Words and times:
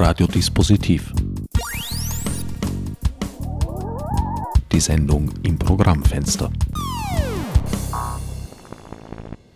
Radiodispositiv. 0.00 1.12
Die 4.70 4.78
Sendung 4.78 5.32
im 5.42 5.58
Programmfenster. 5.58 6.52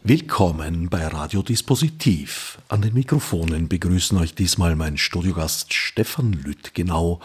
Willkommen 0.03 0.89
bei 0.89 1.07
Radiodispositiv. 1.07 2.59
An 2.69 2.83
den 2.83 2.93
Mikrofonen 2.95 3.69
begrüßen 3.69 4.19
euch 4.19 4.35
diesmal 4.35 4.75
mein 4.75 4.99
Studiogast 4.99 5.73
Stefan 5.75 6.33
Lüttgenau 6.33 7.21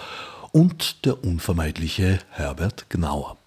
und 0.52 1.04
der 1.04 1.24
unvermeidliche 1.24 2.20
Herbert 2.30 2.88
Gnauer. 2.90 3.38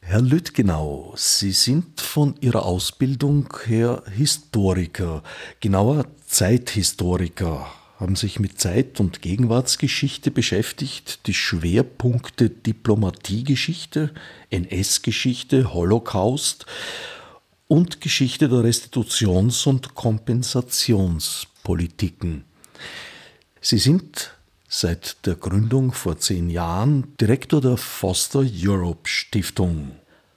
Herr 0.00 0.22
Lüttgenau, 0.22 1.12
Sie 1.16 1.52
sind 1.52 2.00
von 2.00 2.36
Ihrer 2.40 2.64
Ausbildung 2.64 3.52
her 3.66 4.04
Historiker, 4.14 5.24
genauer 5.58 6.06
Zeithistoriker, 6.28 7.66
haben 7.96 8.16
sich 8.16 8.40
mit 8.40 8.60
Zeit- 8.60 8.98
und 9.00 9.22
Gegenwartsgeschichte 9.22 10.30
beschäftigt, 10.30 11.26
die 11.26 11.32
Schwerpunkte 11.34 12.50
Diplomatiegeschichte, 12.50 14.12
NS-Geschichte, 14.50 15.72
Holocaust 15.72 16.66
und 17.68 18.00
Geschichte 18.00 18.48
der 18.48 18.64
Restitutions- 18.64 19.64
und 19.66 19.94
Kompensationspolitiken. 19.94 22.44
Sie 23.60 23.78
sind 23.78 24.34
seit 24.68 25.24
der 25.24 25.36
Gründung 25.36 25.92
vor 25.92 26.18
zehn 26.18 26.50
Jahren 26.50 27.16
Direktor 27.20 27.60
der 27.60 27.76
Foster 27.76 28.44
Europe 28.44 29.08
Stiftung, 29.08 29.92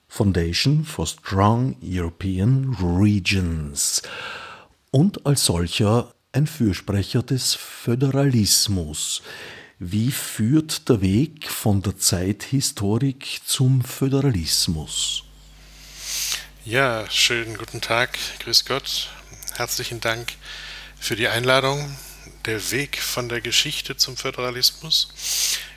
Foundation 0.07 0.85
for 0.85 1.07
Strong 1.07 1.75
European 1.83 2.77
Regions 2.79 4.03
und 4.91 5.25
als 5.25 5.45
solcher 5.45 6.13
ein 6.31 6.47
Fürsprecher 6.47 7.23
des 7.23 7.55
Föderalismus. 7.55 9.21
Wie 9.79 10.11
führt 10.11 10.89
der 10.89 11.01
Weg 11.01 11.49
von 11.49 11.81
der 11.81 11.97
Zeithistorik 11.97 13.41
zum 13.45 13.83
Föderalismus? 13.83 15.23
Ja, 16.65 17.09
schönen 17.09 17.57
guten 17.57 17.81
Tag, 17.81 18.17
grüß 18.39 18.65
Gott. 18.65 19.09
Herzlichen 19.55 20.01
Dank 20.01 20.33
für 20.99 21.15
die 21.15 21.27
Einladung 21.27 21.95
der 22.45 22.71
Weg 22.71 23.01
von 23.01 23.29
der 23.29 23.41
Geschichte 23.41 23.97
zum 23.97 24.17
Föderalismus, 24.17 25.09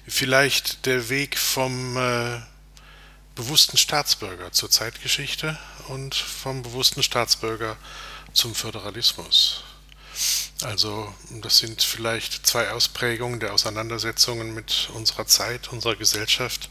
vielleicht 0.06 0.86
der 0.86 1.08
Weg 1.08 1.38
vom 1.38 1.96
äh, 1.96 2.40
bewussten 3.34 3.76
Staatsbürger 3.76 4.52
zur 4.52 4.70
Zeitgeschichte 4.70 5.58
und 5.88 6.14
vom 6.14 6.62
bewussten 6.62 7.02
Staatsbürger 7.02 7.76
zum 8.32 8.54
Föderalismus. 8.54 9.64
Also 10.62 11.12
das 11.30 11.58
sind 11.58 11.82
vielleicht 11.82 12.46
zwei 12.46 12.70
Ausprägungen 12.70 13.40
der 13.40 13.54
Auseinandersetzungen 13.54 14.54
mit 14.54 14.90
unserer 14.94 15.26
Zeit, 15.26 15.72
unserer 15.72 15.96
Gesellschaft, 15.96 16.68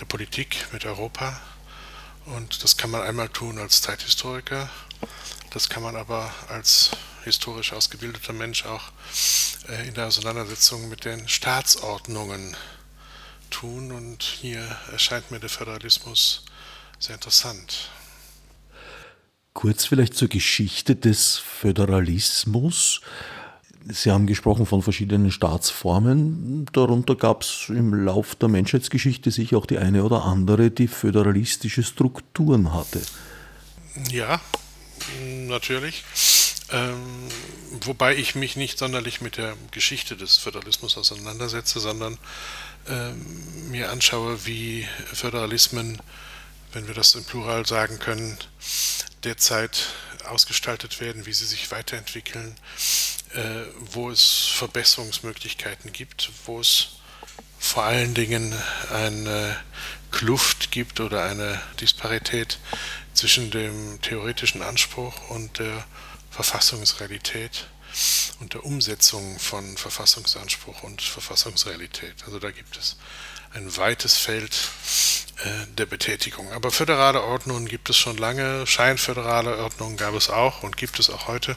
der 0.00 0.06
Politik, 0.06 0.66
mit 0.72 0.86
Europa. 0.86 1.40
Und 2.24 2.62
das 2.62 2.76
kann 2.76 2.90
man 2.90 3.02
einmal 3.02 3.28
tun 3.28 3.58
als 3.58 3.82
Zeithistoriker, 3.82 4.68
das 5.50 5.68
kann 5.68 5.82
man 5.82 5.96
aber 5.96 6.32
als 6.48 6.90
historisch 7.24 7.72
ausgebildeter 7.72 8.32
Mensch 8.32 8.64
auch 8.64 8.90
äh, 9.68 9.88
in 9.88 9.94
der 9.94 10.06
Auseinandersetzung 10.06 10.88
mit 10.88 11.04
den 11.04 11.28
Staatsordnungen 11.28 12.56
tun. 13.50 13.92
Und 13.92 14.22
hier 14.22 14.60
erscheint 14.92 15.30
mir 15.30 15.40
der 15.40 15.48
Föderalismus 15.48 16.44
sehr 16.98 17.14
interessant. 17.14 17.90
Kurz 19.58 19.86
vielleicht 19.86 20.14
zur 20.14 20.28
Geschichte 20.28 20.94
des 20.94 21.36
Föderalismus. 21.36 23.00
Sie 23.88 24.12
haben 24.12 24.28
gesprochen 24.28 24.66
von 24.66 24.82
verschiedenen 24.82 25.32
Staatsformen. 25.32 26.64
Darunter 26.72 27.16
gab 27.16 27.42
es 27.42 27.64
im 27.68 27.92
Lauf 27.92 28.36
der 28.36 28.48
Menschheitsgeschichte 28.48 29.32
sicher 29.32 29.58
auch 29.58 29.66
die 29.66 29.78
eine 29.78 30.04
oder 30.04 30.24
andere, 30.24 30.70
die 30.70 30.86
föderalistische 30.86 31.82
Strukturen 31.82 32.72
hatte. 32.72 33.02
Ja, 34.12 34.40
natürlich. 35.48 36.04
Ähm, 36.70 37.02
wobei 37.80 38.14
ich 38.14 38.36
mich 38.36 38.54
nicht 38.54 38.78
sonderlich 38.78 39.20
mit 39.22 39.38
der 39.38 39.56
Geschichte 39.72 40.16
des 40.16 40.36
Föderalismus 40.36 40.96
auseinandersetze, 40.96 41.80
sondern 41.80 42.16
ähm, 42.88 43.70
mir 43.72 43.90
anschaue, 43.90 44.38
wie 44.46 44.86
Föderalismen, 45.12 46.00
wenn 46.72 46.86
wir 46.86 46.94
das 46.94 47.14
im 47.14 47.24
Plural 47.24 47.66
sagen 47.66 47.98
können, 47.98 48.36
derzeit 49.24 49.88
ausgestaltet 50.24 51.00
werden, 51.00 51.26
wie 51.26 51.32
sie 51.32 51.46
sich 51.46 51.70
weiterentwickeln, 51.70 52.54
äh, 53.34 53.62
wo 53.92 54.10
es 54.10 54.46
Verbesserungsmöglichkeiten 54.54 55.92
gibt, 55.92 56.30
wo 56.44 56.60
es 56.60 56.88
vor 57.58 57.84
allen 57.84 58.14
Dingen 58.14 58.54
eine 58.92 59.56
Kluft 60.10 60.70
gibt 60.70 61.00
oder 61.00 61.24
eine 61.24 61.60
Disparität 61.80 62.58
zwischen 63.14 63.50
dem 63.50 64.00
theoretischen 64.00 64.62
Anspruch 64.62 65.28
und 65.30 65.58
der 65.58 65.84
Verfassungsrealität 66.30 67.66
und 68.40 68.54
der 68.54 68.64
Umsetzung 68.64 69.38
von 69.38 69.76
Verfassungsanspruch 69.76 70.82
und 70.82 71.02
Verfassungsrealität. 71.02 72.14
Also 72.26 72.38
da 72.38 72.50
gibt 72.50 72.76
es 72.76 72.96
ein 73.54 73.76
weites 73.76 74.16
Feld 74.16 74.54
der 75.78 75.86
Betätigung. 75.86 76.50
Aber 76.52 76.70
föderale 76.70 77.22
Ordnungen 77.22 77.66
gibt 77.66 77.88
es 77.90 77.96
schon 77.96 78.16
lange, 78.16 78.66
scheinföderale 78.66 79.58
Ordnungen 79.58 79.96
gab 79.96 80.14
es 80.14 80.30
auch 80.30 80.62
und 80.62 80.76
gibt 80.76 80.98
es 80.98 81.10
auch 81.10 81.28
heute. 81.28 81.56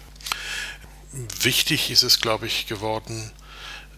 Wichtig 1.41 1.89
ist 1.89 2.03
es, 2.03 2.21
glaube 2.21 2.45
ich, 2.45 2.67
geworden 2.67 3.31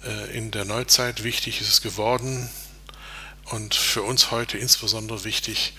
äh, 0.06 0.38
in 0.38 0.52
der 0.52 0.66
Neuzeit, 0.66 1.24
wichtig 1.24 1.62
ist 1.62 1.70
es 1.70 1.82
geworden 1.82 2.50
und 3.52 3.76
für 3.76 4.02
uns 4.04 4.32
heute 4.32 4.58
insbesondere 4.58 5.24
wichtig 5.24 5.74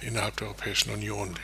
innerhalb 0.00 0.36
der 0.36 0.48
Europäischen 0.48 0.90
Union. 0.90 1.34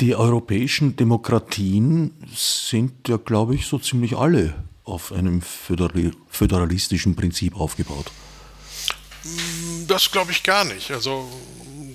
Die 0.00 0.14
europäischen 0.14 0.96
Demokratien 0.96 2.12
sind 2.34 3.08
ja, 3.08 3.16
glaube 3.16 3.54
ich, 3.54 3.66
so 3.66 3.78
ziemlich 3.78 4.16
alle 4.16 4.54
auf 4.84 5.12
einem 5.12 5.42
föderalistischen 5.42 7.14
Prinzip 7.14 7.56
aufgebaut. 7.58 8.10
Das 9.92 10.10
glaube 10.10 10.32
ich 10.32 10.42
gar 10.42 10.64
nicht. 10.64 10.90
Also 10.90 11.30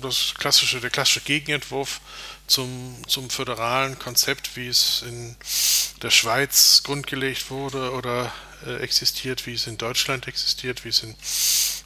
das 0.00 0.32
klassische, 0.38 0.80
der 0.80 0.88
klassische 0.88 1.20
Gegenentwurf 1.20 2.00
zum, 2.46 2.96
zum 3.08 3.28
föderalen 3.28 3.98
Konzept, 3.98 4.54
wie 4.54 4.68
es 4.68 5.02
in 5.04 5.34
der 6.00 6.10
Schweiz 6.10 6.84
grundgelegt 6.84 7.50
wurde 7.50 7.90
oder 7.90 8.32
äh, 8.64 8.76
existiert, 8.76 9.48
wie 9.48 9.54
es 9.54 9.66
in 9.66 9.78
Deutschland 9.78 10.28
existiert, 10.28 10.84
wie 10.84 10.90
es 10.90 11.02
in 11.02 11.16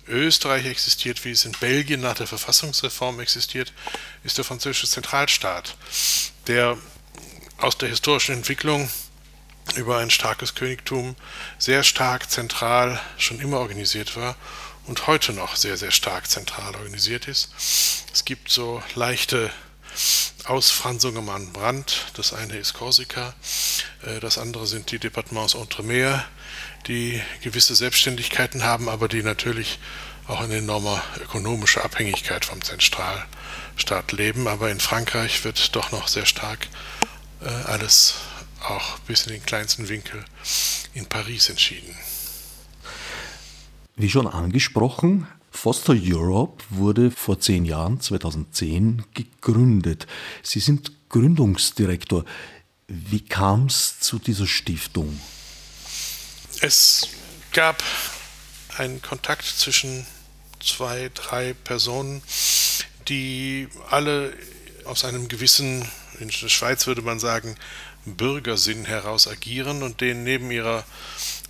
Österreich 0.06 0.66
existiert, 0.66 1.24
wie 1.24 1.30
es 1.30 1.46
in 1.46 1.52
Belgien 1.52 2.02
nach 2.02 2.16
der 2.16 2.26
Verfassungsreform 2.26 3.18
existiert, 3.20 3.72
ist 4.22 4.36
der 4.36 4.44
französische 4.44 4.88
Zentralstaat, 4.88 5.78
der 6.46 6.76
aus 7.56 7.78
der 7.78 7.88
historischen 7.88 8.34
Entwicklung 8.34 8.90
über 9.76 9.96
ein 9.96 10.10
starkes 10.10 10.54
Königtum 10.54 11.16
sehr 11.58 11.82
stark 11.84 12.30
zentral 12.30 13.00
schon 13.16 13.40
immer 13.40 13.60
organisiert 13.60 14.14
war 14.14 14.36
und 14.86 15.06
heute 15.06 15.32
noch 15.32 15.56
sehr, 15.56 15.76
sehr 15.76 15.90
stark 15.90 16.28
zentral 16.28 16.74
organisiert 16.74 17.28
ist. 17.28 17.50
Es 18.12 18.24
gibt 18.24 18.50
so 18.50 18.82
leichte 18.94 19.50
Ausfranzungen 20.44 21.28
am 21.28 21.52
Brand. 21.52 22.06
Das 22.14 22.32
eine 22.32 22.56
ist 22.56 22.74
Korsika, 22.74 23.34
äh, 24.04 24.20
das 24.20 24.38
andere 24.38 24.66
sind 24.66 24.90
die 24.90 24.98
Departements 24.98 25.54
Entremer, 25.54 26.24
die 26.86 27.22
gewisse 27.42 27.74
Selbstständigkeiten 27.74 28.64
haben, 28.64 28.88
aber 28.88 29.08
die 29.08 29.22
natürlich 29.22 29.78
auch 30.26 30.40
eine 30.40 30.56
enorme 30.56 31.00
ökonomische 31.20 31.84
Abhängigkeit 31.84 32.44
vom 32.44 32.62
Zentralstaat 32.62 34.12
leben. 34.12 34.48
Aber 34.48 34.70
in 34.70 34.80
Frankreich 34.80 35.44
wird 35.44 35.74
doch 35.76 35.92
noch 35.92 36.08
sehr 36.08 36.26
stark 36.26 36.68
äh, 37.40 37.48
alles 37.48 38.14
auch 38.60 38.98
bis 39.00 39.26
in 39.26 39.32
den 39.32 39.44
kleinsten 39.44 39.88
Winkel 39.88 40.24
in 40.94 41.06
Paris 41.06 41.48
entschieden. 41.48 41.96
Wie 43.96 44.10
schon 44.10 44.26
angesprochen, 44.26 45.26
Foster 45.50 45.94
Europe 45.94 46.64
wurde 46.70 47.10
vor 47.10 47.38
zehn 47.38 47.64
Jahren, 47.66 48.00
2010, 48.00 49.04
gegründet. 49.12 50.06
Sie 50.42 50.60
sind 50.60 50.92
Gründungsdirektor. 51.10 52.24
Wie 52.88 53.20
kam 53.20 53.66
es 53.66 54.00
zu 54.00 54.18
dieser 54.18 54.46
Stiftung? 54.46 55.20
Es 56.60 57.08
gab 57.52 57.82
einen 58.78 59.02
Kontakt 59.02 59.44
zwischen 59.44 60.06
zwei, 60.60 61.10
drei 61.12 61.52
Personen, 61.52 62.22
die 63.08 63.68
alle 63.90 64.32
aus 64.84 65.04
einem 65.04 65.28
gewissen, 65.28 65.86
in 66.18 66.28
der 66.28 66.48
Schweiz 66.48 66.86
würde 66.86 67.02
man 67.02 67.20
sagen, 67.20 67.56
Bürgersinn 68.04 68.84
heraus 68.86 69.28
agieren 69.28 69.82
und 69.82 70.00
den 70.00 70.24
neben 70.24 70.50
ihrer 70.50 70.84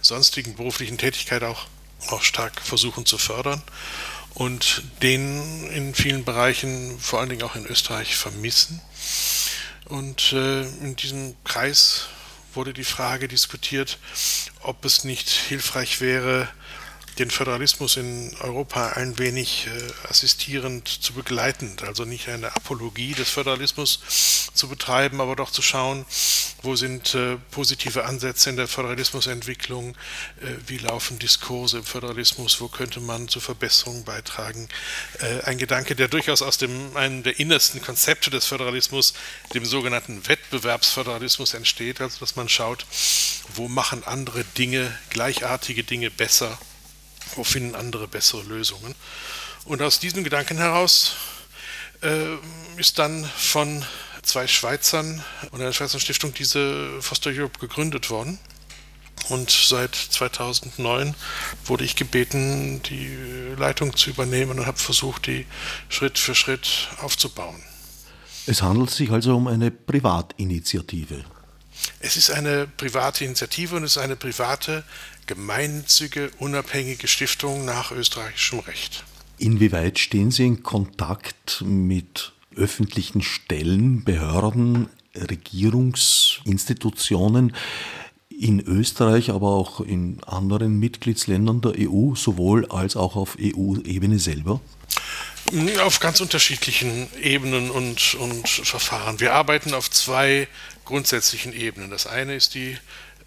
sonstigen 0.01 0.55
beruflichen 0.57 0.99
Tätigkeit 0.99 1.45
auch 1.45 1.67
auch 2.09 2.23
stark 2.23 2.61
versuchen 2.61 3.07
zu 3.07 3.19
fördern 3.19 3.63
und 4.35 4.83
den 5.03 5.67
in 5.71 5.95
vielen 5.95 6.25
Bereichen, 6.25 6.99
vor 6.99 7.21
allen 7.21 7.29
Dingen 7.29 7.43
auch 7.43 7.57
in 7.57 7.67
Österreich, 7.67 8.17
vermissen. 8.17 8.81
Und 9.87 10.33
äh, 10.33 10.63
in 10.63 10.97
diesem 10.97 11.35
Kreis 11.45 12.07
wurde 12.55 12.73
die 12.73 12.85
Frage 12.85 13.29
diskutiert, 13.29 13.99
ob 14.63 14.85
es 14.85 15.05
nicht 15.05 15.29
hilfreich 15.29 16.01
wäre, 16.01 16.49
den 17.19 17.31
Föderalismus 17.31 17.97
in 17.97 18.35
Europa 18.41 18.91
ein 18.93 19.19
wenig 19.19 19.67
äh, 19.67 20.09
assistierend 20.09 20.89
zu 20.89 21.13
begleiten, 21.13 21.77
also 21.87 22.05
nicht 22.05 22.29
eine 22.29 22.55
Apologie 22.57 23.13
des 23.13 23.31
Föderalismus 23.31 24.01
zu 24.55 24.69
betreiben, 24.69 25.21
aber 25.21 25.37
doch 25.37 25.51
zu 25.51 25.63
schauen, 25.63 26.07
wo 26.63 26.77
sind 26.77 27.15
äh, 27.15 27.37
positive 27.51 28.05
Ansätze 28.05 28.51
in 28.51 28.57
der 28.57 28.69
Föderalismusentwicklung, 28.69 29.95
äh, 30.41 30.47
wie 30.67 30.79
laufen 30.79 31.19
Diskurse 31.19 31.79
im 31.79 31.85
Föderalismus, 31.85 32.61
wo 32.61 32.69
könnte 32.69 33.01
man 33.01 33.29
zu 33.29 33.41
Verbesserungen 33.41 34.05
beitragen. 34.05 34.69
Äh, 35.21 35.43
ein 35.43 35.59
Gedanke, 35.59 35.95
der 35.95 36.09
durchaus 36.09 36.41
aus 36.41 36.59
dem, 36.59 36.97
einem 36.97 37.23
der 37.23 37.39
innersten 37.39 37.83
Konzepte 37.83 38.31
des 38.31 38.47
Föderalismus, 38.47 39.13
dem 39.55 39.65
sogenannten 39.65 40.27
Wettbewerbsföderalismus 40.29 41.55
entsteht, 41.55 42.01
also 42.01 42.21
dass 42.21 42.37
man 42.37 42.49
schaut, 42.49 42.87
wo 43.55 43.69
machen 43.69 44.05
andere 44.05 44.45
Dinge, 44.45 44.97
gleichartige 45.11 45.85
Dinge 45.85 46.11
besser 46.11 46.59
wo 47.37 47.45
finden 47.45 47.75
andere 47.75 48.09
bessere 48.09 48.43
Lösungen? 48.43 48.95
Und 49.65 49.83
aus 49.83 50.01
diesem 50.01 50.25
Gedanken 50.25 50.59
heraus 50.59 51.15
äh, 52.03 52.37
ist 52.77 52.99
dann 52.99 53.25
von 53.25 53.85
zwei 54.23 54.47
Schweizern 54.47 55.23
und 55.51 55.61
einer 55.61 55.73
Schweizer 55.73 56.01
Stiftung 56.01 56.33
diese 56.35 57.01
Foster 57.01 57.31
Europe 57.31 57.59
gegründet 57.59 58.11
worden. 58.11 58.39
Und 59.29 59.51
seit 59.51 59.95
2009 59.95 61.15
wurde 61.65 61.85
ich 61.85 61.95
gebeten, 61.95 62.83
die 62.83 63.55
Leitung 63.57 63.97
zu 63.97 64.11
übernehmen 64.11 64.59
und 64.59 64.67
habe 64.67 64.79
versucht, 64.79 65.27
die 65.27 65.47
Schritt 65.89 66.19
für 66.19 66.35
Schritt 66.35 66.89
aufzubauen. 67.01 67.63
Es 68.47 68.63
handelt 68.63 68.91
sich 68.91 69.11
also 69.11 69.37
um 69.37 69.47
eine 69.47 69.71
Privatinitiative. 69.71 71.25
Es 72.01 72.17
ist 72.17 72.31
eine 72.31 72.67
private 72.67 73.25
Initiative 73.25 73.77
und 73.77 73.85
es 73.85 73.93
ist 73.93 74.03
eine 74.03 74.17
private 74.17 74.85
gemeinnützige, 75.27 76.31
unabhängige 76.39 77.09
Stiftung 77.09 77.65
nach 77.65 77.93
österreichischem 77.93 78.59
Recht. 78.61 79.05
Inwieweit 79.39 79.99
stehen 79.99 80.31
Sie 80.31 80.47
in 80.47 80.63
Kontakt 80.63 81.65
mit 81.67 82.33
öffentlichen 82.55 83.23
Stellen, 83.23 84.05
Behörden, 84.05 84.91
Regierungsinstitutionen 85.15 87.55
in 88.31 88.61
Österreich, 88.61 89.31
aber 89.31 89.49
auch 89.49 89.81
in 89.81 90.23
anderen 90.25 90.79
Mitgliedsländern 90.79 91.61
der 91.61 91.73
EU, 91.79 92.15
sowohl 92.15 92.67
als 92.67 92.95
auch 92.97 93.17
auf 93.17 93.37
EU-Ebene 93.41 94.19
selber? 94.19 94.61
Auf 95.85 96.01
ganz 96.01 96.21
unterschiedlichen 96.21 97.09
Ebenen 97.21 97.71
und, 97.71 98.15
und 98.15 98.49
Verfahren. 98.49 99.21
Wir 99.21 99.35
arbeiten 99.35 99.75
auf 99.75 99.91
zwei 99.91 100.49
grundsätzlichen 100.93 101.55
Ebenen. 101.55 101.91
Das 101.91 102.07
eine 102.07 102.35
ist 102.35 102.53
die 102.53 102.77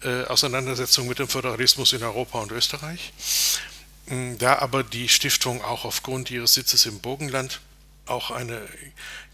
äh, 0.04 0.22
Auseinandersetzung 0.26 1.08
mit 1.08 1.18
dem 1.18 1.26
Föderalismus 1.26 1.92
in 1.94 2.04
Europa 2.04 2.38
und 2.38 2.52
Österreich. 2.52 3.12
Mm, 4.06 4.38
da 4.38 4.60
aber 4.60 4.84
die 4.84 5.08
Stiftung 5.08 5.64
auch 5.64 5.84
aufgrund 5.84 6.30
ihres 6.30 6.54
Sitzes 6.54 6.86
im 6.86 7.00
Burgenland 7.00 7.60
auch 8.06 8.30
eine 8.30 8.62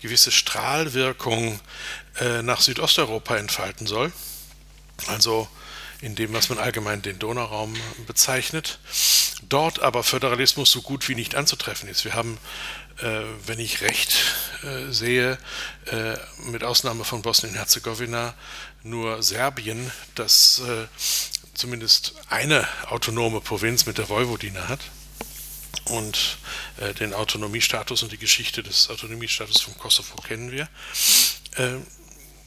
gewisse 0.01 0.31
Strahlwirkung 0.31 1.61
äh, 2.21 2.41
nach 2.41 2.63
Südosteuropa 2.63 3.37
entfalten 3.37 3.87
soll, 3.87 4.11
also 5.09 5.47
in 6.01 6.15
dem, 6.15 6.33
was 6.33 6.49
man 6.49 6.59
allgemein 6.59 7.03
den 7.03 7.19
Donauraum 7.19 7.77
bezeichnet, 8.07 8.79
dort 9.47 9.81
aber 9.81 10.03
Föderalismus 10.03 10.71
so 10.71 10.81
gut 10.81 11.07
wie 11.11 11.15
nicht 11.15 11.35
anzutreffen 11.35 11.87
ist. 11.87 12.07
Wir 12.07 12.15
haben, 12.15 12.39
wenn 13.47 13.59
ich 13.59 13.81
recht 13.81 14.17
äh, 14.63 14.93
sehe, 14.93 15.39
äh, 15.87 16.17
mit 16.51 16.65
Ausnahme 16.65 17.05
von 17.05 17.23
Bosnien-Herzegowina 17.23 18.35
nur 18.85 19.23
Serbien, 19.23 19.91
das 20.15 20.61
äh, 20.61 20.87
zumindest 21.55 22.15
eine 22.29 22.67
autonome 22.87 23.41
Provinz 23.41 23.87
mit 23.87 23.99
der 23.99 24.09
Vojvodina 24.09 24.69
hat 24.69 24.81
und 25.87 26.39
äh, 26.81 26.95
den 26.95 27.13
Autonomiestatus 27.15 28.03
und 28.03 28.13
die 28.13 28.19
Geschichte 28.19 28.63
des 28.63 28.89
Autonomiestatus 28.91 29.61
von 29.61 29.77
Kosovo 29.79 30.17
kennen 30.23 30.51
wir. 30.51 30.69
Äh, 31.57 31.79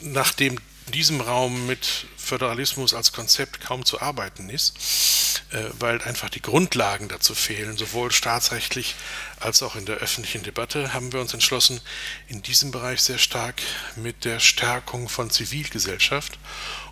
nachdem 0.00 0.58
diesem 0.92 1.20
Raum 1.20 1.66
mit 1.66 2.06
Föderalismus 2.16 2.94
als 2.94 3.12
Konzept 3.12 3.60
kaum 3.60 3.84
zu 3.84 4.00
arbeiten 4.00 4.50
ist, 4.50 5.42
äh, 5.50 5.64
weil 5.78 6.00
einfach 6.02 6.28
die 6.28 6.42
Grundlagen 6.42 7.08
dazu 7.08 7.34
fehlen, 7.34 7.76
sowohl 7.76 8.12
staatsrechtlich 8.12 8.94
als 9.40 9.62
auch 9.62 9.76
in 9.76 9.86
der 9.86 9.96
öffentlichen 9.96 10.42
Debatte, 10.42 10.92
haben 10.92 11.12
wir 11.12 11.20
uns 11.20 11.34
entschlossen, 11.34 11.80
in 12.28 12.42
diesem 12.42 12.70
Bereich 12.70 13.00
sehr 13.02 13.18
stark 13.18 13.62
mit 13.96 14.24
der 14.24 14.40
Stärkung 14.40 15.08
von 15.08 15.30
Zivilgesellschaft 15.30 16.38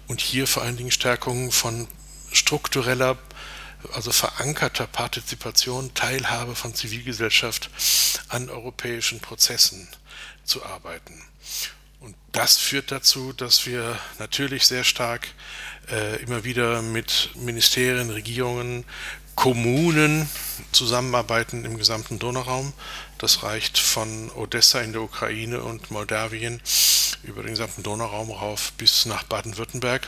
und 0.07 0.21
hier 0.21 0.47
vor 0.47 0.63
allen 0.63 0.77
Dingen 0.77 0.91
Stärkung 0.91 1.53
von 1.53 1.89
struktureller, 2.33 3.17
also 3.93 4.13
verankerter 4.13 4.87
Partizipation, 4.87 5.95
Teilhabe 5.95 6.55
von 6.55 6.75
Zivilgesellschaft 6.75 7.71
an 8.29 8.51
europäischen 8.51 9.21
Prozessen 9.21 9.89
zu 10.45 10.65
arbeiten. 10.65 11.23
Und 12.05 12.15
das 12.33 12.59
führt 12.59 12.93
dazu, 12.93 13.33
dass 13.33 13.65
wir 13.65 13.99
natürlich 14.19 14.67
sehr 14.67 14.85
stark 14.85 15.27
äh, 15.91 16.23
immer 16.23 16.45
wieder 16.45 16.83
mit 16.83 17.31
Ministerien, 17.35 18.11
Regierungen, 18.11 18.85
Kommunen 19.35 20.29
zusammenarbeiten 20.71 21.65
im 21.65 21.79
gesamten 21.79 22.19
Donauraum. 22.19 22.75
Das 23.17 23.43
reicht 23.43 23.79
von 23.79 24.31
Odessa 24.33 24.83
in 24.83 24.93
der 24.93 25.01
Ukraine 25.01 25.63
und 25.63 25.91
Moldawien 25.91 26.61
über 27.23 27.43
den 27.43 27.53
gesamten 27.53 27.83
Donauraum 27.83 28.31
rauf 28.31 28.73
bis 28.77 29.07
nach 29.07 29.23
Baden-Württemberg. 29.23 30.07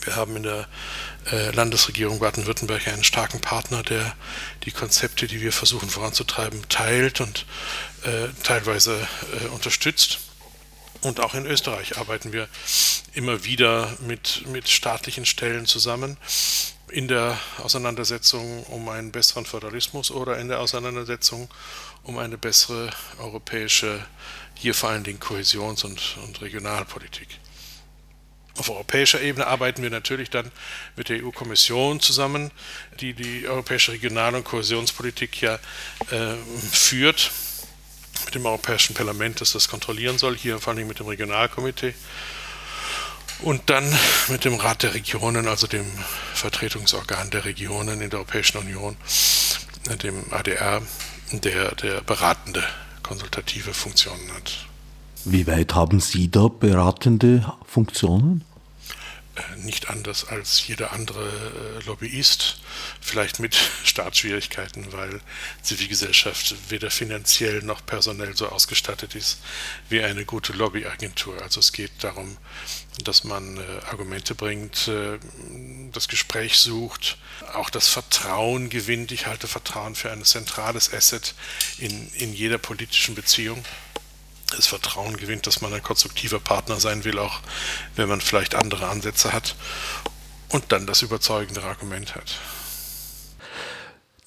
Wir 0.00 0.16
haben 0.16 0.34
in 0.36 0.44
der 0.44 0.66
äh, 1.30 1.50
Landesregierung 1.50 2.20
Baden-Württemberg 2.20 2.88
einen 2.88 3.04
starken 3.04 3.42
Partner, 3.42 3.82
der 3.82 4.14
die 4.64 4.70
Konzepte, 4.70 5.26
die 5.26 5.42
wir 5.42 5.52
versuchen 5.52 5.90
voranzutreiben, 5.90 6.66
teilt 6.70 7.20
und 7.20 7.44
äh, 8.04 8.28
teilweise 8.42 9.06
äh, 9.42 9.48
unterstützt. 9.48 10.20
Und 11.06 11.20
auch 11.20 11.34
in 11.34 11.46
Österreich 11.46 11.98
arbeiten 11.98 12.32
wir 12.32 12.48
immer 13.14 13.44
wieder 13.44 13.96
mit, 14.00 14.42
mit 14.48 14.68
staatlichen 14.68 15.24
Stellen 15.24 15.64
zusammen 15.64 16.16
in 16.90 17.06
der 17.06 17.38
Auseinandersetzung 17.62 18.64
um 18.64 18.88
einen 18.88 19.12
besseren 19.12 19.46
Föderalismus 19.46 20.10
oder 20.10 20.36
in 20.38 20.48
der 20.48 20.58
Auseinandersetzung 20.58 21.48
um 22.02 22.18
eine 22.18 22.36
bessere 22.36 22.90
europäische, 23.18 24.04
hier 24.56 24.74
vor 24.74 24.88
allen 24.88 25.04
Dingen 25.04 25.20
Kohäsions- 25.20 25.84
und, 25.84 26.16
und 26.24 26.40
Regionalpolitik. 26.40 27.28
Auf 28.58 28.68
europäischer 28.68 29.20
Ebene 29.20 29.46
arbeiten 29.46 29.84
wir 29.84 29.90
natürlich 29.90 30.30
dann 30.30 30.50
mit 30.96 31.08
der 31.08 31.24
EU-Kommission 31.24 32.00
zusammen, 32.00 32.50
die 32.98 33.14
die 33.14 33.46
europäische 33.46 33.92
Regional- 33.92 34.34
und 34.34 34.42
Kohäsionspolitik 34.42 35.40
ja 35.40 35.60
äh, 36.10 36.34
führt 36.72 37.30
mit 38.24 38.34
dem 38.34 38.46
Europäischen 38.46 38.94
Parlament, 38.94 39.40
das 39.40 39.52
das 39.52 39.68
kontrollieren 39.68 40.18
soll, 40.18 40.36
hier 40.36 40.58
vor 40.58 40.72
allem 40.72 40.86
mit 40.88 40.98
dem 40.98 41.06
Regionalkomitee. 41.06 41.94
Und 43.42 43.68
dann 43.68 43.84
mit 44.28 44.44
dem 44.44 44.54
Rat 44.54 44.82
der 44.82 44.94
Regionen, 44.94 45.46
also 45.46 45.66
dem 45.66 45.84
Vertretungsorgan 46.34 47.30
der 47.30 47.44
Regionen 47.44 48.00
in 48.00 48.10
der 48.10 48.20
Europäischen 48.20 48.58
Union, 48.58 48.96
dem 50.02 50.32
ADR, 50.32 50.80
der, 51.32 51.74
der 51.74 52.00
beratende, 52.00 52.62
konsultative 53.02 53.74
Funktionen 53.74 54.32
hat. 54.34 54.66
Wie 55.24 55.46
weit 55.46 55.74
haben 55.74 56.00
Sie 56.00 56.30
da 56.30 56.48
beratende 56.48 57.52
Funktionen? 57.66 58.44
Äh, 59.36 59.56
nicht 59.56 59.90
anders 59.90 60.24
als 60.24 60.66
jeder 60.66 60.92
andere 60.92 61.28
äh, 61.28 61.84
Lobbyist, 61.84 62.58
vielleicht 63.00 63.38
mit 63.38 63.54
Startschwierigkeiten, 63.84 64.92
weil 64.92 65.20
Zivilgesellschaft 65.62 66.54
weder 66.70 66.90
finanziell 66.90 67.62
noch 67.62 67.84
personell 67.84 68.36
so 68.36 68.48
ausgestattet 68.48 69.14
ist 69.14 69.38
wie 69.88 70.02
eine 70.02 70.24
gute 70.24 70.52
Lobbyagentur. 70.52 71.42
Also 71.42 71.60
es 71.60 71.72
geht 71.72 71.92
darum, 72.00 72.36
dass 73.04 73.24
man 73.24 73.58
äh, 73.58 73.60
Argumente 73.90 74.34
bringt, 74.34 74.90
das 75.92 76.08
Gespräch 76.08 76.58
sucht, 76.58 77.18
auch 77.54 77.70
das 77.70 77.88
Vertrauen 77.88 78.68
gewinnt. 78.68 79.12
Ich 79.12 79.26
halte 79.26 79.46
Vertrauen 79.46 79.94
für 79.94 80.10
ein 80.10 80.24
zentrales 80.24 80.92
Asset 80.92 81.34
in, 81.78 82.10
in 82.14 82.32
jeder 82.32 82.58
politischen 82.58 83.14
Beziehung 83.14 83.64
das 84.56 84.66
Vertrauen 84.66 85.16
gewinnt, 85.16 85.46
dass 85.46 85.60
man 85.60 85.72
ein 85.72 85.82
konstruktiver 85.82 86.40
Partner 86.40 86.80
sein 86.80 87.04
will, 87.04 87.18
auch 87.18 87.40
wenn 87.94 88.08
man 88.08 88.20
vielleicht 88.20 88.54
andere 88.54 88.88
Ansätze 88.88 89.32
hat 89.32 89.56
und 90.48 90.64
dann 90.72 90.86
das 90.86 91.02
überzeugende 91.02 91.62
Argument 91.62 92.14
hat. 92.14 92.38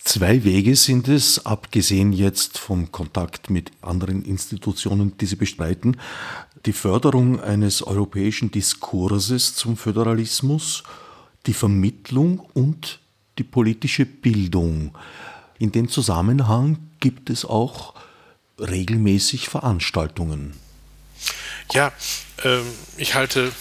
Zwei 0.03 0.43
Wege 0.43 0.75
sind 0.75 1.07
es, 1.07 1.45
abgesehen 1.45 2.13
jetzt 2.13 2.57
vom 2.57 2.91
Kontakt 2.91 3.49
mit 3.49 3.71
anderen 3.81 4.23
Institutionen, 4.23 5.15
die 5.17 5.25
Sie 5.25 5.35
bestreiten, 5.35 5.97
die 6.65 6.73
Förderung 6.73 7.39
eines 7.39 7.83
europäischen 7.83 8.49
Diskurses 8.49 9.55
zum 9.55 9.77
Föderalismus, 9.77 10.83
die 11.45 11.53
Vermittlung 11.53 12.39
und 12.53 12.99
die 13.37 13.43
politische 13.43 14.05
Bildung. 14.05 14.97
In 15.59 15.71
dem 15.71 15.89
Zusammenhang 15.89 16.79
gibt 16.99 17.29
es 17.29 17.45
auch 17.45 17.93
regelmäßig 18.59 19.49
Veranstaltungen. 19.49 20.59
Ja, 21.73 21.91
ähm, 22.43 22.65
ich 22.97 23.13
halte 23.13 23.51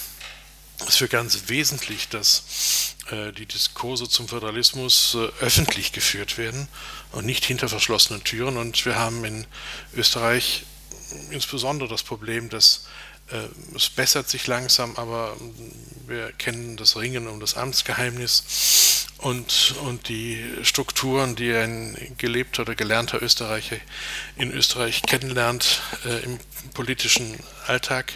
es 0.86 0.96
für 0.96 1.08
ganz 1.08 1.44
wesentlich, 1.48 2.08
dass 2.08 2.94
äh, 3.10 3.32
die 3.32 3.46
Diskurse 3.46 4.08
zum 4.08 4.28
Föderalismus 4.28 5.14
äh, 5.14 5.44
öffentlich 5.44 5.92
geführt 5.92 6.38
werden 6.38 6.68
und 7.12 7.26
nicht 7.26 7.44
hinter 7.44 7.68
verschlossenen 7.68 8.24
Türen. 8.24 8.56
Und 8.56 8.84
wir 8.84 8.96
haben 8.96 9.24
in 9.24 9.46
Österreich 9.94 10.64
insbesondere 11.30 11.88
das 11.88 12.02
Problem, 12.02 12.48
dass 12.48 12.86
es 13.74 13.90
bessert 13.90 14.28
sich 14.28 14.46
langsam, 14.46 14.96
aber 14.96 15.36
wir 16.06 16.32
kennen 16.32 16.76
das 16.76 16.96
Ringen 16.96 17.28
um 17.28 17.40
das 17.40 17.56
Amtsgeheimnis 17.56 19.06
und, 19.18 19.74
und 19.82 20.08
die 20.08 20.42
Strukturen, 20.62 21.36
die 21.36 21.52
ein 21.52 22.14
gelebter 22.18 22.62
oder 22.62 22.74
gelernter 22.74 23.20
Österreicher 23.20 23.76
in 24.36 24.52
Österreich 24.52 25.02
kennenlernt 25.02 25.82
äh, 26.04 26.24
im 26.24 26.38
politischen 26.72 27.38
Alltag. 27.66 28.12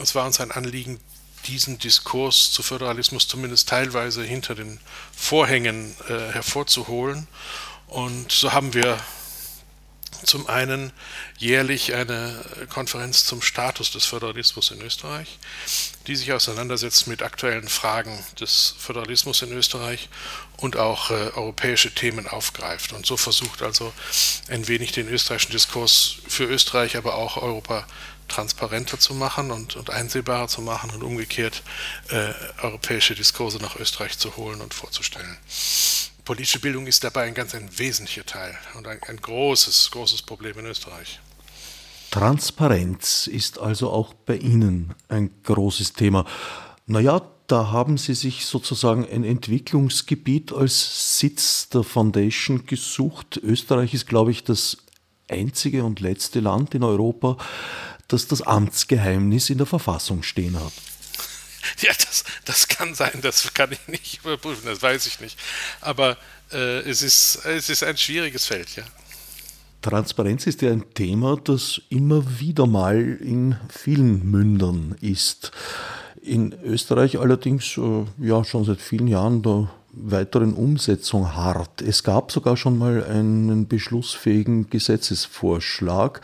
Es 0.00 0.14
war 0.14 0.26
uns 0.26 0.40
ein 0.40 0.50
Anliegen, 0.50 1.00
diesen 1.46 1.78
Diskurs 1.78 2.50
zu 2.50 2.62
Föderalismus 2.62 3.28
zumindest 3.28 3.68
teilweise 3.68 4.22
hinter 4.22 4.54
den 4.54 4.80
Vorhängen 5.16 5.94
äh, 6.08 6.32
hervorzuholen. 6.32 7.28
Und 7.86 8.32
so 8.32 8.52
haben 8.52 8.74
wir 8.74 8.98
zum 10.24 10.46
einen 10.48 10.92
jährlich 11.38 11.94
eine 11.94 12.44
Konferenz 12.68 13.24
zum 13.24 13.42
Status 13.42 13.90
des 13.90 14.04
Föderalismus 14.04 14.70
in 14.70 14.80
Österreich, 14.80 15.38
die 16.06 16.16
sich 16.16 16.32
auseinandersetzt 16.32 17.06
mit 17.06 17.22
aktuellen 17.22 17.68
Fragen 17.68 18.18
des 18.40 18.74
Föderalismus 18.78 19.42
in 19.42 19.52
Österreich 19.52 20.08
und 20.56 20.76
auch 20.76 21.10
äh, 21.10 21.30
europäische 21.34 21.94
Themen 21.94 22.26
aufgreift 22.26 22.92
und 22.92 23.06
so 23.06 23.16
versucht 23.16 23.62
also 23.62 23.92
ein 24.48 24.66
wenig 24.68 24.92
den 24.92 25.08
österreichischen 25.08 25.52
Diskurs 25.52 26.16
für 26.26 26.44
Österreich, 26.44 26.96
aber 26.96 27.14
auch 27.14 27.36
Europa 27.36 27.86
transparenter 28.28 28.98
zu 28.98 29.14
machen 29.14 29.50
und, 29.50 29.76
und 29.76 29.90
einsehbarer 29.90 30.48
zu 30.48 30.60
machen 30.60 30.90
und 30.90 31.02
umgekehrt 31.02 31.62
äh, 32.10 32.32
europäische 32.62 33.14
Diskurse 33.14 33.58
nach 33.58 33.76
Österreich 33.76 34.18
zu 34.18 34.36
holen 34.36 34.60
und 34.60 34.74
vorzustellen. 34.74 35.38
Politische 36.28 36.60
Bildung 36.60 36.86
ist 36.86 37.02
dabei 37.04 37.22
ein 37.22 37.32
ganz 37.32 37.54
ein 37.54 37.70
wesentlicher 37.78 38.26
Teil 38.26 38.54
und 38.76 38.86
ein, 38.86 39.02
ein 39.08 39.16
großes, 39.16 39.90
großes 39.92 40.20
Problem 40.20 40.58
in 40.58 40.66
Österreich. 40.66 41.20
Transparenz 42.10 43.26
ist 43.26 43.58
also 43.58 43.88
auch 43.88 44.12
bei 44.12 44.36
Ihnen 44.36 44.94
ein 45.08 45.30
großes 45.44 45.94
Thema. 45.94 46.26
Naja, 46.84 47.22
da 47.46 47.70
haben 47.70 47.96
Sie 47.96 48.12
sich 48.12 48.44
sozusagen 48.44 49.08
ein 49.10 49.24
Entwicklungsgebiet 49.24 50.52
als 50.52 51.18
Sitz 51.18 51.70
der 51.70 51.82
Foundation 51.82 52.66
gesucht. 52.66 53.38
Österreich 53.42 53.94
ist, 53.94 54.06
glaube 54.06 54.30
ich, 54.30 54.44
das 54.44 54.76
einzige 55.30 55.82
und 55.82 56.00
letzte 56.00 56.40
Land 56.40 56.74
in 56.74 56.84
Europa, 56.84 57.38
das 58.06 58.26
das 58.26 58.42
Amtsgeheimnis 58.42 59.48
in 59.48 59.56
der 59.56 59.66
Verfassung 59.66 60.22
stehen 60.22 60.60
hat. 60.60 60.74
Ja, 61.80 61.92
das, 61.92 62.24
das 62.44 62.68
kann 62.68 62.94
sein, 62.94 63.20
das 63.22 63.52
kann 63.54 63.72
ich 63.72 63.88
nicht 63.88 64.20
überprüfen, 64.24 64.66
das 64.66 64.82
weiß 64.82 65.06
ich 65.06 65.20
nicht. 65.20 65.38
Aber 65.80 66.16
äh, 66.52 66.80
es, 66.80 67.02
ist, 67.02 67.44
es 67.44 67.68
ist 67.68 67.82
ein 67.82 67.96
schwieriges 67.96 68.46
Feld, 68.46 68.74
ja. 68.76 68.84
Transparenz 69.82 70.46
ist 70.46 70.62
ja 70.62 70.72
ein 70.72 70.92
Thema, 70.94 71.36
das 71.36 71.80
immer 71.88 72.40
wieder 72.40 72.66
mal 72.66 73.18
in 73.20 73.56
vielen 73.70 74.28
Mündern 74.28 74.96
ist. 75.00 75.52
In 76.20 76.52
Österreich 76.64 77.18
allerdings 77.18 77.78
äh, 77.78 78.04
ja 78.18 78.44
schon 78.44 78.64
seit 78.64 78.80
vielen 78.80 79.06
Jahren 79.06 79.42
der 79.42 79.70
weiteren 79.92 80.54
Umsetzung 80.54 81.34
hart. 81.34 81.80
Es 81.80 82.02
gab 82.02 82.32
sogar 82.32 82.56
schon 82.56 82.76
mal 82.76 83.04
einen 83.04 83.68
beschlussfähigen 83.68 84.68
Gesetzesvorschlag, 84.68 86.20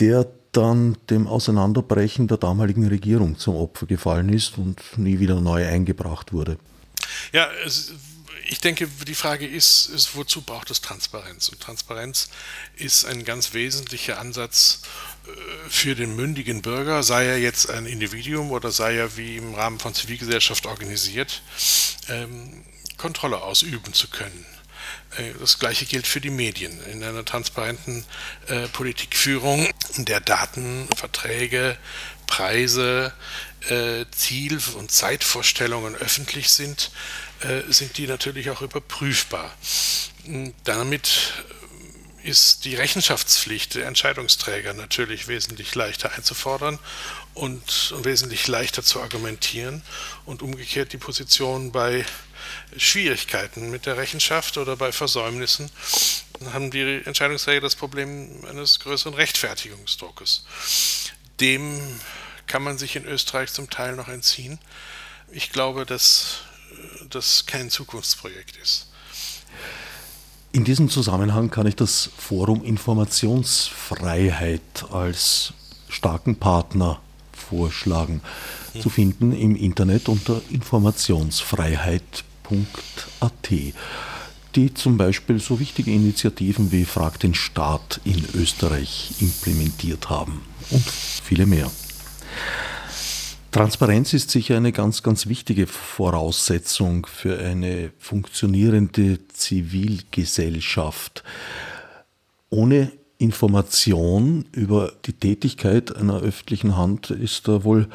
der 0.00 0.26
dann 0.56 0.96
dem 1.10 1.26
Auseinanderbrechen 1.26 2.28
der 2.28 2.38
damaligen 2.38 2.86
Regierung 2.86 3.38
zum 3.38 3.56
Opfer 3.56 3.86
gefallen 3.86 4.28
ist 4.30 4.58
und 4.58 4.80
nie 4.96 5.18
wieder 5.18 5.40
neu 5.40 5.66
eingebracht 5.66 6.32
wurde. 6.32 6.58
Ja, 7.32 7.48
es 7.64 7.92
ich 8.48 8.60
denke, 8.60 8.88
die 9.06 9.14
Frage 9.14 9.46
ist, 9.46 9.86
ist, 9.86 10.14
wozu 10.14 10.40
braucht 10.40 10.70
es 10.70 10.80
Transparenz? 10.80 11.48
Und 11.48 11.60
Transparenz 11.60 12.28
ist 12.76 13.04
ein 13.04 13.24
ganz 13.24 13.54
wesentlicher 13.54 14.18
Ansatz 14.18 14.82
äh, 15.26 15.30
für 15.68 15.94
den 15.94 16.14
mündigen 16.14 16.62
Bürger, 16.62 17.02
sei 17.02 17.26
er 17.26 17.38
jetzt 17.38 17.70
ein 17.70 17.86
Individuum 17.86 18.52
oder 18.52 18.70
sei 18.70 18.96
er 18.96 19.16
wie 19.16 19.36
im 19.36 19.54
Rahmen 19.54 19.78
von 19.78 19.94
Zivilgesellschaft 19.94 20.66
organisiert, 20.66 21.42
ähm, 22.08 22.64
Kontrolle 22.96 23.42
ausüben 23.42 23.92
zu 23.92 24.08
können. 24.08 24.46
Äh, 25.16 25.32
das 25.38 25.58
gleiche 25.58 25.86
gilt 25.86 26.06
für 26.06 26.20
die 26.20 26.30
Medien. 26.30 26.78
In 26.86 27.02
einer 27.02 27.24
transparenten 27.24 28.04
äh, 28.48 28.68
Politikführung, 28.68 29.68
in 29.96 30.04
der 30.04 30.20
Daten, 30.20 30.88
Verträge, 30.96 31.76
Preise, 32.26 33.12
äh, 33.68 34.04
Ziel- 34.10 34.60
und 34.76 34.90
Zeitvorstellungen 34.90 35.94
öffentlich 35.96 36.50
sind, 36.50 36.90
äh, 37.40 37.62
sind 37.72 37.96
die 37.98 38.06
natürlich 38.06 38.50
auch 38.50 38.62
überprüfbar. 38.62 39.54
Damit 40.64 41.34
ist 42.26 42.64
die 42.64 42.74
Rechenschaftspflicht 42.74 43.76
der 43.76 43.86
Entscheidungsträger 43.86 44.74
natürlich 44.74 45.28
wesentlich 45.28 45.72
leichter 45.76 46.12
einzufordern 46.12 46.80
und, 47.34 47.94
wesentlich 48.02 48.48
leichter 48.48 48.82
zu 48.82 49.00
argumentieren 49.00 49.82
und 50.24 50.42
umgekehrt 50.42 50.92
die 50.92 50.98
Position 50.98 51.70
bei 51.70 52.04
Schwierigkeiten 52.76 53.70
mit 53.70 53.86
der 53.86 53.96
Rechenschaft 53.96 54.58
oder 54.58 54.76
bei 54.76 54.92
Versäumnissen 54.92 55.70
haben 56.52 56.70
die 56.70 57.02
Entscheidungsträger 57.04 57.62
das 57.62 57.76
Problem 57.76 58.44
eines 58.48 58.80
größeren 58.80 59.14
Rechtfertigungsdruckes. 59.14 60.44
Dem 61.40 61.80
kann 62.46 62.62
man 62.62 62.78
sich 62.78 62.96
in 62.96 63.04
Österreich 63.04 63.52
zum 63.52 63.70
Teil 63.70 63.96
noch 63.96 64.08
entziehen. 64.08 64.58
Ich 65.30 65.50
glaube, 65.50 65.86
dass 65.86 66.42
das 67.10 67.46
kein 67.46 67.70
Zukunftsprojekt 67.70 68.56
ist. 68.56 68.88
In 70.52 70.64
diesem 70.64 70.88
Zusammenhang 70.88 71.50
kann 71.50 71.66
ich 71.66 71.76
das 71.76 72.10
Forum 72.16 72.64
Informationsfreiheit 72.64 74.62
als 74.90 75.52
starken 75.88 76.36
Partner 76.36 77.00
vorschlagen. 77.32 78.22
Hm. 78.72 78.80
Zu 78.80 78.88
finden 78.88 79.32
im 79.32 79.54
Internet 79.56 80.08
unter 80.08 80.40
informationsfreiheit.at, 82.50 83.74
die 84.54 84.74
zum 84.74 84.96
Beispiel 84.96 85.38
so 85.38 85.60
wichtige 85.60 85.90
Initiativen 85.90 86.72
wie 86.72 86.84
Frag 86.84 87.20
den 87.20 87.34
Staat 87.34 88.00
in 88.04 88.24
Österreich 88.34 89.14
implementiert 89.20 90.08
haben 90.08 90.42
und 90.70 90.84
viele 90.84 91.46
mehr. 91.46 91.70
Transparenz 93.50 94.12
ist 94.12 94.30
sicher 94.30 94.56
eine 94.56 94.72
ganz, 94.72 95.02
ganz 95.02 95.26
wichtige 95.28 95.66
Voraussetzung 95.66 97.06
für 97.06 97.38
eine 97.38 97.90
funktionierende 97.98 99.18
Zivilgesellschaft. 99.28 101.22
Ohne 102.50 102.92
Information 103.18 104.44
über 104.52 104.92
die 105.06 105.14
Tätigkeit 105.14 105.96
einer 105.96 106.20
öffentlichen 106.20 106.76
Hand 106.76 107.10
ist 107.10 107.48
da 107.48 107.64
wohl 107.64 107.88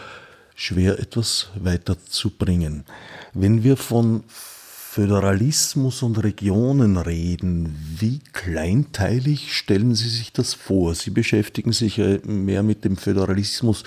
schwer 0.55 0.99
etwas 0.99 1.49
weiterzubringen. 1.55 2.85
Wenn 3.33 3.63
wir 3.63 3.77
von 3.77 4.23
Föderalismus 4.27 6.03
und 6.03 6.17
Regionen 6.17 6.97
reden, 6.97 7.77
wie 7.97 8.19
kleinteilig 8.33 9.55
stellen 9.55 9.95
Sie 9.95 10.09
sich 10.09 10.33
das 10.33 10.53
vor? 10.53 10.95
Sie 10.95 11.11
beschäftigen 11.11 11.71
sich 11.71 11.97
mehr 12.25 12.61
mit 12.61 12.83
dem 12.83 12.97
Föderalismus 12.97 13.85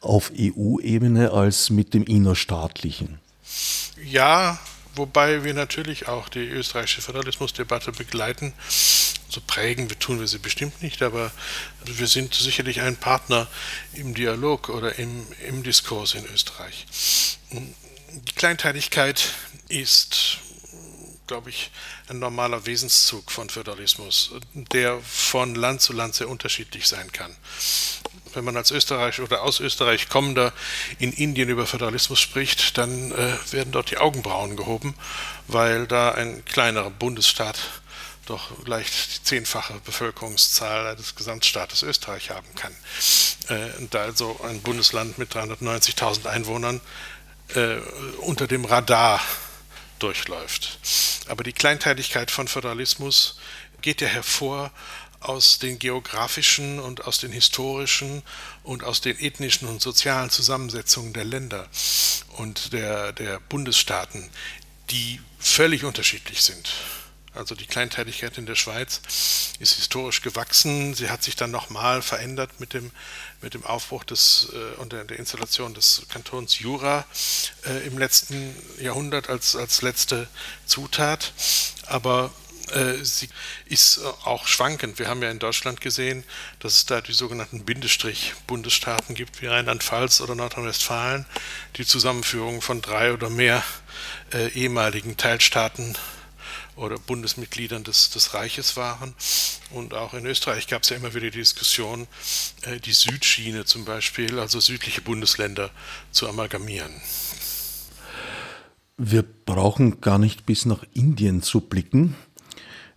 auf 0.00 0.32
EU-Ebene 0.36 1.30
als 1.30 1.70
mit 1.70 1.94
dem 1.94 2.02
innerstaatlichen. 2.02 3.20
Ja, 4.04 4.58
wobei 4.96 5.44
wir 5.44 5.54
natürlich 5.54 6.08
auch 6.08 6.28
die 6.28 6.46
österreichische 6.48 7.02
Föderalismusdebatte 7.02 7.92
begleiten. 7.92 8.52
So 9.28 9.40
prägen 9.46 9.88
wir 9.90 9.98
tun 9.98 10.18
wir 10.18 10.26
sie 10.26 10.38
bestimmt 10.38 10.82
nicht, 10.82 11.02
aber 11.02 11.30
wir 11.84 12.08
sind 12.08 12.34
sicherlich 12.34 12.80
ein 12.80 12.96
Partner 12.96 13.46
im 13.94 14.14
Dialog 14.14 14.70
oder 14.70 14.98
im, 14.98 15.24
im 15.48 15.62
Diskurs 15.62 16.14
in 16.14 16.24
Österreich. 16.26 16.86
Die 18.16 18.32
Kleinteiligkeit 18.32 19.32
ist, 19.68 20.38
glaube 21.26 21.50
ich, 21.50 21.70
ein 22.08 22.18
normaler 22.18 22.64
Wesenszug 22.64 23.30
von 23.30 23.50
Föderalismus, 23.50 24.32
der 24.54 25.00
von 25.00 25.54
Land 25.54 25.82
zu 25.82 25.92
Land 25.92 26.14
sehr 26.14 26.28
unterschiedlich 26.28 26.88
sein 26.88 27.12
kann 27.12 27.36
wenn 28.36 28.44
man 28.44 28.56
als 28.56 28.70
Österreich 28.70 29.20
oder 29.20 29.42
aus 29.42 29.60
Österreich 29.60 30.08
kommender 30.08 30.52
in 30.98 31.12
Indien 31.12 31.48
über 31.48 31.66
Föderalismus 31.66 32.20
spricht, 32.20 32.76
dann 32.76 33.10
äh, 33.12 33.34
werden 33.50 33.72
dort 33.72 33.90
die 33.90 33.96
Augenbrauen 33.96 34.56
gehoben, 34.56 34.94
weil 35.48 35.86
da 35.86 36.12
ein 36.12 36.44
kleinerer 36.44 36.90
Bundesstaat 36.90 37.58
doch 38.26 38.66
leicht 38.66 38.92
die 38.92 39.24
zehnfache 39.24 39.80
Bevölkerungszahl 39.84 40.96
des 40.96 41.14
Gesamtstaates 41.14 41.82
Österreich 41.82 42.30
haben 42.30 42.54
kann. 42.56 42.72
Äh, 43.48 43.70
da 43.90 44.02
also 44.02 44.38
ein 44.44 44.60
Bundesland 44.60 45.16
mit 45.16 45.32
390.000 45.34 46.26
Einwohnern 46.26 46.80
äh, 47.54 47.76
unter 48.18 48.46
dem 48.46 48.64
Radar 48.64 49.20
durchläuft. 49.98 50.78
Aber 51.28 51.44
die 51.44 51.52
Kleinteiligkeit 51.52 52.30
von 52.30 52.48
Föderalismus 52.48 53.38
geht 53.82 54.00
ja 54.00 54.08
hervor 54.08 54.70
aus 55.20 55.58
den 55.58 55.78
geografischen 55.78 56.78
und 56.78 57.06
aus 57.06 57.18
den 57.18 57.32
historischen 57.32 58.22
und 58.62 58.84
aus 58.84 59.00
den 59.00 59.18
ethnischen 59.18 59.66
und 59.68 59.80
sozialen 59.80 60.30
Zusammensetzungen 60.30 61.12
der 61.12 61.24
Länder 61.24 61.68
und 62.36 62.72
der, 62.72 63.12
der 63.12 63.40
Bundesstaaten, 63.40 64.30
die 64.90 65.20
völlig 65.38 65.84
unterschiedlich 65.84 66.42
sind. 66.42 66.70
Also 67.36 67.54
die 67.54 67.66
Kleinteiligkeit 67.66 68.38
in 68.38 68.46
der 68.46 68.54
Schweiz 68.54 69.00
ist 69.58 69.74
historisch 69.74 70.22
gewachsen. 70.22 70.94
Sie 70.94 71.10
hat 71.10 71.22
sich 71.22 71.36
dann 71.36 71.50
nochmal 71.50 72.02
verändert 72.02 72.58
mit 72.58 72.72
dem, 72.72 72.90
mit 73.42 73.54
dem 73.54 73.64
Aufbruch 73.64 74.04
des, 74.04 74.48
äh, 74.52 74.80
und 74.80 74.92
der, 74.92 75.04
der, 75.04 75.18
Installation 75.18 75.74
des 75.74 76.02
Kantons 76.08 76.58
Jura 76.58 77.04
äh, 77.64 77.86
im 77.86 77.98
letzten 77.98 78.54
Jahrhundert 78.80 79.28
als, 79.28 79.56
als 79.56 79.82
letzte 79.82 80.28
Zutat. 80.66 81.32
Aber 81.86 82.32
äh, 82.72 83.04
sie 83.04 83.28
ist 83.66 83.98
äh, 83.98 84.06
auch 84.24 84.46
schwankend. 84.46 84.98
Wir 84.98 85.08
haben 85.08 85.22
ja 85.22 85.30
in 85.30 85.38
Deutschland 85.38 85.80
gesehen, 85.80 86.24
dass 86.58 86.74
es 86.74 86.86
da 86.86 87.00
die 87.00 87.12
sogenannten 87.12 87.64
Bindestrich-Bundesstaaten 87.64 89.14
gibt, 89.14 89.40
wie 89.40 89.46
Rheinland-Pfalz 89.46 90.20
oder 90.20 90.34
Nordrhein-Westfalen, 90.34 91.26
die 91.76 91.86
Zusammenführung 91.86 92.62
von 92.62 92.82
drei 92.82 93.12
oder 93.12 93.30
mehr 93.30 93.62
äh, 94.32 94.48
ehemaligen 94.48 95.16
Teilstaaten 95.16 95.96
oder 96.76 96.98
Bundesmitgliedern 96.98 97.84
des, 97.84 98.10
des 98.10 98.34
Reiches 98.34 98.76
waren. 98.76 99.14
Und 99.70 99.94
auch 99.94 100.14
in 100.14 100.26
Österreich 100.26 100.68
gab 100.68 100.82
es 100.82 100.90
ja 100.90 100.96
immer 100.96 101.14
wieder 101.14 101.30
die 101.30 101.38
Diskussion, 101.38 102.06
äh, 102.62 102.78
die 102.78 102.92
Südschiene 102.92 103.64
zum 103.64 103.84
Beispiel, 103.84 104.38
also 104.38 104.60
südliche 104.60 105.00
Bundesländer, 105.00 105.70
zu 106.12 106.28
amalgamieren. 106.28 106.92
Wir 108.98 109.22
brauchen 109.22 110.00
gar 110.00 110.18
nicht 110.18 110.46
bis 110.46 110.64
nach 110.64 110.84
Indien 110.94 111.42
zu 111.42 111.60
blicken. 111.60 112.14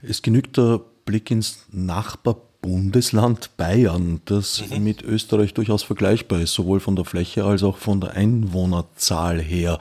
Es 0.02 0.22
genügt 0.22 0.58
der 0.58 0.80
Blick 1.04 1.30
ins 1.32 1.66
Nachbarbundesland 1.72 3.58
Bayern, 3.58 4.22
das 4.26 4.64
mhm. 4.70 4.84
mit 4.84 5.02
Österreich 5.02 5.54
durchaus 5.54 5.84
vergleichbar 5.84 6.40
ist, 6.40 6.54
sowohl 6.54 6.80
von 6.80 6.96
der 6.96 7.04
Fläche 7.04 7.44
als 7.44 7.64
auch 7.64 7.78
von 7.78 8.00
der 8.00 8.12
Einwohnerzahl 8.12 9.42
her. 9.42 9.80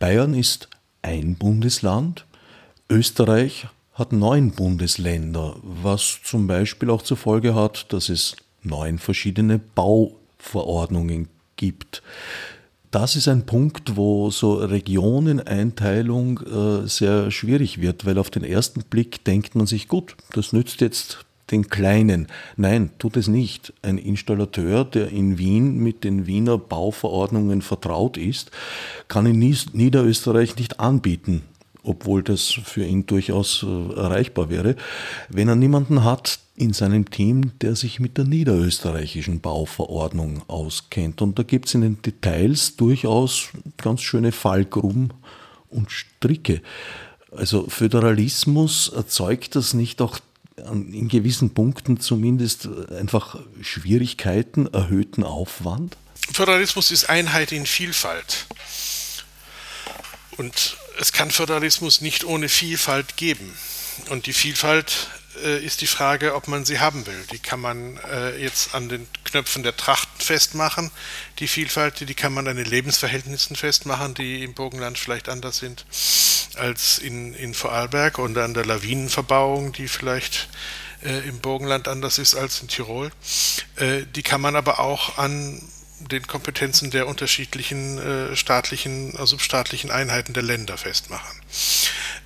Bayern 0.00 0.34
ist 0.34 0.68
ein 1.02 1.36
Bundesland, 1.36 2.24
Österreich 2.90 3.66
hat 3.92 4.12
neun 4.12 4.50
Bundesländer, 4.50 5.56
was 5.62 6.20
zum 6.24 6.46
Beispiel 6.46 6.90
auch 6.90 7.02
zur 7.02 7.16
Folge 7.16 7.54
hat, 7.54 7.92
dass 7.92 8.08
es 8.08 8.36
neun 8.62 8.98
verschiedene 8.98 9.58
Bauverordnungen 9.58 11.28
gibt 11.56 12.02
das 12.94 13.16
ist 13.16 13.26
ein 13.26 13.44
Punkt, 13.44 13.96
wo 13.96 14.30
so 14.30 14.54
Regioneneinteilung 14.54 16.38
äh, 16.38 16.86
sehr 16.86 17.32
schwierig 17.32 17.80
wird, 17.80 18.06
weil 18.06 18.18
auf 18.18 18.30
den 18.30 18.44
ersten 18.44 18.84
Blick 18.84 19.24
denkt 19.24 19.56
man 19.56 19.66
sich, 19.66 19.88
gut, 19.88 20.14
das 20.32 20.52
nützt 20.52 20.80
jetzt 20.80 21.24
den 21.50 21.68
Kleinen. 21.68 22.28
Nein, 22.56 22.90
tut 23.00 23.16
es 23.16 23.26
nicht. 23.26 23.72
Ein 23.82 23.98
Installateur, 23.98 24.84
der 24.84 25.08
in 25.08 25.38
Wien 25.38 25.78
mit 25.78 26.04
den 26.04 26.28
Wiener 26.28 26.56
Bauverordnungen 26.56 27.62
vertraut 27.62 28.16
ist, 28.16 28.52
kann 29.08 29.26
in 29.26 29.40
Niederösterreich 29.72 30.54
nicht 30.54 30.78
anbieten, 30.78 31.42
obwohl 31.84 32.22
das 32.22 32.50
für 32.50 32.84
ihn 32.84 33.06
durchaus 33.06 33.62
äh, 33.62 33.94
erreichbar 33.94 34.50
wäre. 34.50 34.76
Wenn 35.28 35.48
er 35.48 35.56
niemanden 35.56 36.02
hat, 36.04 36.40
in 36.56 36.72
seinem 36.72 37.10
Team, 37.10 37.52
der 37.60 37.74
sich 37.74 37.98
mit 37.98 38.16
der 38.16 38.24
niederösterreichischen 38.24 39.40
Bauverordnung 39.40 40.48
auskennt. 40.48 41.20
Und 41.20 41.38
da 41.38 41.42
gibt 41.42 41.66
es 41.66 41.74
in 41.74 41.80
den 41.80 42.02
Details 42.02 42.76
durchaus 42.76 43.48
ganz 43.76 44.02
schöne 44.02 44.30
Fallgruben 44.30 45.12
und 45.68 45.90
Stricke. 45.90 46.62
Also 47.36 47.68
Föderalismus 47.68 48.88
erzeugt 48.88 49.56
das 49.56 49.74
nicht 49.74 50.00
auch 50.00 50.20
in 50.56 51.08
gewissen 51.08 51.50
Punkten 51.50 51.98
zumindest 51.98 52.68
einfach 52.96 53.40
Schwierigkeiten, 53.60 54.68
erhöhten 54.68 55.24
Aufwand? 55.24 55.96
Föderalismus 56.32 56.92
ist 56.92 57.10
Einheit 57.10 57.50
in 57.50 57.66
Vielfalt. 57.66 58.46
Und 60.36 60.76
es 60.98 61.12
kann 61.12 61.30
Föderalismus 61.30 62.00
nicht 62.00 62.24
ohne 62.24 62.48
Vielfalt 62.48 63.16
geben. 63.16 63.56
Und 64.10 64.26
die 64.26 64.32
Vielfalt 64.32 65.08
äh, 65.42 65.64
ist 65.64 65.80
die 65.80 65.86
Frage, 65.86 66.34
ob 66.34 66.48
man 66.48 66.64
sie 66.64 66.80
haben 66.80 67.06
will. 67.06 67.24
Die 67.32 67.38
kann 67.38 67.60
man 67.60 67.98
äh, 68.10 68.36
jetzt 68.36 68.74
an 68.74 68.88
den 68.88 69.06
Knöpfen 69.24 69.62
der 69.62 69.76
Trachten 69.76 70.20
festmachen, 70.20 70.90
die 71.38 71.48
Vielfalt, 71.48 72.08
die 72.08 72.14
kann 72.14 72.32
man 72.32 72.48
an 72.48 72.56
den 72.56 72.66
Lebensverhältnissen 72.66 73.56
festmachen, 73.56 74.14
die 74.14 74.44
im 74.44 74.54
Burgenland 74.54 74.98
vielleicht 74.98 75.28
anders 75.28 75.58
sind 75.58 75.84
als 76.56 76.98
in, 76.98 77.34
in 77.34 77.52
Vorarlberg 77.52 78.18
und 78.18 78.38
an 78.38 78.54
der 78.54 78.64
Lawinenverbauung, 78.64 79.72
die 79.72 79.88
vielleicht 79.88 80.48
äh, 81.02 81.28
im 81.28 81.40
Burgenland 81.40 81.88
anders 81.88 82.18
ist 82.18 82.34
als 82.34 82.60
in 82.60 82.68
Tirol. 82.68 83.10
Äh, 83.76 84.02
die 84.14 84.22
kann 84.22 84.40
man 84.40 84.56
aber 84.56 84.78
auch 84.78 85.18
an 85.18 85.60
den 86.00 86.26
Kompetenzen 86.26 86.90
der 86.90 87.06
unterschiedlichen 87.06 87.98
äh, 87.98 88.36
staatlichen, 88.36 89.16
äh, 89.16 89.26
substaatlichen 89.26 89.90
Einheiten 89.90 90.32
der 90.32 90.42
Länder 90.42 90.76
festmachen. 90.76 91.40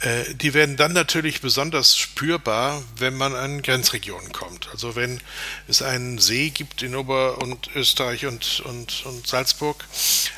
Äh, 0.00 0.34
die 0.34 0.54
werden 0.54 0.76
dann 0.76 0.92
natürlich 0.92 1.40
besonders 1.40 1.96
spürbar, 1.96 2.82
wenn 2.96 3.14
man 3.14 3.34
an 3.34 3.62
Grenzregionen 3.62 4.32
kommt. 4.32 4.68
Also 4.70 4.94
wenn 4.94 5.20
es 5.66 5.82
einen 5.82 6.18
See 6.18 6.50
gibt 6.50 6.82
in 6.82 6.94
Ober- 6.94 7.38
und 7.38 7.74
Österreich 7.74 8.26
und, 8.26 8.60
und, 8.60 9.04
und 9.04 9.26
Salzburg, 9.26 9.84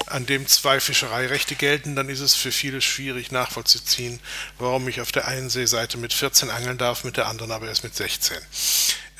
an 0.07 0.27
dem 0.27 0.47
zwei 0.47 0.81
Fischereirechte 0.81 1.55
gelten, 1.55 1.95
dann 1.95 2.09
ist 2.09 2.21
es 2.21 2.35
für 2.35 2.53
viele 2.53 2.81
schwierig 2.81 3.33
nachvollziehen, 3.33 4.19
warum 4.59 4.89
ich 4.89 5.01
auf 5.01 5.13
der 5.13 5.29
einen 5.29 5.51
Seeseite 5.51 5.99
mit 5.99 6.13
14 6.13 6.51
angeln 6.51 6.79
darf, 6.79 7.05
mit 7.05 7.17
der 7.17 7.29
anderen 7.29 7.53
aber 7.53 7.69
erst 7.69 7.85
mit 7.85 7.95
16. 7.95 8.39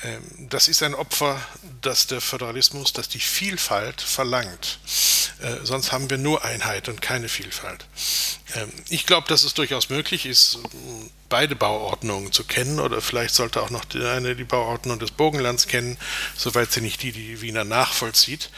Ähm, 0.03 0.21
das 0.49 0.67
ist 0.67 0.83
ein 0.83 0.95
Opfer, 0.95 1.39
das 1.81 2.07
der 2.07 2.21
Föderalismus, 2.21 2.93
das 2.93 3.09
die 3.09 3.19
Vielfalt 3.19 4.01
verlangt. 4.01 4.79
Äh, 5.41 5.57
sonst 5.63 5.91
haben 5.91 6.09
wir 6.09 6.17
nur 6.17 6.43
Einheit 6.43 6.89
und 6.89 7.01
keine 7.01 7.29
Vielfalt. 7.29 7.85
Ähm, 8.55 8.71
ich 8.89 9.05
glaube, 9.05 9.27
dass 9.27 9.43
es 9.43 9.53
durchaus 9.53 9.89
möglich 9.89 10.25
ist, 10.25 10.59
beide 11.29 11.55
Bauordnungen 11.55 12.31
zu 12.31 12.43
kennen 12.43 12.79
oder 12.79 13.01
vielleicht 13.01 13.33
sollte 13.33 13.61
auch 13.61 13.69
noch 13.69 13.85
die, 13.85 14.03
eine 14.03 14.35
die 14.35 14.43
Bauordnung 14.43 14.99
des 14.99 15.11
Bogenlands 15.11 15.67
kennen, 15.67 15.97
soweit 16.35 16.71
sie 16.71 16.81
nicht 16.81 17.01
die, 17.03 17.11
die 17.11 17.41
Wiener 17.41 17.63
nachvollzieht. 17.63 18.49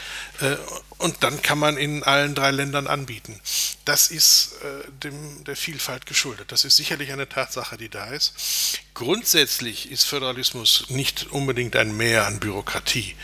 Und 1.04 1.22
dann 1.22 1.42
kann 1.42 1.58
man 1.58 1.76
in 1.76 2.02
allen 2.02 2.34
drei 2.34 2.50
Ländern 2.50 2.86
anbieten. 2.86 3.38
Das 3.84 4.06
ist 4.06 4.54
äh, 4.62 4.90
dem, 5.02 5.44
der 5.44 5.54
Vielfalt 5.54 6.06
geschuldet. 6.06 6.50
Das 6.50 6.64
ist 6.64 6.76
sicherlich 6.76 7.12
eine 7.12 7.28
Tatsache, 7.28 7.76
die 7.76 7.90
da 7.90 8.06
ist. 8.06 8.80
Grundsätzlich 8.94 9.90
ist 9.90 10.04
Föderalismus 10.04 10.86
nicht 10.88 11.26
unbedingt 11.30 11.76
ein 11.76 11.94
Mehr 11.94 12.26
an 12.26 12.40
Bürokratie, 12.40 13.16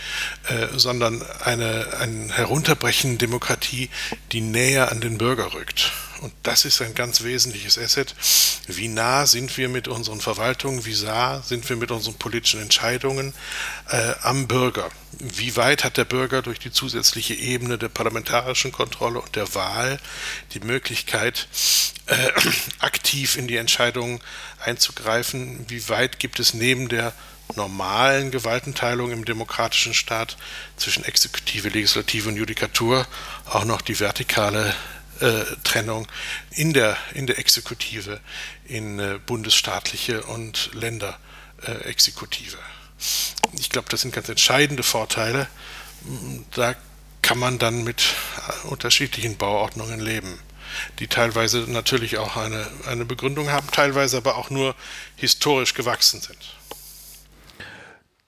äh, 0.51 0.67
sondern 0.77 1.23
eine, 1.23 1.97
ein 2.01 2.29
Herunterbrechen 2.29 3.17
Demokratie, 3.17 3.89
die 4.33 4.43
näher 4.43 4.93
an 4.93 5.01
den 5.01 5.17
Bürger 5.17 5.55
rückt. 5.55 5.91
Und 6.21 6.35
das 6.43 6.67
ist 6.67 6.83
ein 6.83 6.95
ganz 6.95 7.23
wesentliches 7.23 7.79
Asset. 7.79 8.15
Wie 8.67 8.89
nah 8.89 9.27
sind 9.27 9.57
wir 9.57 9.71
mit 9.71 9.89
unseren 9.89 10.21
Verwaltungen, 10.21 10.85
wie 10.85 10.95
nah 11.03 11.41
sind 11.41 11.69
wir 11.69 11.77
mit 11.77 11.91
unseren 11.91 12.15
politischen 12.15 12.61
Entscheidungen 12.61 13.33
äh, 13.89 14.13
am 14.23 14.47
Bürger? 14.47 14.91
Wie 15.19 15.57
weit 15.57 15.83
hat 15.83 15.97
der 15.97 16.05
Bürger 16.05 16.43
durch 16.43 16.59
die 16.59 16.71
zusätzliche 16.71 17.35
Ebene 17.35 17.79
der 17.79 17.89
parlamentarischen 17.89 18.71
Kontrolle 18.71 19.21
und 19.21 19.35
der 19.35 19.55
Wahl 19.55 19.99
die 20.53 20.61
Möglichkeit, 20.61 21.49
äh, 22.07 22.31
aktiv 22.81 23.37
in 23.37 23.49
die 23.49 23.57
Entscheidungen 23.57 24.21
einzugreifen? 24.63 25.65
Wie 25.69 25.89
weit 25.89 26.19
gibt 26.19 26.39
es 26.39 26.53
neben 26.53 26.91
der 26.91 27.15
normalen 27.57 28.31
Gewaltenteilung 28.31 29.11
im 29.11 29.25
demokratischen 29.25 29.95
Staat 29.95 30.37
zwischen 30.77 31.05
Exekutive, 31.05 31.71
Legislative 31.71 32.29
und 32.29 32.37
Judikatur 32.37 33.07
auch 33.47 33.65
noch 33.65 33.81
die 33.81 33.99
vertikale 33.99 34.75
Trennung 35.65 36.07
in 36.51 36.73
der, 36.73 36.97
in 37.15 37.27
der 37.27 37.39
Exekutive, 37.39 38.21
in 38.65 38.99
äh, 38.99 39.19
bundesstaatliche 39.25 40.23
und 40.23 40.71
Länderexekutive. 40.75 42.57
Äh, 42.57 43.59
ich 43.59 43.71
glaube, 43.71 43.89
das 43.89 44.03
sind 44.03 44.15
ganz 44.15 44.29
entscheidende 44.29 44.83
Vorteile. 44.83 45.49
Da 46.55 46.75
kann 47.23 47.39
man 47.39 47.59
dann 47.59 47.85
mit 47.85 48.03
äh, 48.65 48.69
unterschiedlichen 48.69 49.37
Bauordnungen 49.37 50.01
leben, 50.01 50.39
die 50.99 51.07
teilweise 51.07 51.59
natürlich 51.69 52.19
auch 52.19 52.37
eine, 52.37 52.67
eine 52.87 53.05
Begründung 53.05 53.51
haben, 53.51 53.71
teilweise 53.71 54.17
aber 54.17 54.37
auch 54.37 54.51
nur 54.51 54.75
historisch 55.17 55.75
gewachsen 55.75 56.21
sind. 56.21 56.60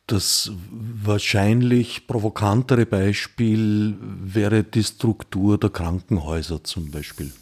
Das 0.07 0.51
wahrscheinlich 0.71 2.07
provokantere 2.07 2.87
Beispiel 2.87 3.97
wäre 4.01 4.65
die 4.65 4.83
Struktur 4.83 5.59
der 5.59 5.71
Krankenhäuser 5.71 6.65
zum 6.65 6.91
Beispiel. 6.91 7.33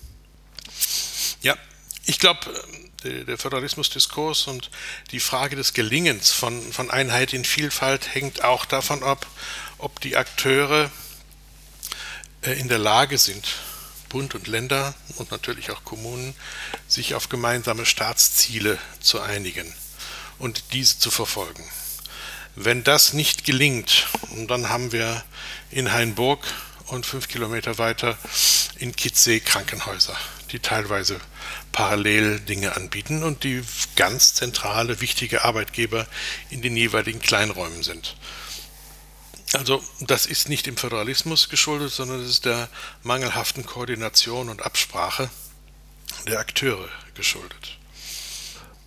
Ja, 1.43 1.57
ich 2.05 2.19
glaube, 2.19 2.41
der 3.03 3.39
Föderalismusdiskurs 3.39 4.47
und 4.47 4.71
die 5.11 5.21
Frage 5.21 5.57
des 5.57 5.73
Gelingens 5.73 6.33
von, 6.33 6.61
von 6.73 6.91
Einheit 6.91 7.33
in 7.33 7.45
Vielfalt 7.45 8.15
hängt 8.15 8.45
auch 8.45 8.67
davon 8.67 9.03
ab, 9.03 9.27
ob 9.79 10.01
die 10.01 10.17
Akteure 10.17 10.91
äh, 12.43 12.53
in 12.59 12.69
der 12.69 12.79
Lage 12.79 13.17
sind, 13.17 13.47
Bund 14.11 14.35
und 14.35 14.49
Länder 14.49 14.95
und 15.17 15.31
natürlich 15.31 15.71
auch 15.71 15.85
Kommunen, 15.85 16.35
sich 16.89 17.15
auf 17.15 17.29
gemeinsame 17.29 17.87
Staatsziele 17.87 18.79
zu 19.01 19.21
einigen 19.21 19.73
und 20.39 20.73
diese 20.73 20.99
zu 20.99 21.11
verfolgen. 21.11 21.65
Wenn 22.57 22.85
das 22.85 23.13
nicht 23.13 23.45
gelingt, 23.45 24.09
dann 24.49 24.69
haben 24.69 24.93
wir 24.93 25.23
in 25.71 25.93
Hainburg 25.93 26.45
und 26.89 27.07
fünf 27.07 27.29
Kilometer 27.29 27.79
weiter 27.79 28.19
in 28.79 28.95
Kitzee 28.95 29.41
Krankenhäuser, 29.41 30.17
die 30.51 30.59
teilweise 30.59 31.21
parallel 31.73 32.41
Dinge 32.41 32.75
anbieten 32.77 33.23
und 33.23 33.45
die 33.45 33.63
ganz 33.97 34.35
zentrale, 34.35 35.01
wichtige 35.01 35.45
Arbeitgeber 35.45 36.07
in 36.51 36.63
den 36.63 36.77
jeweiligen 36.77 37.21
Kleinräumen 37.21 37.83
sind. 37.83 38.17
Also 39.53 39.83
das 40.01 40.27
ist 40.27 40.49
nicht 40.49 40.67
dem 40.67 40.77
Föderalismus 40.77 41.49
geschuldet, 41.49 41.91
sondern 41.91 42.21
es 42.21 42.31
ist 42.31 42.45
der 42.45 42.69
mangelhaften 43.03 43.67
Koordination 43.67 44.49
und 44.49 44.63
Absprache 44.65 45.29
der 46.27 46.39
Akteure 46.39 46.89
geschuldet. 47.15 47.79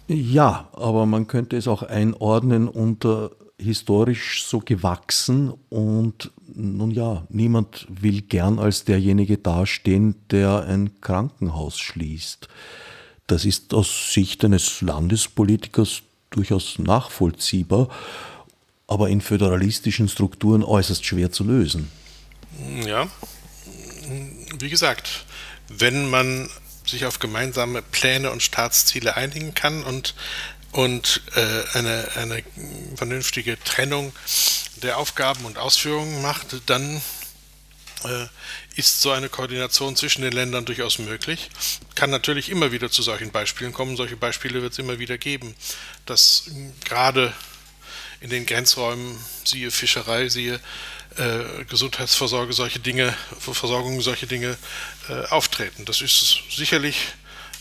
Ja, 0.08 0.68
aber 0.74 1.06
man 1.06 1.28
könnte 1.28 1.58
es 1.58 1.68
auch 1.68 1.84
einordnen 1.84 2.68
unter 2.68 3.32
historisch 3.64 4.46
so 4.46 4.60
gewachsen 4.60 5.54
und 5.70 6.32
nun 6.54 6.92
ja, 6.92 7.26
niemand 7.30 7.88
will 7.90 8.22
gern 8.22 8.60
als 8.60 8.84
derjenige 8.86 9.38
dastehen, 9.38 10.16
der 10.30 10.66
ein 10.66 11.02
Krankenhaus 11.02 11.80
schließt. 11.80 12.48
Das 13.28 13.46
ist 13.46 13.74
aus 13.74 14.14
Sicht 14.14 14.44
eines 14.44 14.82
Landespolitikers 14.82 16.04
durchaus 16.30 16.78
nachvollziehbar, 16.78 17.90
aber 18.88 19.10
in 19.10 19.22
föderalistischen 19.22 20.10
Strukturen 20.10 20.64
äußerst 20.64 21.06
schwer 21.06 21.32
zu 21.32 21.44
lösen. 21.44 21.90
Ja, 22.86 23.08
wie 24.60 24.70
gesagt, 24.70 25.26
wenn 25.70 26.10
man 26.10 26.50
sich 26.86 27.06
auf 27.06 27.20
gemeinsame 27.20 27.82
Pläne 27.82 28.32
und 28.32 28.44
Staatsziele 28.44 29.16
einigen 29.16 29.54
kann 29.54 29.84
und, 29.84 30.16
und 30.74 31.22
äh, 31.36 31.78
eine, 31.78 32.10
eine 32.16 32.44
vernünftige 32.96 33.58
Trennung 33.64 34.12
der 34.82 34.98
Aufgaben 34.98 35.46
und 35.46 35.58
Ausführungen 35.58 36.22
macht, 36.22 36.48
dann 36.66 37.02
äh, 38.04 38.26
ist 38.76 39.02
so 39.02 39.12
eine 39.12 39.30
Koordination 39.30 39.96
zwischen 39.96 40.24
den 40.24 40.34
Ländern 40.34 40.66
durchaus 40.66 40.98
möglich. 40.98 41.50
Kann 41.96 42.10
natürlich 42.10 42.50
immer 42.50 42.72
wieder 42.72 42.90
zu 42.90 43.04
solchen 43.04 43.32
Beispielen 43.32 43.72
kommen. 43.72 43.96
Solche 43.96 44.18
Beispiele 44.18 44.62
wird 44.62 44.74
es 44.74 44.80
immer 44.80 45.00
wieder 45.00 45.18
geben, 45.18 45.56
dass 46.06 46.50
gerade 46.84 47.34
in 48.20 48.30
den 48.30 48.46
Grenzräumen, 48.46 49.18
siehe 49.44 49.70
Fischerei, 49.70 50.28
siehe 50.30 50.60
äh, 51.18 51.66
Gesundheitsversorgung, 51.70 52.52
solche 52.52 52.80
Dinge, 52.80 53.16
Versorgung, 53.40 54.02
solche 54.02 54.26
Dinge 54.26 54.58
äh, 55.08 55.26
auftreten. 55.28 55.86
Das 55.86 56.02
ist 56.02 56.40
sicherlich 56.50 57.14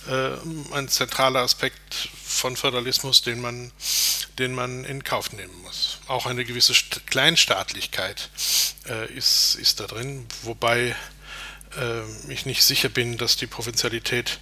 äh, 0.09 0.75
ein 0.75 0.89
zentraler 0.89 1.41
Aspekt 1.41 2.09
von 2.25 2.57
Föderalismus, 2.57 3.23
den 3.23 3.41
man, 3.41 3.71
den 4.39 4.55
man 4.55 4.85
in 4.85 5.05
Kauf 5.05 5.33
nehmen 5.33 5.55
muss. 5.63 5.99
Auch 6.07 6.27
eine 6.27 6.45
gewisse 6.45 6.75
Kleinstaatlichkeit 7.07 8.31
äh, 8.89 9.13
ist, 9.13 9.57
ist 9.57 9.81
da 9.81 9.87
drin, 9.87 10.27
wobei 10.43 10.97
äh, 11.79 12.33
ich 12.33 12.47
nicht 12.47 12.63
sicher 12.63 12.89
bin, 12.89 13.17
dass 13.17 13.37
die 13.37 13.47
Provinzialität 13.47 14.41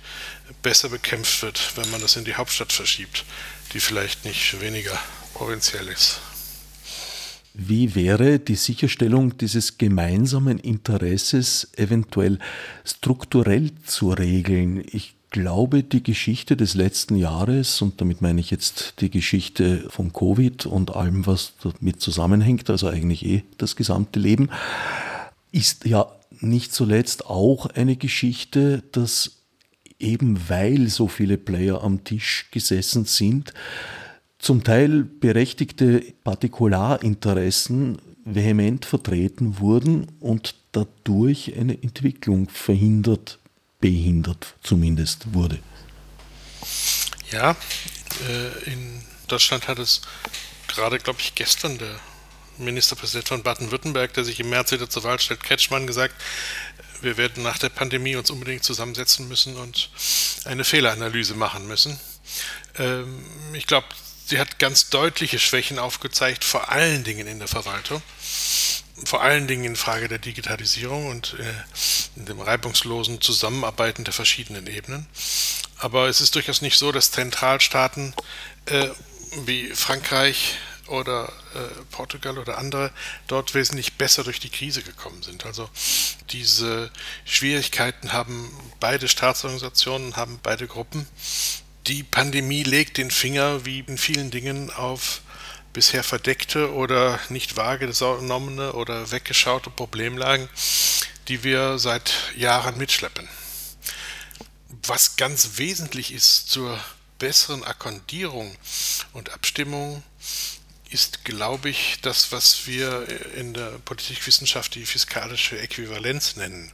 besser 0.62 0.88
bekämpft 0.88 1.42
wird, 1.42 1.77
wenn 1.77 1.90
man 1.90 2.01
das 2.01 2.16
in 2.16 2.25
die 2.25 2.35
Hauptstadt 2.35 2.73
verschiebt, 2.73 3.25
die 3.73 3.81
vielleicht 3.81 4.25
nicht 4.25 4.61
weniger 4.61 4.99
provinziell 5.35 5.88
ist. 5.88 6.20
Wie 7.53 7.94
wäre 7.94 8.38
die 8.38 8.55
Sicherstellung 8.55 9.37
dieses 9.37 9.77
gemeinsamen 9.77 10.59
Interesses 10.59 11.68
eventuell 11.77 12.38
strukturell 12.85 13.73
zu 13.85 14.12
regeln? 14.12 14.85
Ich 14.92 15.14
glaube, 15.31 15.83
die 15.83 16.03
Geschichte 16.03 16.57
des 16.57 16.75
letzten 16.75 17.16
Jahres, 17.16 17.81
und 17.83 18.01
damit 18.01 18.21
meine 18.21 18.40
ich 18.40 18.51
jetzt 18.51 18.95
die 19.01 19.11
Geschichte 19.11 19.88
von 19.88 20.12
Covid 20.12 20.66
und 20.66 20.95
allem, 20.95 21.27
was 21.27 21.55
damit 21.62 22.01
zusammenhängt, 22.01 22.69
also 22.69 22.88
eigentlich 22.88 23.25
eh 23.25 23.45
das 23.59 23.77
gesamte 23.77 24.19
Leben, 24.19 24.51
ist 25.53 25.85
ja 25.85 26.11
nicht 26.40 26.73
zuletzt 26.73 27.27
auch 27.27 27.66
eine 27.66 27.97
Geschichte, 27.97 28.83
dass 28.93 29.43
eben 29.99 30.49
weil 30.49 30.88
so 30.88 31.09
viele 31.09 31.38
Player 31.38 31.83
am 31.83 32.05
Tisch 32.05 32.49
gesessen 32.51 33.05
sind, 33.05 33.53
zum 34.38 34.64
Teil 34.64 35.05
berechtigte 35.05 36.03
Partikularinteressen 36.25 37.99
vehement 38.25 38.85
vertreten 38.85 39.59
wurden 39.61 40.07
und 40.21 40.55
dadurch 40.73 41.57
eine 41.59 41.83
Entwicklung 41.83 42.49
verhindert, 42.49 43.39
behindert 43.81 44.55
zumindest 44.62 45.33
wurde. 45.33 45.59
Ja, 47.31 47.57
äh, 48.29 48.71
in 48.71 49.05
Deutschland 49.29 49.69
hat 49.69 49.79
es 49.79 50.03
gerade, 50.69 50.99
glaube 50.99 51.21
ich, 51.21 51.35
gestern 51.35 51.79
der 51.79 51.99
Ministerpräsident 52.59 53.29
von 53.29 53.43
Baden-Württemberg, 53.43 54.12
der 54.14 54.25
sich 54.25 54.38
im 54.40 54.51
März 54.51 54.73
wieder 54.73 54.90
zur 54.90 55.05
Wahl 55.05 55.19
stellt, 55.19 55.43
Kretschmann, 55.43 55.87
gesagt, 55.87 56.14
wir 57.01 57.16
werden 57.16 57.43
nach 57.43 57.59
der 57.59 57.71
Pandemie 57.71 58.16
uns 58.16 58.31
unbedingt 58.31 58.62
zusammensetzen 58.62 59.27
müssen 59.29 59.57
und 59.57 59.90
eine 60.45 60.64
Fehleranalyse 60.64 61.35
machen 61.35 61.66
müssen. 61.66 61.99
Ähm, 62.79 63.25
ich 63.55 63.66
glaube, 63.66 63.87
sie 64.27 64.38
hat 64.38 64.59
ganz 64.59 64.90
deutliche 64.90 65.38
Schwächen 65.38 65.79
aufgezeigt, 65.79 66.45
vor 66.45 66.69
allen 66.69 67.05
Dingen 67.05 67.27
in 67.27 67.38
der 67.38 67.49
Verwaltung, 67.49 68.03
vor 69.05 69.23
allen 69.23 69.47
Dingen 69.47 69.65
in 69.65 69.77
Frage 69.77 70.09
der 70.09 70.19
Digitalisierung 70.19 71.09
und 71.09 71.37
äh, 71.39 72.21
dem 72.21 72.41
reibungslosen 72.41 73.21
Zusammenarbeiten 73.21 74.05
der 74.05 74.13
verschiedenen 74.13 74.67
Ebenen. 74.67 75.07
Aber 75.79 76.09
es 76.09 76.21
ist 76.21 76.35
durchaus 76.35 76.63
nicht 76.63 76.77
so, 76.79 76.93
dass 76.93 77.11
Zentralstaaten 77.11 78.15
äh, 78.67 78.89
wie 79.45 79.69
Frankreich 79.69 80.57
oder 80.87 81.33
äh, 81.55 81.59
Portugal 81.93 82.39
oder 82.39 82.59
andere 82.59 82.91
dort 83.29 83.55
wesentlich 83.55 83.95
besser 83.95 84.25
durch 84.25 84.41
die 84.41 84.51
Krise 84.51 84.83
gekommen 84.83 85.23
sind. 85.23 85.47
Also 85.47 85.71
diese 86.31 86.91
Schwierigkeiten 87.25 88.13
haben 88.13 88.51
beide 88.81 89.09
Staatsorganisationen, 89.09 90.17
haben 90.17 90.41
beide 90.43 90.67
Gruppen 90.67 91.07
die 91.87 92.03
Pandemie 92.03 92.63
legt 92.63 92.99
den 92.99 93.11
Finger 93.11 93.65
wie 93.65 93.81
in 93.81 93.99
vielen 93.99 94.31
Dingen 94.31 94.71
auf 94.71 95.23
bisher 95.73 96.03
verdeckte 96.03 96.73
oder 96.73 97.19
nicht 97.29 97.57
wahrgenommene 97.57 98.73
oder 98.73 99.11
weggeschaute 99.11 99.71
Problemlagen, 99.71 100.49
die 101.29 101.45
wir 101.45 101.79
seit 101.79 102.13
Jahren 102.37 102.77
mitschleppen. 102.79 103.29
Was 104.87 105.17
ganz 105.17 105.59
wesentlich 105.59 106.13
ist 106.13 106.51
zur 106.51 106.79
besseren 107.19 107.65
Akkordierung 107.65 108.57
und 109.13 109.33
Abstimmung, 109.33 110.03
ist, 110.91 111.25
glaube 111.25 111.71
ich, 111.71 111.99
das, 112.03 112.33
was 112.33 112.67
wir 112.67 113.07
in 113.37 113.55
der 113.55 113.79
Politikwissenschaft 113.85 114.75
die 114.75 114.87
fiskalische 114.87 115.57
Äquivalenz 115.61 116.35
nennen. 116.35 116.73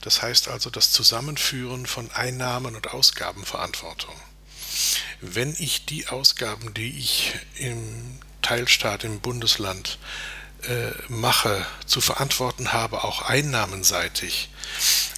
Das 0.00 0.22
heißt 0.22 0.48
also 0.48 0.70
das 0.70 0.90
Zusammenführen 0.90 1.84
von 1.86 2.10
Einnahmen 2.12 2.74
und 2.74 2.88
Ausgabenverantwortung 2.88 4.14
wenn 5.20 5.54
ich 5.58 5.86
die 5.86 6.08
Ausgaben, 6.08 6.74
die 6.74 6.98
ich 6.98 7.32
im 7.56 8.18
Teilstaat, 8.42 9.04
im 9.04 9.20
Bundesland 9.20 9.98
äh, 10.62 10.90
mache, 11.08 11.66
zu 11.86 12.00
verantworten 12.00 12.72
habe, 12.72 13.04
auch 13.04 13.22
einnahmenseitig, 13.22 14.50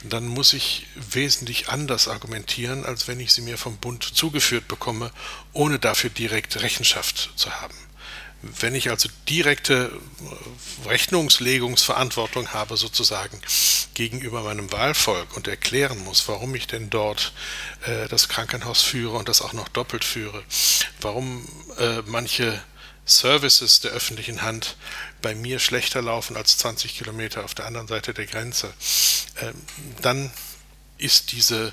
dann 0.02 0.26
muss 0.26 0.52
ich 0.52 0.86
wesentlich 0.94 1.68
anders 1.68 2.08
argumentieren, 2.08 2.84
als 2.84 3.08
wenn 3.08 3.20
ich 3.20 3.32
sie 3.32 3.42
mir 3.42 3.58
vom 3.58 3.76
Bund 3.78 4.04
zugeführt 4.04 4.68
bekomme, 4.68 5.10
ohne 5.52 5.78
dafür 5.78 6.10
direkt 6.10 6.60
Rechenschaft 6.60 7.30
zu 7.36 7.50
haben. 7.60 7.76
Wenn 8.60 8.74
ich 8.74 8.90
also 8.90 9.08
direkte 9.28 9.90
äh, 10.84 10.88
Rechnungslegungsverantwortung 10.88 12.52
habe, 12.52 12.76
sozusagen 12.76 13.40
gegenüber 13.94 14.42
meinem 14.42 14.70
Wahlvolk 14.72 15.36
und 15.36 15.48
erklären 15.48 15.98
muss, 15.98 16.28
warum 16.28 16.54
ich 16.54 16.66
denn 16.66 16.90
dort 16.90 17.32
äh, 17.86 18.08
das 18.08 18.28
Krankenhaus 18.28 18.82
führe 18.82 19.16
und 19.16 19.28
das 19.28 19.40
auch 19.40 19.52
noch 19.52 19.68
doppelt 19.68 20.04
führe, 20.04 20.44
warum 21.00 21.48
äh, 21.78 22.02
manche 22.06 22.62
Services 23.06 23.80
der 23.80 23.92
öffentlichen 23.92 24.42
Hand 24.42 24.76
bei 25.20 25.34
mir 25.34 25.58
schlechter 25.58 26.02
laufen 26.02 26.36
als 26.36 26.58
20 26.58 26.96
Kilometer 26.96 27.44
auf 27.44 27.54
der 27.54 27.66
anderen 27.66 27.88
Seite 27.88 28.14
der 28.14 28.26
Grenze, 28.26 28.72
äh, 29.36 29.52
dann 30.00 30.30
ist 30.98 31.32
diese 31.32 31.72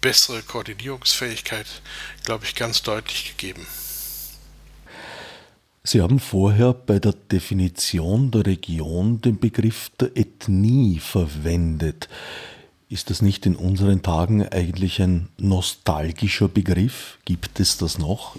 bessere 0.00 0.42
Koordinierungsfähigkeit, 0.42 1.66
glaube 2.24 2.44
ich, 2.44 2.54
ganz 2.54 2.82
deutlich 2.82 3.36
gegeben. 3.36 3.66
Sie 5.88 6.02
haben 6.02 6.18
vorher 6.18 6.72
bei 6.72 6.98
der 6.98 7.12
Definition 7.12 8.32
der 8.32 8.44
Region 8.44 9.20
den 9.20 9.38
Begriff 9.38 9.92
der 10.00 10.16
Ethnie 10.16 10.98
verwendet. 10.98 12.08
Ist 12.88 13.08
das 13.08 13.22
nicht 13.22 13.46
in 13.46 13.54
unseren 13.54 14.02
Tagen 14.02 14.48
eigentlich 14.48 15.00
ein 15.00 15.28
nostalgischer 15.38 16.48
Begriff? 16.48 17.18
Gibt 17.24 17.60
es 17.60 17.76
das 17.76 17.98
noch? 17.98 18.34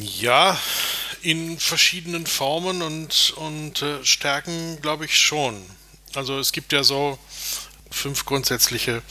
Ja, 0.00 0.58
in 1.20 1.58
verschiedenen 1.58 2.26
Formen 2.26 2.80
und, 2.80 3.34
und 3.36 3.82
äh, 3.82 4.02
Stärken 4.06 4.80
glaube 4.80 5.04
ich 5.04 5.14
schon. 5.14 5.56
Also 6.14 6.38
es 6.38 6.52
gibt 6.52 6.72
ja 6.72 6.82
so 6.82 7.18
fünf 7.90 8.24
grundsätzliche 8.24 9.02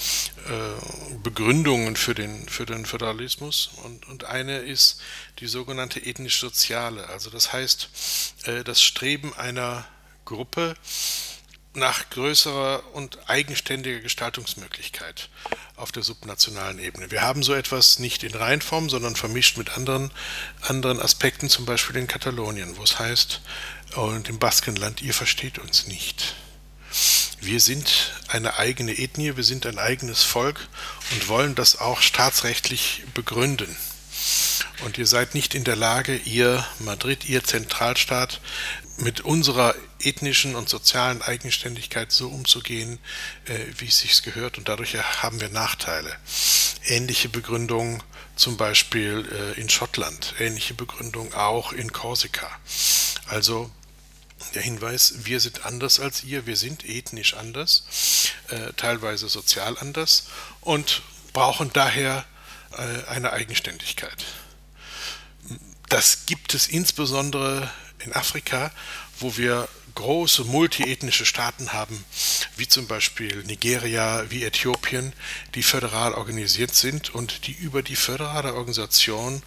äh, 0.47 1.15
Begründungen 1.23 1.95
für 1.95 2.15
den, 2.15 2.47
für 2.47 2.65
den 2.65 2.85
Föderalismus 2.85 3.71
und, 3.83 4.07
und 4.07 4.23
eine 4.25 4.59
ist 4.59 5.01
die 5.39 5.47
sogenannte 5.47 5.99
ethnisch-soziale. 5.99 7.07
Also 7.07 7.29
das 7.29 7.53
heißt, 7.53 7.89
äh, 8.45 8.63
das 8.63 8.81
Streben 8.81 9.33
einer 9.35 9.85
Gruppe 10.25 10.75
nach 11.77 12.09
größerer 12.09 12.83
und 12.93 13.29
eigenständiger 13.29 13.99
Gestaltungsmöglichkeit 13.99 15.29
auf 15.75 15.91
der 15.91 16.01
subnationalen 16.01 16.79
Ebene. 16.79 17.11
Wir 17.11 17.21
haben 17.21 17.43
so 17.43 17.53
etwas 17.53 17.99
nicht 17.99 18.23
in 18.23 18.33
Reihenform, 18.33 18.89
sondern 18.89 19.15
vermischt 19.15 19.57
mit 19.57 19.77
anderen, 19.77 20.11
anderen 20.61 20.99
Aspekten, 20.99 21.49
zum 21.49 21.65
Beispiel 21.65 21.95
in 21.97 22.07
Katalonien, 22.07 22.77
wo 22.77 22.83
es 22.83 22.97
heißt, 22.97 23.41
und 23.95 24.27
im 24.27 24.39
Baskenland, 24.39 25.01
ihr 25.01 25.13
versteht 25.13 25.59
uns 25.59 25.87
nicht. 25.87 26.35
Wir 27.39 27.59
sind 27.59 28.13
eine 28.27 28.57
eigene 28.57 28.97
Ethnie, 28.97 29.37
wir 29.37 29.43
sind 29.43 29.67
ein 29.67 29.77
eigenes 29.77 30.23
Volk 30.23 30.67
und 31.11 31.27
wollen 31.27 31.53
das 31.53 31.79
auch 31.79 32.01
staatsrechtlich 32.01 33.03
begründen. 33.13 33.77
Und 34.83 34.97
ihr 34.97 35.07
seid 35.07 35.33
nicht 35.33 35.55
in 35.55 35.63
der 35.63 35.75
Lage, 35.75 36.15
ihr 36.15 36.65
Madrid, 36.79 37.25
ihr 37.25 37.43
Zentralstaat, 37.43 38.41
mit 38.97 39.21
unserer 39.21 39.75
ethnischen 39.99 40.55
und 40.55 40.69
sozialen 40.69 41.21
Eigenständigkeit 41.21 42.11
so 42.11 42.29
umzugehen, 42.29 42.99
äh, 43.45 43.59
wie 43.77 43.87
es 43.87 43.99
sich 43.99 44.21
gehört. 44.23 44.57
Und 44.57 44.69
dadurch 44.69 44.95
haben 44.95 45.39
wir 45.39 45.49
Nachteile. 45.49 46.15
Ähnliche 46.85 47.29
Begründung 47.29 48.03
zum 48.35 48.57
Beispiel 48.57 49.27
äh, 49.31 49.59
in 49.59 49.69
Schottland, 49.69 50.35
ähnliche 50.39 50.73
Begründung 50.73 51.33
auch 51.33 51.73
in 51.73 51.91
Korsika. 51.91 52.49
Also 53.27 53.69
der 54.53 54.61
Hinweis, 54.61 55.25
wir 55.25 55.39
sind 55.39 55.65
anders 55.65 55.99
als 55.99 56.23
ihr, 56.23 56.45
wir 56.45 56.55
sind 56.55 56.85
ethnisch 56.85 57.33
anders, 57.33 57.83
äh, 58.49 58.73
teilweise 58.77 59.27
sozial 59.29 59.77
anders 59.79 60.27
und 60.61 61.01
brauchen 61.33 61.71
daher 61.73 62.25
eine 63.07 63.31
Eigenständigkeit. 63.31 64.25
Das 65.89 66.25
gibt 66.25 66.53
es 66.53 66.67
insbesondere 66.67 67.71
in 67.99 68.13
Afrika, 68.13 68.71
wo 69.19 69.37
wir 69.37 69.67
große 69.95 70.43
multiethnische 70.43 71.25
Staaten 71.25 71.73
haben, 71.73 72.05
wie 72.55 72.67
zum 72.67 72.85
Beispiel 72.85 73.43
Nigeria, 73.45 74.25
wie 74.29 74.43
Äthiopien, 74.43 75.11
die 75.55 75.63
föderal 75.63 76.13
organisiert 76.13 76.75
sind 76.75 77.15
und 77.15 77.47
die 77.47 77.53
über 77.53 77.81
die 77.81 77.95
föderale 77.95 78.53
Organisation 78.53 79.41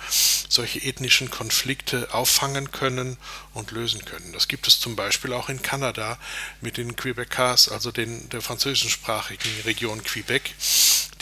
solche 0.48 0.82
ethnischen 0.82 1.30
Konflikte 1.30 2.12
auffangen 2.12 2.72
können 2.72 3.16
und 3.54 3.70
lösen 3.70 4.04
können. 4.04 4.32
Das 4.32 4.48
gibt 4.48 4.66
es 4.66 4.80
zum 4.80 4.96
Beispiel 4.96 5.32
auch 5.32 5.48
in 5.48 5.62
Kanada 5.62 6.18
mit 6.60 6.78
den 6.78 6.96
Quebecers, 6.96 7.68
also 7.68 7.92
den, 7.92 8.28
der 8.30 8.42
französischsprachigen 8.42 9.52
Region 9.64 10.02
Quebec, 10.02 10.54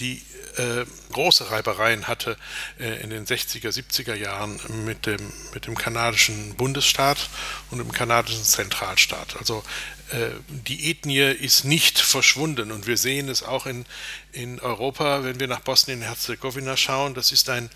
die 0.00 0.22
äh, 0.56 0.84
große 1.12 1.50
Reibereien 1.50 2.08
hatte 2.08 2.36
äh, 2.80 3.00
in 3.02 3.10
den 3.10 3.26
60er, 3.26 3.68
70er 3.68 4.14
Jahren 4.14 4.58
mit 4.84 5.06
dem, 5.06 5.32
mit 5.54 5.66
dem 5.66 5.76
kanadischen 5.76 6.54
Bundesstaat 6.54 7.30
und 7.70 7.78
dem 7.78 7.92
kanadischen 7.92 8.42
Zentralstaat. 8.42 9.36
Also 9.38 9.62
äh, 10.10 10.30
die 10.48 10.90
Ethnie 10.90 11.20
ist 11.20 11.64
nicht 11.64 11.98
verschwunden 11.98 12.72
und 12.72 12.86
wir 12.86 12.96
sehen 12.96 13.28
es 13.28 13.42
auch 13.42 13.66
in, 13.66 13.86
in 14.32 14.58
Europa, 14.60 15.24
wenn 15.24 15.38
wir 15.38 15.46
nach 15.46 15.60
Bosnien-Herzegowina 15.60 16.76
schauen. 16.76 17.14
Das 17.14 17.30
ist 17.30 17.48
ein, 17.50 17.70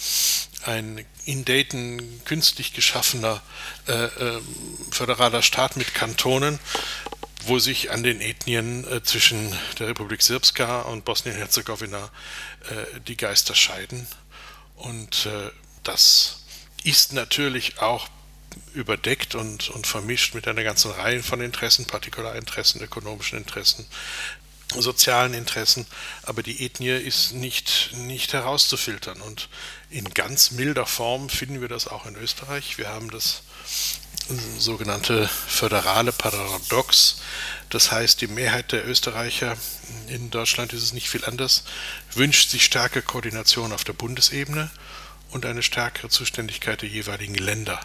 ein 0.64 1.04
in 1.24 1.44
Dayton 1.44 2.20
künstlich 2.24 2.72
geschaffener 2.72 3.42
föderaler 4.90 5.42
Staat 5.42 5.76
mit 5.76 5.92
Kantonen 5.94 6.58
wo 7.46 7.58
sich 7.58 7.90
an 7.90 8.02
den 8.02 8.20
Ethnien 8.20 8.86
äh, 8.90 9.02
zwischen 9.02 9.56
der 9.78 9.88
Republik 9.88 10.22
Srpska 10.22 10.82
und 10.82 11.04
Bosnien-Herzegowina 11.04 12.10
äh, 12.70 13.00
die 13.06 13.16
Geister 13.16 13.54
scheiden. 13.54 14.06
Und 14.76 15.26
äh, 15.26 15.50
das 15.82 16.44
ist 16.84 17.12
natürlich 17.12 17.80
auch 17.80 18.08
überdeckt 18.74 19.34
und, 19.34 19.70
und 19.70 19.86
vermischt 19.86 20.34
mit 20.34 20.46
einer 20.46 20.62
ganzen 20.62 20.90
Reihe 20.90 21.22
von 21.22 21.40
Interessen, 21.40 21.86
Partikularinteressen, 21.86 22.82
ökonomischen 22.82 23.38
Interessen, 23.38 23.86
sozialen 24.78 25.34
Interessen, 25.34 25.86
aber 26.22 26.42
die 26.42 26.64
Ethnie 26.64 26.96
ist 26.96 27.32
nicht, 27.32 27.90
nicht 27.94 28.32
herauszufiltern. 28.32 29.20
Und 29.20 29.48
in 29.90 30.04
ganz 30.14 30.52
milder 30.52 30.86
Form 30.86 31.28
finden 31.28 31.60
wir 31.60 31.68
das 31.68 31.88
auch 31.88 32.06
in 32.06 32.16
Österreich. 32.16 32.78
Wir 32.78 32.88
haben 32.88 33.10
das 33.10 33.42
sogenannte 34.58 35.28
föderale 35.28 36.12
Paradox. 36.12 37.16
Das 37.70 37.90
heißt, 37.90 38.20
die 38.20 38.26
Mehrheit 38.26 38.72
der 38.72 38.86
Österreicher, 38.86 39.56
in 40.08 40.30
Deutschland 40.30 40.72
ist 40.72 40.82
es 40.82 40.92
nicht 40.92 41.08
viel 41.08 41.24
anders, 41.24 41.64
wünscht 42.14 42.50
sich 42.50 42.64
starke 42.64 43.02
Koordination 43.02 43.72
auf 43.72 43.84
der 43.84 43.94
Bundesebene 43.94 44.70
und 45.30 45.46
eine 45.46 45.62
stärkere 45.62 46.08
Zuständigkeit 46.08 46.82
der 46.82 46.88
jeweiligen 46.88 47.34
Länder 47.34 47.80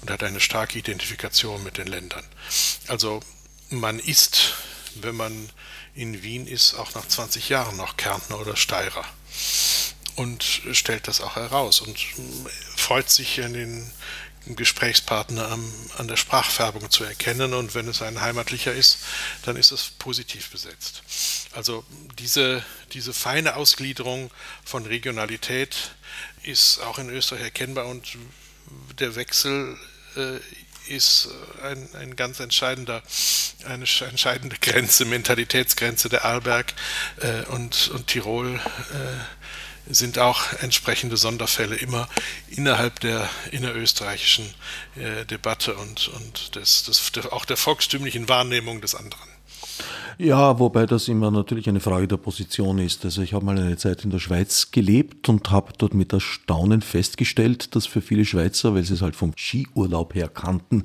und 0.00 0.10
hat 0.10 0.22
eine 0.22 0.40
starke 0.40 0.78
Identifikation 0.78 1.62
mit 1.62 1.76
den 1.76 1.86
Ländern. 1.86 2.24
Also 2.88 3.20
man 3.68 3.98
ist, 3.98 4.54
wenn 4.96 5.16
man 5.16 5.50
in 5.94 6.22
Wien 6.22 6.46
ist, 6.46 6.74
auch 6.74 6.94
nach 6.94 7.06
20 7.06 7.48
Jahren 7.48 7.76
noch 7.76 7.96
Kärntner 7.96 8.40
oder 8.40 8.56
Steirer 8.56 9.04
und 10.16 10.44
stellt 10.72 11.08
das 11.08 11.20
auch 11.20 11.36
heraus 11.36 11.80
und 11.80 11.98
freut 12.76 13.10
sich 13.10 13.42
an 13.42 13.52
den 13.52 13.90
Gesprächspartner 14.46 15.48
am, 15.50 15.72
an 15.98 16.08
der 16.08 16.16
Sprachfärbung 16.16 16.90
zu 16.90 17.04
erkennen 17.04 17.54
und 17.54 17.74
wenn 17.74 17.88
es 17.88 18.02
ein 18.02 18.20
heimatlicher 18.20 18.72
ist, 18.72 18.98
dann 19.42 19.56
ist 19.56 19.70
es 19.70 19.90
positiv 19.98 20.50
besetzt. 20.50 21.02
Also 21.52 21.84
diese, 22.18 22.64
diese 22.92 23.12
feine 23.12 23.56
Ausgliederung 23.56 24.30
von 24.64 24.86
Regionalität 24.86 25.92
ist 26.42 26.80
auch 26.80 26.98
in 26.98 27.10
Österreich 27.10 27.42
erkennbar 27.42 27.86
und 27.86 28.16
der 28.98 29.14
Wechsel 29.16 29.76
äh, 30.16 30.38
ist 30.94 31.28
ein, 31.62 31.88
ein 31.94 32.16
ganz 32.16 32.40
entscheidender, 32.40 33.02
eine 33.64 33.84
entscheidende 33.84 34.56
Grenze, 34.60 35.04
Mentalitätsgrenze 35.04 36.08
der 36.08 36.24
Arlberg 36.24 36.74
äh, 37.20 37.42
und, 37.46 37.90
und 37.90 38.06
Tirol. 38.08 38.56
Äh, 38.56 39.40
sind 39.90 40.18
auch 40.18 40.52
entsprechende 40.60 41.16
Sonderfälle 41.16 41.76
immer 41.76 42.08
innerhalb 42.48 43.00
der 43.00 43.28
innerösterreichischen 43.50 44.46
äh, 44.96 45.24
Debatte 45.26 45.74
und, 45.74 46.08
und 46.08 46.56
des, 46.56 46.84
des, 46.84 47.12
der, 47.12 47.32
auch 47.32 47.44
der 47.44 47.56
volkstümlichen 47.56 48.28
Wahrnehmung 48.28 48.80
des 48.80 48.94
anderen. 48.94 49.30
Ja, 50.18 50.58
wobei 50.58 50.84
das 50.84 51.08
immer 51.08 51.30
natürlich 51.30 51.66
eine 51.66 51.80
Frage 51.80 52.06
der 52.06 52.18
Position 52.18 52.78
ist. 52.78 53.06
Also 53.06 53.22
ich 53.22 53.32
habe 53.32 53.42
mal 53.42 53.58
eine 53.58 53.78
Zeit 53.78 54.04
in 54.04 54.10
der 54.10 54.18
Schweiz 54.18 54.70
gelebt 54.70 55.30
und 55.30 55.50
habe 55.50 55.72
dort 55.78 55.94
mit 55.94 56.12
Erstaunen 56.12 56.82
festgestellt, 56.82 57.74
dass 57.74 57.86
für 57.86 58.02
viele 58.02 58.26
Schweizer, 58.26 58.74
weil 58.74 58.84
sie 58.84 58.92
es 58.92 59.00
halt 59.00 59.16
vom 59.16 59.32
Skiurlaub 59.34 60.14
her 60.14 60.28
kannten, 60.28 60.84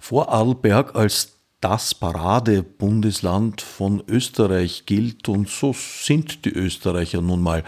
Vorarlberg 0.00 0.94
als 0.96 1.33
das 1.64 1.94
Paradebundesland 1.94 3.62
von 3.62 4.02
Österreich 4.06 4.84
gilt 4.84 5.30
und 5.30 5.48
so 5.48 5.74
sind 5.74 6.44
die 6.44 6.50
Österreicher 6.50 7.22
nun 7.22 7.40
mal. 7.40 7.64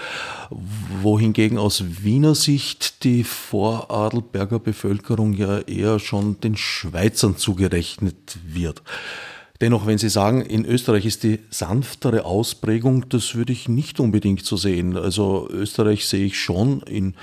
Wohingegen 1.00 1.56
aus 1.56 1.82
Wiener 2.02 2.34
Sicht 2.34 3.04
die 3.04 3.24
Vorarlberger 3.24 4.58
Bevölkerung 4.58 5.32
ja 5.32 5.60
eher 5.60 5.98
schon 5.98 6.38
den 6.40 6.58
Schweizern 6.58 7.38
zugerechnet 7.38 8.36
wird. 8.46 8.82
Dennoch, 9.62 9.86
wenn 9.86 9.96
Sie 9.96 10.10
sagen, 10.10 10.42
in 10.42 10.66
Österreich 10.66 11.06
ist 11.06 11.22
die 11.22 11.38
sanftere 11.48 12.26
Ausprägung, 12.26 13.08
das 13.08 13.34
würde 13.34 13.54
ich 13.54 13.66
nicht 13.66 13.98
unbedingt 13.98 14.44
so 14.44 14.58
sehen. 14.58 14.98
Also 14.98 15.48
Österreich 15.50 16.06
sehe 16.06 16.26
ich 16.26 16.38
schon 16.38 16.82
in 16.82 17.14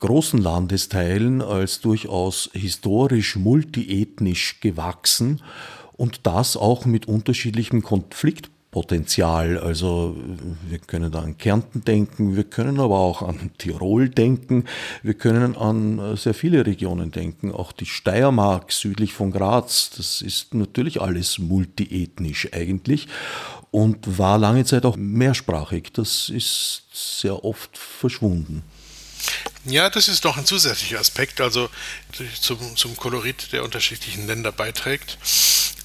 großen 0.00 0.42
Landesteilen 0.42 1.40
als 1.40 1.80
durchaus 1.80 2.50
historisch 2.52 3.36
multiethnisch 3.36 4.60
gewachsen 4.60 5.40
und 5.96 6.26
das 6.26 6.56
auch 6.56 6.84
mit 6.84 7.06
unterschiedlichem 7.06 7.82
Konfliktpotenzial. 7.82 9.58
Also 9.58 10.16
wir 10.68 10.78
können 10.78 11.10
da 11.12 11.20
an 11.20 11.38
Kärnten 11.38 11.84
denken, 11.84 12.36
wir 12.36 12.44
können 12.44 12.80
aber 12.80 12.98
auch 12.98 13.22
an 13.22 13.50
Tirol 13.58 14.08
denken, 14.08 14.64
wir 15.02 15.14
können 15.14 15.56
an 15.56 16.16
sehr 16.16 16.34
viele 16.34 16.66
Regionen 16.66 17.10
denken, 17.10 17.52
auch 17.52 17.72
die 17.72 17.86
Steiermark 17.86 18.72
südlich 18.72 19.12
von 19.12 19.30
Graz, 19.30 19.90
das 19.96 20.22
ist 20.22 20.54
natürlich 20.54 21.00
alles 21.00 21.38
multiethnisch 21.38 22.48
eigentlich 22.52 23.08
und 23.70 24.18
war 24.18 24.38
lange 24.38 24.64
Zeit 24.64 24.84
auch 24.84 24.96
mehrsprachig. 24.96 25.92
Das 25.92 26.28
ist 26.28 26.82
sehr 26.92 27.44
oft 27.44 27.76
verschwunden. 27.76 28.62
Ja, 29.64 29.88
das 29.88 30.08
ist 30.08 30.24
noch 30.24 30.36
ein 30.36 30.44
zusätzlicher 30.44 30.98
Aspekt, 30.98 31.40
also 31.40 31.68
zum, 32.40 32.58
zum 32.76 32.96
Kolorit 32.96 33.52
der 33.52 33.62
unterschiedlichen 33.62 34.26
Länder 34.26 34.50
beiträgt 34.50 35.18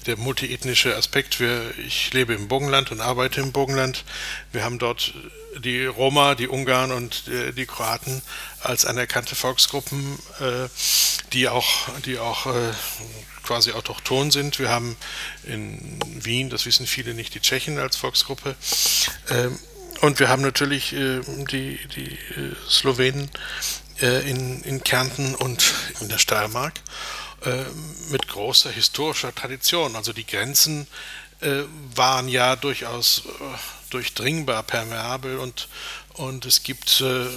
der 0.08 0.16
multiethnische 0.16 0.96
Aspekt. 0.96 1.38
Wir, 1.38 1.72
ich 1.86 2.12
lebe 2.12 2.34
im 2.34 2.48
Burgenland 2.48 2.90
und 2.90 3.00
arbeite 3.00 3.40
im 3.40 3.52
Burgenland. 3.52 4.04
Wir 4.52 4.64
haben 4.64 4.78
dort 4.78 5.14
die 5.58 5.84
Roma, 5.84 6.34
die 6.34 6.48
Ungarn 6.48 6.90
und 6.92 7.28
äh, 7.28 7.52
die 7.52 7.66
Kroaten 7.66 8.22
als 8.62 8.86
anerkannte 8.86 9.34
Volksgruppen, 9.34 10.18
äh, 10.40 10.68
die 11.32 11.48
auch, 11.48 11.88
die 12.06 12.18
auch 12.18 12.46
äh, 12.46 12.72
quasi 13.42 13.72
autochthon 13.72 14.30
sind. 14.30 14.58
Wir 14.58 14.70
haben 14.70 14.96
in 15.44 15.98
Wien, 16.24 16.50
das 16.50 16.64
wissen 16.64 16.86
viele 16.86 17.14
nicht, 17.14 17.34
die 17.34 17.40
Tschechen 17.40 17.78
als 17.78 17.96
Volksgruppe. 17.96 18.56
Ähm, 19.30 19.58
und 20.00 20.20
wir 20.20 20.28
haben 20.28 20.42
natürlich 20.42 20.92
äh, 20.94 21.20
die, 21.50 21.78
die 21.94 22.12
äh, 22.12 22.54
Slowenen 22.68 23.30
äh, 24.00 24.30
in, 24.30 24.62
in 24.62 24.82
Kärnten 24.82 25.34
und 25.34 25.74
in 26.00 26.08
der 26.08 26.18
Steiermark 26.18 26.74
äh, 26.76 26.80
mit 28.10 28.26
großer 28.28 28.70
historischer 28.70 29.34
Tradition. 29.34 29.94
Also 29.96 30.12
die 30.12 30.26
Grenzen 30.26 30.86
äh, 31.40 31.62
waren 31.94 32.28
ja 32.28 32.56
durchaus 32.56 33.22
äh, 33.26 33.30
durchdringbar, 33.90 34.62
permeabel 34.64 35.38
und, 35.38 35.68
und 36.14 36.44
es 36.46 36.62
gibt 36.62 37.00
äh, 37.00 37.26
äh, 37.26 37.28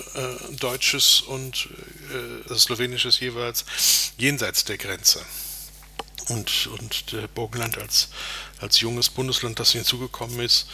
deutsches 0.59 1.21
und 1.21 1.69
äh, 2.49 2.55
slowenisches 2.55 3.19
jeweils 3.19 3.65
jenseits 4.17 4.65
der 4.65 4.77
Grenze. 4.77 5.23
Und, 6.29 6.67
und 6.67 7.11
der 7.11 7.27
Burgenland 7.27 7.77
als, 7.77 8.09
als 8.59 8.79
junges 8.79 9.09
Bundesland, 9.09 9.59
das 9.59 9.71
hinzugekommen 9.71 10.39
ist, 10.39 10.67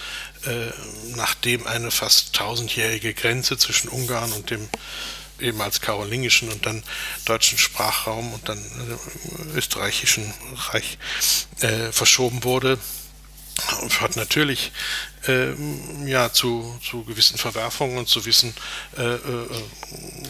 äh, 0.46 0.72
nachdem 1.16 1.66
eine 1.66 1.90
fast 1.90 2.34
tausendjährige 2.34 3.14
Grenze 3.14 3.58
zwischen 3.58 3.90
Ungarn 3.90 4.32
und 4.34 4.50
dem 4.50 4.68
ehemals 5.40 5.82
karolingischen 5.82 6.50
und 6.50 6.66
dann 6.66 6.84
deutschen 7.26 7.58
Sprachraum 7.58 8.34
und 8.34 8.48
dann 8.50 8.58
äh, 8.58 9.58
österreichischen 9.58 10.34
Reich 10.72 10.98
äh, 11.62 11.92
verschoben 11.92 12.44
wurde, 12.44 12.78
hat 14.00 14.16
natürlich 14.16 14.72
äh, 15.28 15.54
ja, 16.06 16.32
zu, 16.32 16.80
zu 16.84 17.04
gewissen 17.04 17.38
Verwerfungen 17.38 17.98
und 17.98 18.08
zu 18.08 18.22
gewissen 18.22 18.54
äh, 18.98 19.16
äh, 19.16 19.48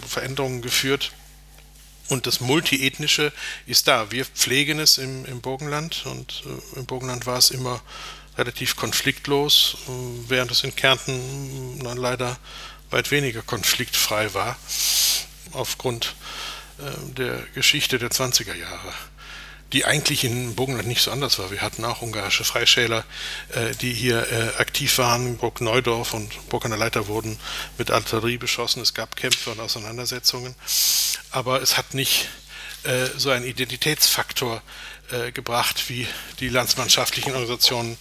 Veränderungen 0.07 0.61
geführt. 0.61 1.11
Und 2.09 2.25
das 2.25 2.39
Multiethnische 2.39 3.33
ist 3.65 3.89
da. 3.89 4.11
Wir 4.11 4.23
pflegen 4.25 4.79
es 4.79 4.97
im, 4.97 5.25
im 5.25 5.41
Burgenland 5.41 6.05
und 6.05 6.43
äh, 6.45 6.79
im 6.79 6.85
Burgenland 6.85 7.25
war 7.25 7.37
es 7.37 7.51
immer 7.51 7.81
relativ 8.37 8.75
konfliktlos, 8.75 9.77
äh, 9.87 9.91
während 10.29 10.51
es 10.51 10.63
in 10.63 10.75
Kärnten 10.75 11.79
leider 11.81 12.37
weit 12.89 13.12
weniger 13.12 13.41
konfliktfrei 13.41 14.34
war, 14.34 14.58
aufgrund 15.54 16.15
äh, 16.80 17.13
der 17.13 17.39
Geschichte 17.54 18.00
der 18.00 18.10
20er 18.10 18.56
Jahre 18.56 18.93
die 19.73 19.84
eigentlich 19.84 20.23
in 20.23 20.56
Burgenland 20.56 20.88
nicht 20.88 21.02
so 21.02 21.12
anders 21.12 21.39
war. 21.39 21.52
Wir 21.52 21.62
hatten 21.62 21.84
auch 21.84 22.02
ungarische 22.02 22.45
Freischäler, 22.45 23.04
äh, 23.50 23.76
die 23.82 23.93
hier 23.93 24.26
äh, 24.32 24.62
aktiv 24.62 24.97
waren. 24.97 25.36
Burg 25.36 25.60
Neudorf 25.60 26.13
und 26.13 26.47
Burg 26.47 26.63
an 26.63 26.71
der 26.71 26.80
Leiter 26.80 27.08
wurden 27.08 27.38
mit 27.78 27.91
Artillerie 27.91 28.38
beschossen. 28.38 28.82
Es 28.82 28.93
gab 28.93 29.17
Kämpfe 29.17 29.50
und 29.50 29.60
Auseinandersetzungen. 29.60 30.56
Aber 31.32 31.62
es 31.62 31.78
hat 31.78 31.93
nicht 31.93 32.30
so 33.17 33.32
einen 33.32 33.43
Identitätsfaktor 33.43 34.62
gebracht 35.34 35.89
wie 35.89 36.08
die 36.39 36.47
landsmannschaftlichen 36.47 37.34
Organisationen 37.34 37.97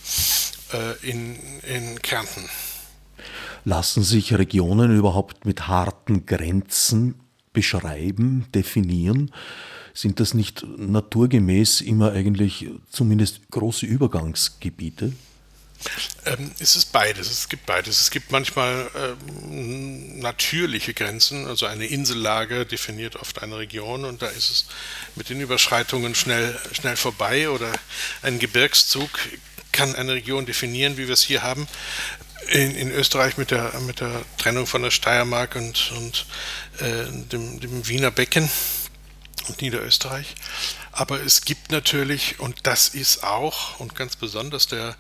in, 1.03 1.61
in 1.61 2.01
Kärnten. 2.03 2.49
Lassen 3.67 4.05
sich 4.05 4.33
Regionen 4.33 4.97
überhaupt 4.97 5.45
mit 5.45 5.67
harten 5.67 6.25
Grenzen 6.25 7.17
beschreiben, 7.53 8.47
definieren? 8.55 9.33
Sind 9.93 10.21
das 10.21 10.35
nicht 10.35 10.65
naturgemäß 10.79 11.81
immer 11.81 12.13
eigentlich 12.13 12.69
zumindest 12.89 13.41
große 13.51 13.85
Übergangsgebiete? 13.85 15.13
Ähm, 16.27 16.53
es 16.61 16.77
ist 16.77 16.93
beides. 16.93 17.29
Es 17.29 17.49
gibt 17.49 17.67
beides. 17.67 17.99
Es 17.99 18.13
gibt 18.13 18.31
manchmal 18.31 18.89
ähm, 18.95 20.21
natürliche 20.21 20.95
Grenzen, 20.95 21.49
also 21.49 21.67
eine 21.67 21.87
Insellage 21.87 22.67
definiert 22.67 23.17
oft 23.17 23.43
eine 23.43 23.59
Region 23.59 24.05
und 24.05 24.23
da 24.23 24.29
ist 24.29 24.51
es 24.51 24.67
mit 25.17 25.29
den 25.29 25.41
Überschreitungen 25.41 26.15
schnell, 26.15 26.57
schnell 26.71 26.95
vorbei 26.95 27.51
oder 27.51 27.73
ein 28.23 28.39
Gebirgszug 28.39 29.11
kann 29.73 29.95
eine 29.95 30.15
Region 30.15 30.47
definieren, 30.47 30.97
wie 30.97 31.07
wir 31.07 31.15
es 31.15 31.23
hier 31.23 31.43
haben. 31.43 31.67
In, 32.49 32.77
in 32.77 32.93
Österreich 32.93 33.39
mit 33.39 33.51
der, 33.51 33.73
mit 33.81 34.01
der 34.01 34.23
Trennung 34.39 34.67
von 34.67 34.83
der 34.83 34.91
Steiermark 34.91 35.57
und, 35.57 35.93
und 35.97 36.27
äh, 36.79 37.07
dem, 37.11 37.59
dem 37.61 37.89
Wiener 37.89 38.11
Becken 38.11 38.49
und 39.49 39.63
Niederösterreich. 39.63 40.35
Aber 40.93 41.21
es 41.21 41.43
gibt 41.43 41.71
natürlich, 41.71 42.41
und 42.41 42.67
das 42.67 42.89
ist 42.89 43.23
auch 43.23 43.79
und 43.81 43.95
ganz 43.95 44.17
besonders 44.17 44.67
der 44.67 44.97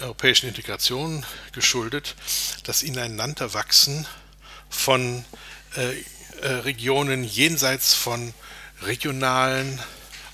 europäischen 0.00 0.48
Integration 0.48 1.24
geschuldet, 1.52 2.16
das 2.64 2.82
Ineinanderwachsen 2.82 4.06
von 4.68 5.24
äh, 5.76 5.92
äh, 6.42 6.48
Regionen 6.64 7.24
jenseits 7.24 7.94
von 7.94 8.34
regionalen, 8.82 9.80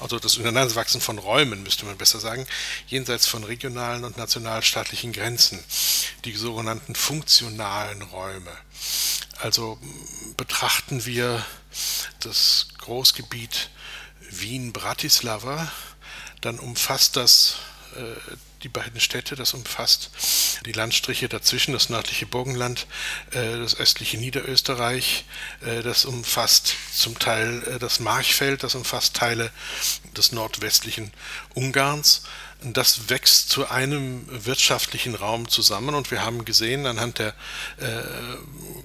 also 0.00 0.18
das 0.18 0.36
Ineinanderwachsen 0.36 1.00
von 1.00 1.18
Räumen, 1.18 1.62
müsste 1.62 1.84
man 1.84 1.96
besser 1.96 2.20
sagen, 2.20 2.46
jenseits 2.86 3.26
von 3.26 3.44
regionalen 3.44 4.04
und 4.04 4.16
nationalstaatlichen 4.16 5.12
Grenzen, 5.12 5.62
die 6.24 6.34
sogenannten 6.34 6.94
funktionalen 6.94 8.02
Räume. 8.02 8.52
Also 9.40 9.78
betrachten 10.36 11.04
wir 11.04 11.44
das 12.20 12.68
Großgebiet 12.78 13.70
Wien-Bratislava, 14.30 15.70
dann 16.40 16.58
umfasst 16.58 17.16
das 17.16 17.56
äh, 17.96 18.36
die 18.62 18.68
beiden 18.68 19.00
Städte, 19.00 19.36
das 19.36 19.54
umfasst 19.54 20.10
die 20.66 20.72
Landstriche 20.72 21.28
dazwischen, 21.28 21.72
das 21.72 21.88
nördliche 21.88 22.26
Burgenland, 22.26 22.86
äh, 23.30 23.58
das 23.58 23.78
östliche 23.78 24.18
Niederösterreich, 24.18 25.24
äh, 25.64 25.82
das 25.82 26.04
umfasst 26.04 26.74
zum 26.92 27.18
Teil 27.18 27.62
äh, 27.64 27.78
das 27.78 28.00
Marchfeld, 28.00 28.62
das 28.64 28.74
umfasst 28.74 29.14
Teile 29.14 29.50
des 30.16 30.32
nordwestlichen 30.32 31.12
Ungarns. 31.54 32.22
Das 32.60 33.08
wächst 33.08 33.50
zu 33.50 33.70
einem 33.70 34.26
wirtschaftlichen 34.44 35.14
Raum 35.14 35.48
zusammen. 35.48 35.94
Und 35.94 36.10
wir 36.10 36.24
haben 36.24 36.44
gesehen 36.44 36.86
anhand 36.86 37.20
der 37.20 37.34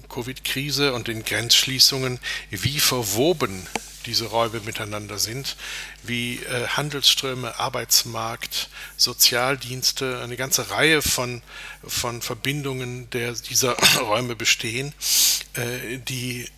Covid-Krise 0.08 0.94
und 0.94 1.08
den 1.08 1.24
Grenzschließungen, 1.24 2.20
wie 2.50 2.78
verwoben 2.78 3.66
diese 4.06 4.26
Räume 4.26 4.60
miteinander 4.60 5.18
sind, 5.18 5.56
wie 6.02 6.36
äh, 6.36 6.66
Handelsströme, 6.68 7.58
Arbeitsmarkt, 7.58 8.68
Sozialdienste, 8.96 10.20
eine 10.22 10.36
ganze 10.36 10.70
Reihe 10.70 11.02
von, 11.02 11.42
von 11.82 12.22
Verbindungen 12.22 13.10
der, 13.10 13.32
dieser 13.32 13.72
Räume 14.00 14.36
bestehen, 14.36 14.94
äh, 15.54 15.98
die 15.98 16.48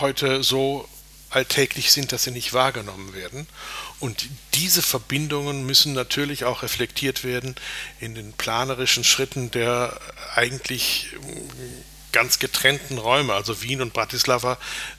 heute 0.00 0.42
so 0.42 0.88
alltäglich 1.30 1.92
sind, 1.92 2.12
dass 2.12 2.24
sie 2.24 2.32
nicht 2.32 2.52
wahrgenommen 2.52 3.14
werden. 3.14 3.46
Und 4.00 4.28
diese 4.54 4.82
Verbindungen 4.82 5.64
müssen 5.64 5.92
natürlich 5.92 6.44
auch 6.44 6.62
reflektiert 6.62 7.24
werden 7.24 7.54
in 8.00 8.14
den 8.14 8.32
planerischen 8.32 9.04
Schritten 9.04 9.50
der 9.50 9.98
eigentlich 10.34 11.14
ganz 12.12 12.38
getrennten 12.38 12.98
Räume. 12.98 13.34
Also 13.34 13.62
Wien 13.62 13.82
und 13.82 13.92
Bratislava 13.92 14.58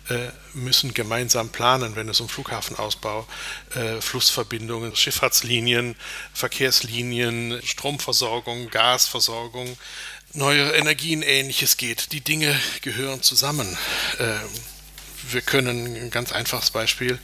äh, 0.09 0.29
müssen 0.53 0.93
gemeinsam 0.93 1.49
planen, 1.49 1.95
wenn 1.95 2.09
es 2.09 2.19
um 2.19 2.29
Flughafenausbau, 2.29 3.27
äh, 3.75 4.01
Flussverbindungen, 4.01 4.95
Schifffahrtslinien, 4.95 5.95
Verkehrslinien, 6.33 7.61
Stromversorgung, 7.63 8.69
Gasversorgung, 8.69 9.77
neue 10.33 10.71
Energien, 10.71 11.21
ähnliches 11.21 11.77
geht. 11.77 12.11
Die 12.11 12.21
Dinge 12.21 12.59
gehören 12.81 13.21
zusammen. 13.21 13.77
Äh, 14.19 14.35
wir 15.29 15.41
können 15.41 15.95
ein 15.95 16.09
ganz 16.09 16.31
einfaches 16.31 16.71
Beispiel 16.71 17.19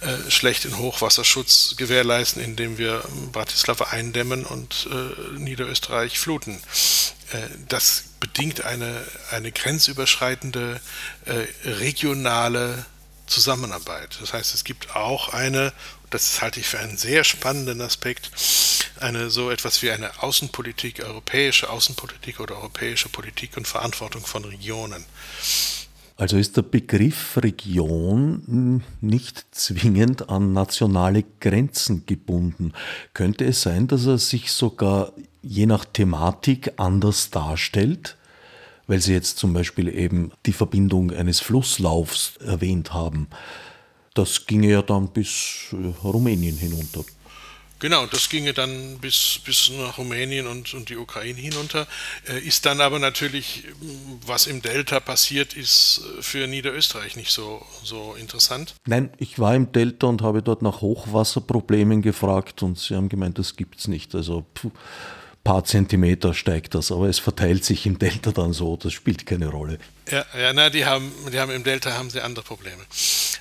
äh, 0.00 0.30
schlecht 0.30 0.66
Hochwasserschutz 0.76 1.74
gewährleisten, 1.76 2.42
indem 2.42 2.78
wir 2.78 3.02
Bratislava 3.32 3.86
eindämmen 3.86 4.44
und 4.44 4.88
äh, 4.90 5.38
Niederösterreich 5.38 6.18
fluten. 6.18 6.60
Äh, 7.32 7.48
das 7.68 8.04
bedingt 8.32 8.64
eine, 8.64 9.02
eine 9.30 9.52
grenzüberschreitende 9.52 10.80
äh, 11.26 11.68
regionale 11.68 12.84
Zusammenarbeit. 13.26 14.18
Das 14.20 14.32
heißt, 14.32 14.54
es 14.54 14.64
gibt 14.64 14.94
auch 14.96 15.32
eine, 15.32 15.72
das 16.10 16.42
halte 16.42 16.60
ich 16.60 16.66
für 16.66 16.78
einen 16.78 16.96
sehr 16.96 17.24
spannenden 17.24 17.80
Aspekt, 17.80 18.30
eine 18.98 19.30
so 19.30 19.50
etwas 19.50 19.82
wie 19.82 19.90
eine 19.90 20.22
Außenpolitik, 20.22 21.02
europäische 21.04 21.70
Außenpolitik 21.70 22.40
oder 22.40 22.56
europäische 22.56 23.08
Politik 23.08 23.56
und 23.56 23.66
Verantwortung 23.66 24.26
von 24.26 24.44
Regionen. 24.44 25.04
Also 26.16 26.36
ist 26.36 26.56
der 26.56 26.62
Begriff 26.62 27.38
Region 27.38 28.82
nicht 29.00 29.46
zwingend 29.52 30.28
an 30.28 30.52
nationale 30.52 31.24
Grenzen 31.40 32.04
gebunden. 32.04 32.74
Könnte 33.14 33.46
es 33.46 33.62
sein, 33.62 33.88
dass 33.88 34.04
er 34.04 34.18
sich 34.18 34.52
sogar 34.52 35.12
je 35.40 35.64
nach 35.64 35.86
Thematik 35.86 36.72
anders 36.76 37.30
darstellt? 37.30 38.18
Weil 38.90 39.00
Sie 39.00 39.12
jetzt 39.12 39.38
zum 39.38 39.52
Beispiel 39.52 39.86
eben 39.86 40.32
die 40.46 40.52
Verbindung 40.52 41.12
eines 41.12 41.38
Flusslaufs 41.38 42.38
erwähnt 42.38 42.92
haben. 42.92 43.28
Das 44.14 44.46
ginge 44.46 44.68
ja 44.68 44.82
dann 44.82 45.12
bis 45.12 45.66
äh, 45.70 45.76
Rumänien 46.02 46.56
hinunter. 46.56 47.04
Genau, 47.78 48.06
das 48.06 48.28
ginge 48.28 48.52
dann 48.52 48.98
bis, 48.98 49.38
bis 49.44 49.70
nach 49.78 49.96
Rumänien 49.96 50.48
und, 50.48 50.74
und 50.74 50.88
die 50.88 50.96
Ukraine 50.96 51.38
hinunter. 51.38 51.86
Äh, 52.28 52.40
ist 52.40 52.66
dann 52.66 52.80
aber 52.80 52.98
natürlich, 52.98 53.62
was 54.26 54.48
im 54.48 54.60
Delta 54.60 54.98
passiert, 54.98 55.54
ist 55.54 56.02
äh, 56.18 56.22
für 56.22 56.48
Niederösterreich 56.48 57.14
nicht 57.14 57.30
so, 57.30 57.64
so 57.84 58.16
interessant. 58.18 58.74
Nein, 58.86 59.10
ich 59.18 59.38
war 59.38 59.54
im 59.54 59.70
Delta 59.70 60.08
und 60.08 60.20
habe 60.22 60.42
dort 60.42 60.62
nach 60.62 60.80
Hochwasserproblemen 60.80 62.02
gefragt 62.02 62.64
und 62.64 62.76
sie 62.76 62.96
haben 62.96 63.08
gemeint, 63.08 63.38
das 63.38 63.54
gibt 63.54 63.78
es 63.78 63.86
nicht. 63.86 64.16
Also 64.16 64.44
ein 64.64 64.72
paar 65.44 65.64
Zentimeter 65.64 66.34
steigt 66.34 66.74
das, 66.74 66.92
aber 66.92 67.08
es 67.08 67.18
verteilt 67.18 67.64
sich 67.64 67.86
im 67.86 67.98
Delta 67.98 68.32
dann 68.32 68.52
so, 68.52 68.76
das 68.76 68.92
spielt 68.92 69.26
keine 69.26 69.48
Rolle. 69.48 69.78
Ja, 70.10 70.26
ja 70.36 70.52
na, 70.52 70.70
die 70.70 70.84
haben, 70.84 71.12
die 71.32 71.38
haben 71.38 71.50
im 71.50 71.64
Delta 71.64 71.92
haben 71.92 72.10
sie 72.10 72.20
andere 72.20 72.44
Probleme. 72.44 72.84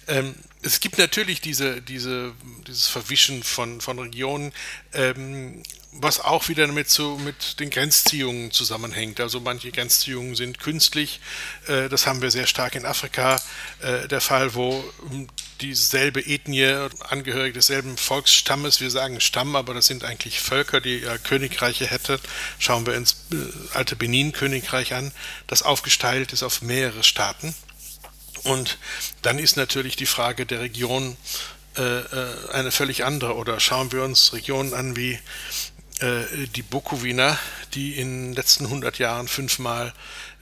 Ähm, 0.08 0.36
es 0.62 0.80
gibt 0.80 0.98
natürlich 0.98 1.42
diese, 1.42 1.82
diese, 1.82 2.34
dieses 2.68 2.88
Verwischen 2.88 3.44
von, 3.44 3.80
von 3.82 3.98
Regionen, 4.00 4.52
ähm, 4.94 5.64
was 5.92 6.20
auch 6.20 6.50
wieder 6.50 6.68
damit 6.68 6.90
so 6.90 7.18
mit 7.18 7.60
den 7.60 7.70
Grenzziehungen 7.70 8.52
zusammenhängt. 8.52 9.20
Also 9.20 9.40
manche 9.40 9.72
Grenzziehungen 9.72 10.36
sind 10.36 10.60
künstlich. 10.60 11.20
Äh, 11.68 11.90
das 11.90 12.06
haben 12.06 12.22
wir 12.22 12.30
sehr 12.30 12.46
stark 12.46 12.76
in 12.76 12.86
Afrika 12.86 13.42
äh, 13.82 14.08
der 14.08 14.22
Fall, 14.22 14.54
wo 14.54 14.84
ähm, 15.12 15.28
dieselbe 15.62 16.22
Ethnie, 16.22 16.90
Angehörige 17.10 17.54
desselben 17.54 17.98
Volksstammes, 17.98 18.80
wir 18.82 18.92
sagen 18.92 19.20
Stamm, 19.20 19.56
aber 19.56 19.74
das 19.74 19.88
sind 19.88 20.04
eigentlich 20.04 20.40
Völker, 20.40 20.80
die 20.80 21.00
ja 21.00 21.18
Königreiche 21.18 21.88
hätten. 21.88 22.20
Schauen 22.60 22.86
wir 22.86 22.96
ins 22.96 23.26
äh, 23.32 23.36
alte 23.74 23.96
Benin-Königreich 23.96 24.94
an, 24.94 25.12
das 25.48 25.64
aufgesteilt 25.64 26.34
ist 26.34 26.44
auf 26.44 26.59
mehrere 26.62 27.04
Staaten. 27.04 27.54
Und 28.44 28.78
dann 29.22 29.40
ist 29.40 29.58
natürlich 29.58 29.96
die 29.96 30.06
Frage 30.06 30.46
der 30.46 30.62
Region 30.62 31.18
äh, 31.78 31.82
äh, 31.82 32.50
eine 32.52 32.72
völlig 32.72 33.06
andere. 33.06 33.36
Oder 33.36 33.60
schauen 33.60 33.92
wir 33.92 34.04
uns 34.04 34.34
Regionen 34.34 34.74
an 34.74 34.96
wie 34.96 35.20
äh, 36.00 36.48
die 36.56 36.62
Bukowina, 36.62 37.38
die 37.74 37.98
in 37.98 38.28
den 38.28 38.34
letzten 38.34 38.66
100 38.66 39.00
Jahren 39.00 39.28
fünfmal 39.28 39.94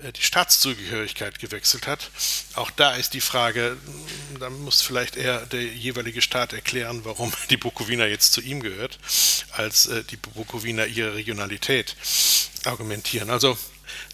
äh, 0.03 0.11
die 0.11 0.22
Staatszugehörigkeit 0.22 1.39
gewechselt 1.39 1.88
hat. 1.88 2.11
Auch 2.53 2.70
da 2.70 2.95
ist 2.95 3.15
die 3.15 3.22
Frage, 3.22 3.78
da 4.39 4.51
muss 4.51 4.84
vielleicht 4.84 5.15
eher 5.15 5.45
der 5.47 5.63
jeweilige 5.63 6.22
Staat 6.22 6.53
erklären, 6.53 7.01
warum 7.03 7.34
die 7.49 7.57
Bukowina 7.57 8.05
jetzt 8.05 8.34
zu 8.34 8.41
ihm 8.41 8.61
gehört, 8.61 8.99
als 9.51 9.88
äh, 9.88 10.03
die 10.03 10.18
Bukowina 10.18 10.86
ihre 10.86 11.15
Regionalität 11.15 11.95
argumentieren. 12.65 13.32
Also 13.32 13.57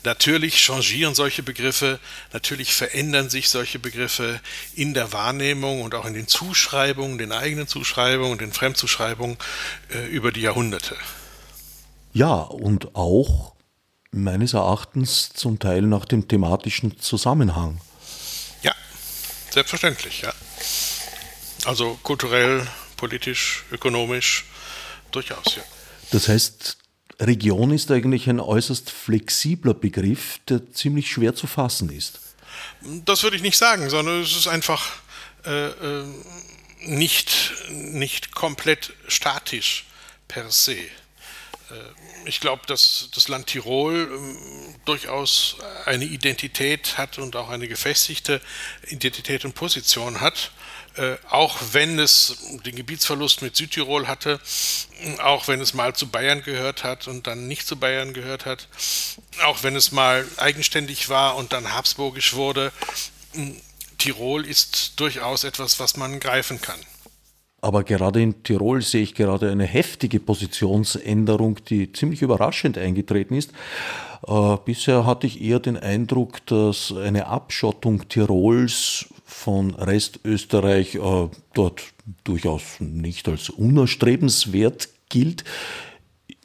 Natürlich 0.03 0.57
changieren 0.63 1.15
solche 1.15 1.43
Begriffe, 1.43 1.99
natürlich 2.31 2.73
verändern 2.73 3.29
sich 3.29 3.49
solche 3.49 3.79
Begriffe 3.79 4.39
in 4.75 4.93
der 4.93 5.13
Wahrnehmung 5.13 5.81
und 5.81 5.95
auch 5.95 6.05
in 6.05 6.13
den 6.13 6.27
Zuschreibungen, 6.27 7.17
den 7.17 7.31
eigenen 7.31 7.67
Zuschreibungen, 7.67 8.37
den 8.37 8.53
Fremdzuschreibungen 8.53 9.37
äh, 9.93 10.07
über 10.07 10.31
die 10.31 10.41
Jahrhunderte. 10.41 10.95
Ja, 12.13 12.33
und 12.35 12.95
auch 12.95 13.53
meines 14.11 14.53
Erachtens 14.53 15.29
zum 15.33 15.59
Teil 15.59 15.81
nach 15.81 16.05
dem 16.05 16.27
thematischen 16.27 16.99
Zusammenhang. 16.99 17.81
Ja, 18.61 18.73
selbstverständlich, 19.49 20.21
ja. 20.21 20.33
Also 21.65 21.97
kulturell, 22.03 22.67
politisch, 22.97 23.63
ökonomisch, 23.71 24.45
durchaus, 25.11 25.55
ja. 25.55 25.63
Das 26.11 26.27
heißt, 26.27 26.77
Region 27.19 27.71
ist 27.71 27.91
eigentlich 27.91 28.29
ein 28.29 28.39
äußerst 28.39 28.89
flexibler 28.89 29.73
Begriff, 29.73 30.39
der 30.49 30.71
ziemlich 30.73 31.09
schwer 31.11 31.35
zu 31.35 31.47
fassen 31.47 31.89
ist. 31.89 32.19
Das 33.05 33.23
würde 33.23 33.35
ich 33.35 33.41
nicht 33.41 33.57
sagen, 33.57 33.89
sondern 33.89 34.21
es 34.21 34.35
ist 34.35 34.47
einfach 34.47 34.91
äh, 35.45 35.67
äh, 35.67 36.05
nicht, 36.81 37.53
nicht 37.69 38.33
komplett 38.33 38.93
statisch 39.07 39.85
per 40.27 40.51
se. 40.51 40.75
Äh, 40.75 40.87
ich 42.25 42.39
glaube, 42.39 42.63
dass 42.67 43.09
das 43.13 43.27
Land 43.27 43.47
Tirol 43.47 44.09
äh, 44.11 44.79
durchaus 44.85 45.57
eine 45.85 46.05
Identität 46.05 46.97
hat 46.97 47.17
und 47.17 47.35
auch 47.35 47.49
eine 47.49 47.67
gefestigte 47.67 48.41
Identität 48.87 49.45
und 49.45 49.55
Position 49.55 50.21
hat 50.21 50.51
äh, 50.95 51.15
auch 51.29 51.57
wenn 51.71 51.99
es 51.99 52.37
den 52.65 52.75
Gebietsverlust 52.75 53.41
mit 53.41 53.55
Südtirol 53.55 54.07
hatte, 54.07 54.39
auch 55.23 55.47
wenn 55.47 55.59
es 55.59 55.73
mal 55.73 55.95
zu 55.95 56.07
Bayern 56.07 56.43
gehört 56.43 56.83
hat 56.83 57.07
und 57.07 57.27
dann 57.27 57.47
nicht 57.47 57.67
zu 57.67 57.77
Bayern 57.77 58.13
gehört 58.13 58.45
hat, 58.45 58.67
auch 59.45 59.63
wenn 59.63 59.75
es 59.75 59.91
mal 59.91 60.25
eigenständig 60.37 61.09
war 61.09 61.35
und 61.35 61.53
dann 61.53 61.73
habsburgisch 61.73 62.33
wurde, 62.33 62.71
Tirol 63.97 64.45
ist 64.45 64.99
durchaus 64.99 65.43
etwas, 65.43 65.79
was 65.79 65.97
man 65.97 66.19
greifen 66.19 66.61
kann. 66.61 66.79
Aber 67.61 67.85
gerade 67.85 68.21
in 68.21 68.43
Tirol 68.43 68.81
sehe 68.81 69.03
ich 69.03 69.15
gerade 69.15 69.49
eine 69.49 69.65
heftige 69.65 70.19
Positionsänderung, 70.19 71.63
die 71.63 71.93
ziemlich 71.93 72.21
überraschend 72.21 72.77
eingetreten 72.77 73.35
ist. 73.35 73.51
Äh, 74.27 74.57
bisher 74.65 75.05
hatte 75.05 75.27
ich 75.27 75.41
eher 75.41 75.59
den 75.59 75.77
Eindruck, 75.77 76.45
dass 76.45 76.91
eine 76.91 77.27
Abschottung 77.27 78.09
Tirols 78.09 79.07
von 79.43 79.75
Restösterreich 79.75 80.95
äh, 80.95 81.29
dort 81.53 81.83
durchaus 82.23 82.61
nicht 82.79 83.27
als 83.27 83.49
unerstrebenswert 83.49 84.87
gilt. 85.09 85.43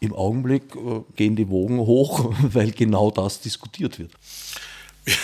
Im 0.00 0.12
Augenblick 0.12 0.74
äh, 0.74 1.02
gehen 1.14 1.36
die 1.36 1.48
Wogen 1.48 1.78
hoch, 1.78 2.34
weil 2.42 2.72
genau 2.72 3.12
das 3.12 3.40
diskutiert 3.40 4.00
wird. 4.00 4.10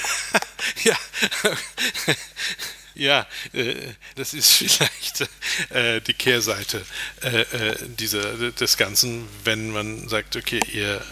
ja, 0.85 0.97
ja, 2.95 3.27
äh, 3.53 3.75
das 4.14 4.35
ist 4.35 4.53
vielleicht 4.53 5.29
äh, 5.70 6.01
die 6.01 6.14
Kehrseite 6.14 6.87
äh, 7.22 7.75
dieser, 7.99 8.53
des 8.53 8.77
Ganzen, 8.77 9.27
wenn 9.43 9.70
man 9.70 10.09
sagt, 10.09 10.37
okay, 10.37 10.61
ihr, 10.72 11.03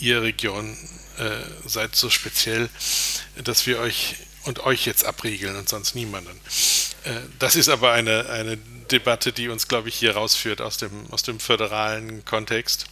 ihr 0.00 0.20
Region 0.22 0.76
seid 1.64 1.96
so 1.96 2.10
speziell, 2.10 2.68
dass 3.42 3.66
wir 3.66 3.78
euch 3.78 4.16
und 4.46 4.64
euch 4.64 4.86
jetzt 4.86 5.04
abriegeln 5.04 5.56
und 5.56 5.68
sonst 5.68 5.94
niemanden. 5.94 6.38
Äh, 7.04 7.20
das 7.38 7.56
ist 7.56 7.68
aber 7.68 7.92
eine, 7.92 8.28
eine 8.30 8.56
Debatte, 8.90 9.32
die 9.32 9.48
uns, 9.48 9.68
glaube 9.68 9.88
ich, 9.88 9.94
hier 9.96 10.16
rausführt 10.16 10.60
aus 10.60 10.78
dem, 10.78 11.10
aus 11.10 11.22
dem 11.22 11.40
föderalen 11.40 12.24
Kontext 12.24 12.86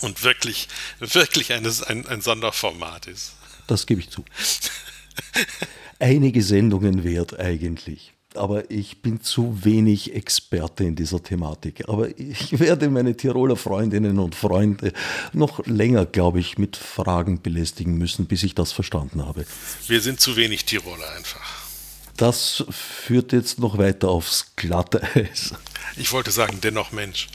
und 0.00 0.22
wirklich, 0.22 0.68
wirklich 0.98 1.52
eines, 1.52 1.82
ein, 1.82 2.06
ein 2.06 2.20
Sonderformat 2.20 3.06
ist. 3.06 3.32
Das 3.66 3.86
gebe 3.86 4.00
ich 4.00 4.10
zu. 4.10 4.24
Einige 5.98 6.42
Sendungen 6.42 7.04
wert 7.04 7.38
eigentlich 7.38 8.13
aber 8.36 8.70
ich 8.70 9.02
bin 9.02 9.20
zu 9.22 9.64
wenig 9.64 10.14
Experte 10.14 10.84
in 10.84 10.96
dieser 10.96 11.22
Thematik. 11.22 11.88
Aber 11.88 12.08
ich 12.18 12.58
werde 12.58 12.88
meine 12.88 13.16
Tiroler 13.16 13.56
Freundinnen 13.56 14.18
und 14.18 14.34
Freunde 14.34 14.92
noch 15.32 15.64
länger, 15.66 16.06
glaube 16.06 16.40
ich, 16.40 16.58
mit 16.58 16.76
Fragen 16.76 17.42
belästigen 17.42 17.96
müssen, 17.96 18.26
bis 18.26 18.42
ich 18.42 18.54
das 18.54 18.72
verstanden 18.72 19.24
habe. 19.24 19.46
Wir 19.86 20.00
sind 20.00 20.20
zu 20.20 20.36
wenig 20.36 20.64
Tiroler 20.64 21.12
einfach. 21.16 21.64
Das 22.16 22.64
führt 22.70 23.32
jetzt 23.32 23.58
noch 23.58 23.78
weiter 23.78 24.08
aufs 24.08 24.54
glatte 24.56 25.02
Eis. 25.14 25.54
Ich 25.96 26.12
wollte 26.12 26.30
sagen, 26.30 26.58
dennoch 26.62 26.92
Mensch. 26.92 27.28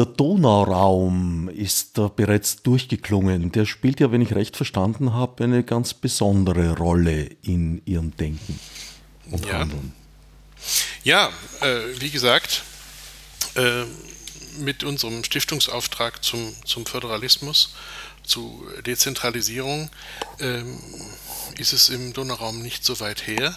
Der 0.00 0.06
Donauraum 0.06 1.50
ist 1.50 1.98
da 1.98 2.08
bereits 2.08 2.62
durchgeklungen. 2.62 3.52
Der 3.52 3.66
spielt 3.66 4.00
ja, 4.00 4.10
wenn 4.10 4.22
ich 4.22 4.34
recht 4.34 4.56
verstanden 4.56 5.12
habe, 5.12 5.44
eine 5.44 5.62
ganz 5.62 5.92
besondere 5.92 6.74
Rolle 6.78 7.24
in 7.42 7.82
Ihrem 7.84 8.16
Denken 8.16 8.58
und 9.30 9.44
ja. 9.44 9.58
Handeln. 9.58 9.92
Ja, 11.04 11.28
äh, 11.60 11.80
wie 11.98 12.08
gesagt, 12.08 12.62
äh, 13.56 13.84
mit 14.60 14.84
unserem 14.84 15.22
Stiftungsauftrag 15.22 16.24
zum, 16.24 16.54
zum 16.64 16.86
Föderalismus, 16.86 17.74
zu 18.24 18.66
Dezentralisierung, 18.86 19.90
äh, 20.38 20.62
ist 21.58 21.74
es 21.74 21.90
im 21.90 22.14
Donauraum 22.14 22.62
nicht 22.62 22.86
so 22.86 23.00
weit 23.00 23.26
her. 23.26 23.54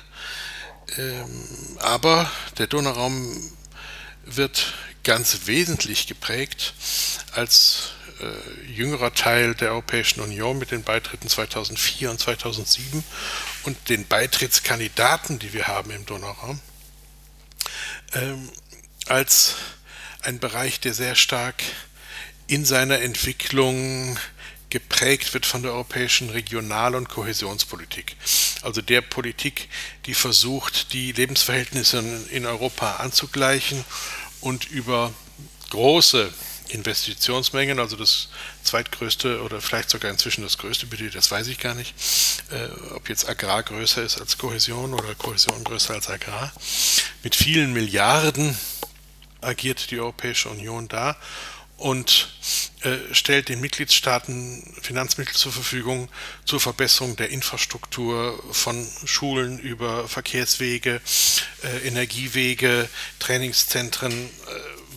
Ähm, 0.97 1.45
aber 1.79 2.29
der 2.57 2.67
Donauraum 2.67 3.33
wird 4.23 4.73
ganz 5.03 5.41
wesentlich 5.45 6.07
geprägt 6.07 6.73
als 7.33 7.91
äh, 8.19 8.71
jüngerer 8.71 9.13
Teil 9.13 9.55
der 9.55 9.71
Europäischen 9.71 10.21
Union 10.21 10.57
mit 10.57 10.71
den 10.71 10.83
Beitritten 10.83 11.27
2004 11.27 12.11
und 12.11 12.19
2007 12.19 13.03
und 13.63 13.89
den 13.89 14.07
Beitrittskandidaten, 14.07 15.39
die 15.39 15.53
wir 15.53 15.67
haben 15.67 15.91
im 15.91 16.05
Donauraum, 16.05 16.59
ähm, 18.13 18.49
als 19.07 19.55
ein 20.21 20.39
Bereich, 20.39 20.79
der 20.79 20.93
sehr 20.93 21.15
stark 21.15 21.63
in 22.47 22.65
seiner 22.65 23.01
Entwicklung 23.01 24.17
geprägt 24.73 25.35
wird 25.35 25.45
von 25.45 25.61
der 25.61 25.71
europäischen 25.71 26.31
Regional- 26.31 26.95
und 26.95 27.07
Kohäsionspolitik. 27.07 28.15
Also 28.63 28.81
der 28.81 29.01
Politik, 29.01 29.69
die 30.07 30.15
versucht, 30.15 30.93
die 30.93 31.11
Lebensverhältnisse 31.11 31.99
in 32.31 32.47
Europa 32.47 32.95
anzugleichen 32.95 33.85
und 34.41 34.65
über 34.71 35.13
große 35.69 36.33
Investitionsmengen, 36.69 37.77
also 37.77 37.95
das 37.95 38.29
zweitgrößte 38.63 39.43
oder 39.43 39.61
vielleicht 39.61 39.91
sogar 39.91 40.09
inzwischen 40.09 40.41
das 40.41 40.57
größte 40.57 40.87
Budget, 40.87 41.13
das 41.13 41.29
weiß 41.29 41.45
ich 41.47 41.59
gar 41.59 41.75
nicht, 41.75 41.93
äh, 42.49 42.69
ob 42.95 43.09
jetzt 43.09 43.29
Agrar 43.29 43.61
größer 43.61 44.01
ist 44.01 44.19
als 44.19 44.39
Kohäsion 44.39 44.95
oder 44.95 45.13
Kohäsion 45.13 45.63
größer 45.63 45.93
als 45.93 46.09
Agrar, 46.09 46.51
mit 47.21 47.35
vielen 47.35 47.73
Milliarden 47.73 48.57
agiert 49.41 49.91
die 49.91 49.99
Europäische 49.99 50.49
Union 50.49 50.87
da 50.87 51.15
und 51.77 52.29
äh, 52.81 52.97
stellt 53.13 53.49
den 53.49 53.61
Mitgliedstaaten 53.61 54.63
Finanzmittel 54.81 55.35
zur 55.35 55.51
Verfügung 55.51 56.09
zur 56.45 56.59
Verbesserung 56.59 57.15
der 57.15 57.29
Infrastruktur 57.29 58.41
von 58.51 58.87
Schulen 59.05 59.59
über 59.59 60.07
Verkehrswege, 60.07 61.01
äh, 61.63 61.87
Energiewege, 61.87 62.89
Trainingszentren, 63.19 64.11
äh, 64.11 64.29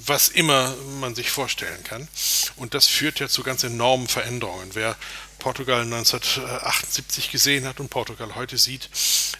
was 0.04 0.28
immer 0.28 0.74
man 1.00 1.14
sich 1.14 1.30
vorstellen 1.30 1.82
kann. 1.84 2.08
Und 2.56 2.74
das 2.74 2.86
führt 2.86 3.20
ja 3.20 3.28
zu 3.28 3.42
ganz 3.42 3.64
enormen 3.64 4.08
Veränderungen. 4.08 4.70
Wer 4.74 4.96
Portugal 5.38 5.82
1978 5.82 7.30
gesehen 7.30 7.66
hat 7.66 7.80
und 7.80 7.88
Portugal 7.88 8.34
heute 8.34 8.58
sieht, 8.58 8.90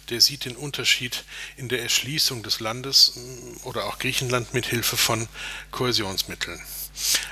der 0.09 0.21
sieht 0.21 0.45
den 0.45 0.55
Unterschied 0.55 1.25
in 1.57 1.67
der 1.67 1.81
Erschließung 1.81 2.43
des 2.43 2.59
Landes 2.59 3.13
oder 3.63 3.85
auch 3.85 3.99
Griechenland 3.99 4.53
mit 4.53 4.65
Hilfe 4.65 4.95
von 4.95 5.27
Kohäsionsmitteln. 5.71 6.61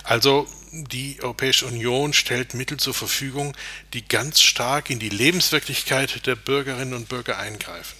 Also 0.03 0.47
die 0.71 1.21
Europäische 1.21 1.65
Union 1.65 2.13
stellt 2.13 2.53
Mittel 2.53 2.77
zur 2.77 2.93
Verfügung, 2.93 3.55
die 3.93 4.07
ganz 4.07 4.41
stark 4.41 4.89
in 4.89 4.99
die 4.99 5.09
Lebenswirklichkeit 5.09 6.25
der 6.25 6.35
Bürgerinnen 6.35 6.93
und 6.93 7.07
Bürger 7.07 7.37
eingreifen. 7.37 7.95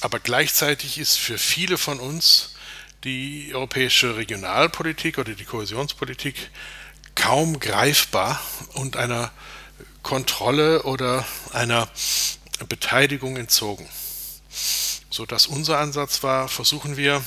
Aber 0.00 0.20
gleichzeitig 0.20 0.98
ist 0.98 1.18
für 1.18 1.38
viele 1.38 1.78
von 1.78 2.00
uns 2.00 2.54
die 3.04 3.50
europäische 3.52 4.16
Regionalpolitik 4.16 5.18
oder 5.18 5.34
die 5.34 5.44
Kohäsionspolitik 5.44 6.50
kaum 7.14 7.60
greifbar 7.60 8.40
und 8.74 8.96
einer 8.96 9.30
Kontrolle 10.02 10.84
oder 10.84 11.26
einer 11.52 11.88
Beteiligung 12.68 13.36
entzogen. 13.36 13.88
So 15.10 15.26
dass 15.26 15.46
unser 15.46 15.78
Ansatz 15.78 16.22
war, 16.22 16.48
versuchen 16.48 16.96
wir 16.96 17.22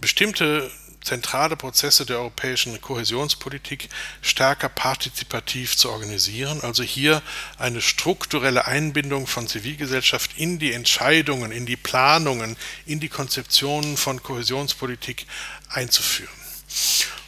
bestimmte 0.00 0.70
zentrale 1.08 1.56
Prozesse 1.56 2.04
der 2.04 2.18
europäischen 2.18 2.78
Kohäsionspolitik 2.80 3.88
stärker 4.20 4.68
partizipativ 4.68 5.74
zu 5.76 5.90
organisieren, 5.90 6.60
also 6.60 6.82
hier 6.82 7.22
eine 7.56 7.80
strukturelle 7.80 8.66
Einbindung 8.66 9.26
von 9.26 9.48
Zivilgesellschaft 9.48 10.32
in 10.36 10.58
die 10.58 10.72
Entscheidungen, 10.72 11.50
in 11.50 11.64
die 11.64 11.76
Planungen, 11.76 12.56
in 12.84 13.00
die 13.00 13.08
Konzeptionen 13.08 13.96
von 13.96 14.22
Kohäsionspolitik 14.22 15.26
einzuführen. 15.70 16.28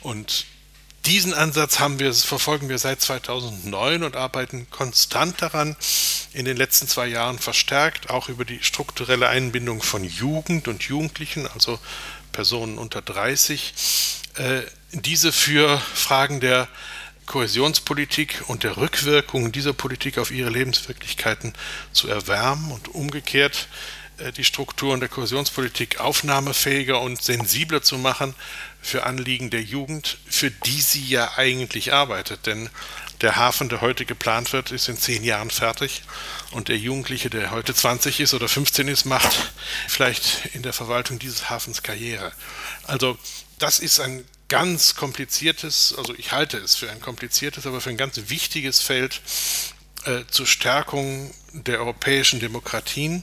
Und 0.03 0.45
diesen 1.07 1.33
Ansatz 1.33 1.81
wir, 1.81 2.13
verfolgen 2.13 2.69
wir 2.69 2.79
seit 2.79 3.01
2009 3.01 4.03
und 4.03 4.17
arbeiten 4.17 4.69
konstant 4.71 5.41
daran, 5.41 5.75
in 6.33 6.45
den 6.45 6.59
letzten 6.59 6.87
zwei 6.87 7.07
Jahren 7.07 7.39
verstärkt, 7.39 8.11
auch 8.11 8.29
über 8.29 8.45
die 8.45 8.63
strukturelle 8.63 9.29
Einbindung 9.29 9.83
von 9.83 10.05
Jugend 10.05 10.69
und 10.69 10.83
Jugendlichen, 10.83 11.47
also 11.49 11.79
Personen 12.33 12.79
unter 12.79 13.03
30, 13.03 13.75
äh, 14.37 14.61
diese 14.93 15.33
für 15.33 15.79
Fragen 15.79 16.41
der 16.41 16.69
Kohäsionspolitik 17.27 18.43
und 18.49 18.65
der 18.65 18.77
Rückwirkung 18.77 19.53
dieser 19.53 19.73
Politik 19.73 20.19
auf 20.19 20.33
ihre 20.33 20.51
Lebenswirklichkeiten 20.51 21.53
zu 21.93 22.09
erwärmen 22.09 22.73
und 22.73 22.89
umgekehrt 22.89 23.69
äh, 24.19 24.33
die 24.33 24.45
Strukturen 24.45 25.01
der 25.01 25.09
Kohäsionspolitik 25.09 26.01
aufnahmefähiger 26.01 27.01
und 27.01 27.23
sensibler 27.23 27.83
zu 27.83 27.99
machen 27.99 28.35
für 28.83 29.05
Anliegen 29.05 29.51
der 29.51 29.63
Jugend, 29.63 30.19
für 30.27 30.51
die 30.51 30.81
sie 30.81 31.07
ja 31.07 31.33
eigentlich 31.37 31.93
arbeitet. 31.93 32.47
Denn 32.47 32.69
der 33.23 33.37
Hafen, 33.37 33.69
der 33.69 33.81
heute 33.81 34.07
geplant 34.07 34.53
wird, 34.53 34.71
ist 34.71 34.89
in 34.89 34.97
zehn 34.97 35.25
Jahren 35.25 35.51
fertig. 35.51 36.03
Und 36.53 36.69
der 36.69 36.79
Jugendliche, 36.79 37.31
der 37.31 37.51
heute 37.51 37.75
20 37.75 38.21
ist 38.21 38.35
oder 38.35 38.49
15 38.49 38.89
ist, 38.89 39.05
macht 39.05 39.53
vielleicht 39.89 40.47
in 40.55 40.63
der 40.63 40.73
Verwaltung 40.73 41.19
dieses 41.19 41.51
Hafens 41.51 41.83
Karriere. 41.83 42.33
Also 42.85 43.19
das 43.59 43.79
ist 43.79 44.01
ein 44.01 44.25
ganz 44.49 44.97
kompliziertes, 44.97 45.95
also 45.97 46.15
ich 46.15 46.33
halte 46.33 46.59
es 46.59 46.75
für 46.75 46.91
ein 46.91 47.01
kompliziertes, 47.01 47.67
aber 47.67 47.81
für 47.81 47.91
ein 47.91 47.97
ganz 47.97 48.21
wichtiges 48.27 48.81
Feld 48.81 49.21
äh, 50.07 50.25
zur 50.31 50.47
Stärkung 50.47 51.33
der 51.53 51.79
europäischen 51.79 52.41
Demokratien 52.41 53.23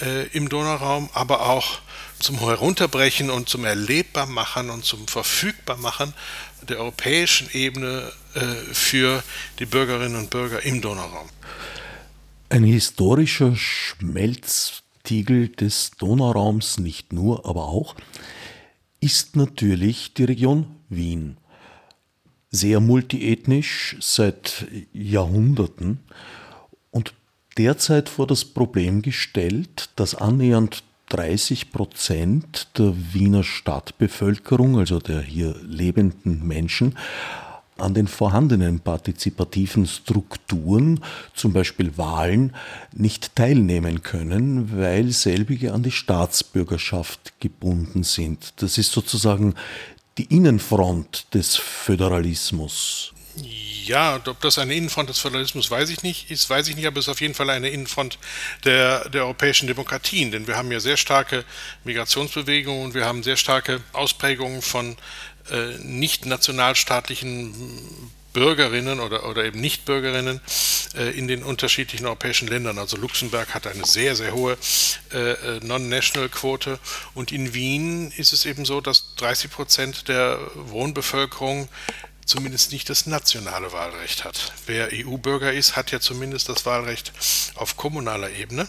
äh, 0.00 0.26
im 0.28 0.48
Donauraum, 0.48 1.08
aber 1.12 1.48
auch 1.48 1.80
zum 2.20 2.38
Herunterbrechen 2.38 3.30
und 3.30 3.48
zum 3.48 3.64
Erlebbarmachen 3.64 4.70
und 4.70 4.84
zum 4.84 5.08
Verfügbarmachen 5.08 6.12
der 6.70 6.80
europäischen 6.80 7.48
Ebene 7.52 8.10
äh, 8.34 8.40
für 8.72 9.22
die 9.58 9.66
Bürgerinnen 9.66 10.16
und 10.16 10.30
Bürger 10.30 10.62
im 10.64 10.80
Donauraum. 10.80 11.28
Ein 12.48 12.64
historischer 12.64 13.54
Schmelztiegel 13.54 15.48
des 15.48 15.92
Donauraums, 15.92 16.78
nicht 16.78 17.12
nur, 17.12 17.46
aber 17.46 17.68
auch, 17.68 17.94
ist 19.00 19.36
natürlich 19.36 20.14
die 20.14 20.24
Region 20.24 20.66
Wien. 20.88 21.36
Sehr 22.50 22.80
multiethnisch 22.80 23.96
seit 24.00 24.66
Jahrhunderten 24.92 26.00
und 26.90 27.14
derzeit 27.56 28.08
vor 28.08 28.26
das 28.26 28.44
Problem 28.44 29.02
gestellt, 29.02 29.90
dass 29.96 30.14
annähernd 30.14 30.82
30 31.10 31.72
Prozent 31.72 32.68
der 32.78 32.94
Wiener 33.12 33.44
Stadtbevölkerung, 33.44 34.78
also 34.78 34.98
der 34.98 35.20
hier 35.20 35.54
lebenden 35.62 36.46
Menschen, 36.46 36.96
an 37.76 37.94
den 37.94 38.06
vorhandenen 38.06 38.80
partizipativen 38.80 39.86
Strukturen, 39.86 41.00
zum 41.34 41.52
Beispiel 41.52 41.96
Wahlen, 41.96 42.54
nicht 42.92 43.34
teilnehmen 43.36 44.02
können, 44.02 44.78
weil 44.78 45.10
selbige 45.10 45.72
an 45.72 45.82
die 45.82 45.90
Staatsbürgerschaft 45.90 47.40
gebunden 47.40 48.02
sind. 48.02 48.52
Das 48.56 48.78
ist 48.78 48.92
sozusagen 48.92 49.54
die 50.18 50.24
Innenfront 50.24 51.26
des 51.34 51.56
Föderalismus. 51.56 53.12
Ob 54.26 54.40
das 54.40 54.58
eine 54.58 54.74
Innenfront 54.74 55.08
des 55.08 55.18
Föderalismus 55.18 55.70
weiß 55.70 55.90
ich 55.90 56.02
nicht, 56.02 56.30
ist, 56.30 56.48
weiß 56.48 56.68
ich 56.68 56.76
nicht, 56.76 56.86
aber 56.86 56.98
es 56.98 57.06
ist 57.06 57.10
auf 57.10 57.20
jeden 57.20 57.34
Fall 57.34 57.50
eine 57.50 57.68
Innenfront 57.68 58.18
der, 58.64 59.08
der 59.08 59.22
europäischen 59.22 59.66
Demokratien, 59.66 60.30
denn 60.30 60.46
wir 60.46 60.56
haben 60.56 60.70
ja 60.70 60.80
sehr 60.80 60.96
starke 60.96 61.44
Migrationsbewegungen 61.84 62.84
und 62.84 62.94
wir 62.94 63.06
haben 63.06 63.22
sehr 63.22 63.36
starke 63.36 63.80
Ausprägungen 63.92 64.62
von 64.62 64.96
äh, 65.50 65.78
nicht 65.78 66.26
nationalstaatlichen 66.26 67.54
Bürgerinnen 68.32 69.00
oder, 69.00 69.28
oder 69.28 69.44
eben 69.44 69.60
Nichtbürgerinnen 69.60 70.40
äh, 70.96 71.10
in 71.18 71.26
den 71.28 71.42
unterschiedlichen 71.42 72.06
europäischen 72.06 72.48
Ländern. 72.48 72.78
Also 72.78 72.96
Luxemburg 72.96 73.54
hat 73.54 73.66
eine 73.66 73.84
sehr, 73.84 74.14
sehr 74.14 74.32
hohe 74.32 74.56
äh, 75.12 75.32
äh 75.32 75.60
Non-National-Quote. 75.64 76.78
Und 77.14 77.32
in 77.32 77.54
Wien 77.54 78.12
ist 78.16 78.32
es 78.32 78.46
eben 78.46 78.64
so, 78.64 78.80
dass 78.80 79.14
30 79.16 79.50
Prozent 79.50 80.08
der 80.08 80.38
Wohnbevölkerung 80.54 81.68
zumindest 82.24 82.72
nicht 82.72 82.88
das 82.90 83.06
nationale 83.06 83.72
Wahlrecht 83.72 84.24
hat. 84.24 84.52
Wer 84.66 84.90
EU-Bürger 84.92 85.52
ist, 85.52 85.76
hat 85.76 85.90
ja 85.90 86.00
zumindest 86.00 86.48
das 86.48 86.66
Wahlrecht 86.66 87.12
auf 87.54 87.76
kommunaler 87.76 88.30
Ebene. 88.30 88.68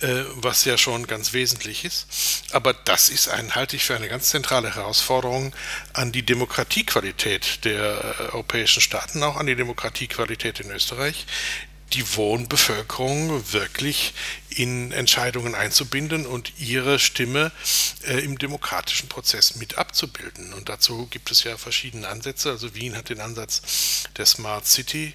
Äh, 0.00 0.24
was 0.34 0.64
ja 0.64 0.78
schon 0.78 1.06
ganz 1.06 1.32
wesentlich 1.32 1.84
ist. 1.84 2.06
Aber 2.52 2.72
das 2.72 3.08
ist 3.08 3.28
ein, 3.28 3.54
halte 3.54 3.76
ich 3.76 3.84
für 3.84 3.96
eine 3.96 4.08
ganz 4.08 4.28
zentrale 4.28 4.74
Herausforderung 4.74 5.54
an 5.92 6.12
die 6.12 6.22
Demokratiequalität 6.22 7.64
der 7.64 8.16
europäischen 8.32 8.80
Staaten, 8.80 9.22
auch 9.22 9.36
an 9.36 9.46
die 9.46 9.56
Demokratiequalität 9.56 10.60
in 10.60 10.70
Österreich, 10.70 11.26
die 11.92 12.16
Wohnbevölkerung 12.16 13.52
wirklich 13.52 14.12
in 14.56 14.90
Entscheidungen 14.90 15.54
einzubinden 15.54 16.24
und 16.26 16.54
ihre 16.58 16.98
Stimme 16.98 17.52
äh, 18.06 18.20
im 18.20 18.38
demokratischen 18.38 19.08
Prozess 19.08 19.56
mit 19.56 19.76
abzubilden. 19.76 20.54
Und 20.54 20.70
dazu 20.70 21.06
gibt 21.10 21.30
es 21.30 21.44
ja 21.44 21.58
verschiedene 21.58 22.08
Ansätze. 22.08 22.50
Also 22.50 22.74
Wien 22.74 22.96
hat 22.96 23.10
den 23.10 23.20
Ansatz 23.20 24.06
der 24.16 24.24
Smart 24.24 24.66
City, 24.66 25.12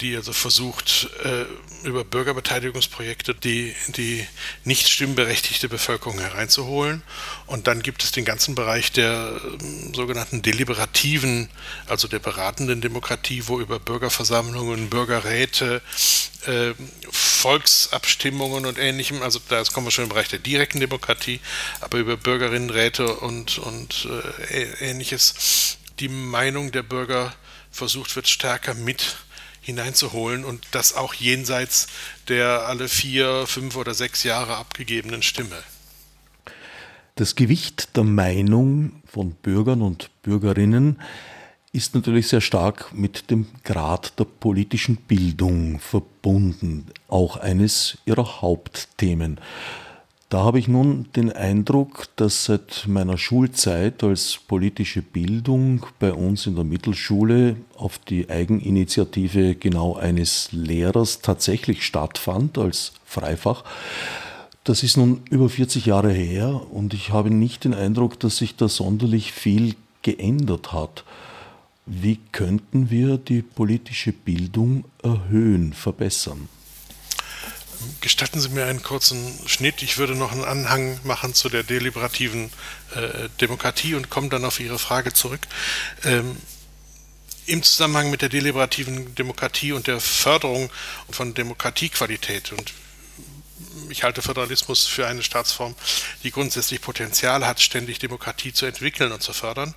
die 0.00 0.16
also 0.16 0.32
versucht, 0.32 1.10
äh, 1.22 1.44
über 1.86 2.02
Bürgerbeteiligungsprojekte 2.04 3.34
die, 3.34 3.74
die 3.88 4.26
nicht 4.64 4.88
stimmberechtigte 4.88 5.68
Bevölkerung 5.68 6.18
hereinzuholen. 6.18 7.02
Und 7.46 7.66
dann 7.66 7.82
gibt 7.82 8.02
es 8.02 8.10
den 8.10 8.24
ganzen 8.24 8.54
Bereich 8.54 8.90
der 8.90 9.38
äh, 9.44 9.94
sogenannten 9.94 10.40
deliberativen, 10.40 11.50
also 11.86 12.08
der 12.08 12.20
beratenden 12.20 12.80
Demokratie, 12.80 13.42
wo 13.48 13.60
über 13.60 13.78
Bürgerversammlungen, 13.78 14.88
Bürgerräte, 14.88 15.82
äh, 16.46 16.74
Volksabstimmungen 17.10 18.66
und 18.66 18.78
ähnlichem, 18.78 19.22
also 19.22 19.40
da 19.48 19.62
kommen 19.64 19.86
wir 19.86 19.90
schon 19.90 20.04
im 20.04 20.10
Bereich 20.10 20.28
der 20.28 20.38
direkten 20.38 20.80
Demokratie, 20.80 21.40
aber 21.80 21.98
über 21.98 22.16
Bürgerinnenräte 22.16 23.16
und, 23.16 23.58
und 23.58 24.08
äh, 24.50 24.90
ähnliches, 24.90 25.78
die 26.00 26.08
Meinung 26.08 26.72
der 26.72 26.82
Bürger 26.82 27.34
versucht 27.70 28.14
wird, 28.16 28.28
stärker 28.28 28.74
mit 28.74 29.16
hineinzuholen 29.60 30.44
und 30.44 30.66
das 30.70 30.94
auch 30.94 31.12
jenseits 31.14 31.88
der 32.28 32.66
alle 32.66 32.88
vier, 32.88 33.46
fünf 33.46 33.76
oder 33.76 33.94
sechs 33.94 34.22
Jahre 34.22 34.56
abgegebenen 34.56 35.22
Stimme. 35.22 35.62
Das 37.16 37.34
Gewicht 37.34 37.96
der 37.96 38.04
Meinung 38.04 39.02
von 39.04 39.32
Bürgern 39.32 39.82
und 39.82 40.10
Bürgerinnen 40.22 41.00
ist 41.78 41.94
natürlich 41.94 42.26
sehr 42.26 42.40
stark 42.40 42.92
mit 42.92 43.30
dem 43.30 43.46
Grad 43.62 44.18
der 44.18 44.24
politischen 44.24 44.96
Bildung 44.96 45.78
verbunden, 45.78 46.86
auch 47.06 47.36
eines 47.36 47.98
ihrer 48.04 48.42
Hauptthemen. 48.42 49.38
Da 50.28 50.38
habe 50.38 50.58
ich 50.58 50.66
nun 50.66 51.06
den 51.14 51.32
Eindruck, 51.32 52.08
dass 52.16 52.46
seit 52.46 52.86
meiner 52.88 53.16
Schulzeit 53.16 54.02
als 54.02 54.40
politische 54.48 55.02
Bildung 55.02 55.86
bei 56.00 56.12
uns 56.12 56.46
in 56.46 56.56
der 56.56 56.64
Mittelschule 56.64 57.54
auf 57.76 58.00
die 58.00 58.28
Eigeninitiative 58.28 59.54
genau 59.54 59.94
eines 59.94 60.48
Lehrers 60.50 61.20
tatsächlich 61.20 61.86
stattfand 61.86 62.58
als 62.58 62.92
Freifach. 63.04 63.62
Das 64.64 64.82
ist 64.82 64.96
nun 64.96 65.22
über 65.30 65.48
40 65.48 65.86
Jahre 65.86 66.10
her 66.10 66.60
und 66.72 66.92
ich 66.92 67.12
habe 67.12 67.30
nicht 67.30 67.62
den 67.62 67.72
Eindruck, 67.72 68.18
dass 68.18 68.38
sich 68.38 68.56
da 68.56 68.68
sonderlich 68.68 69.30
viel 69.30 69.76
geändert 70.02 70.72
hat. 70.72 71.04
Wie 71.90 72.20
könnten 72.32 72.90
wir 72.90 73.16
die 73.16 73.40
politische 73.40 74.12
Bildung 74.12 74.84
erhöhen, 75.02 75.72
verbessern? 75.72 76.50
Gestatten 78.02 78.40
Sie 78.40 78.50
mir 78.50 78.66
einen 78.66 78.82
kurzen 78.82 79.32
Schnitt. 79.46 79.82
Ich 79.82 79.96
würde 79.96 80.14
noch 80.14 80.32
einen 80.32 80.44
Anhang 80.44 81.00
machen 81.04 81.32
zu 81.32 81.48
der 81.48 81.62
deliberativen 81.62 82.50
äh, 82.94 83.30
Demokratie 83.40 83.94
und 83.94 84.10
komme 84.10 84.28
dann 84.28 84.44
auf 84.44 84.60
Ihre 84.60 84.78
Frage 84.78 85.14
zurück. 85.14 85.40
Ähm, 86.04 86.36
Im 87.46 87.62
Zusammenhang 87.62 88.10
mit 88.10 88.20
der 88.20 88.28
deliberativen 88.28 89.14
Demokratie 89.14 89.72
und 89.72 89.86
der 89.86 89.98
Förderung 89.98 90.68
von 91.08 91.32
Demokratiequalität 91.32 92.52
und 92.52 92.74
ich 93.90 94.02
halte 94.02 94.22
Föderalismus 94.22 94.86
für 94.86 95.06
eine 95.06 95.22
Staatsform, 95.22 95.74
die 96.22 96.30
grundsätzlich 96.30 96.80
Potenzial 96.80 97.46
hat, 97.46 97.60
ständig 97.60 97.98
Demokratie 97.98 98.52
zu 98.52 98.66
entwickeln 98.66 99.12
und 99.12 99.22
zu 99.22 99.32
fördern. 99.32 99.74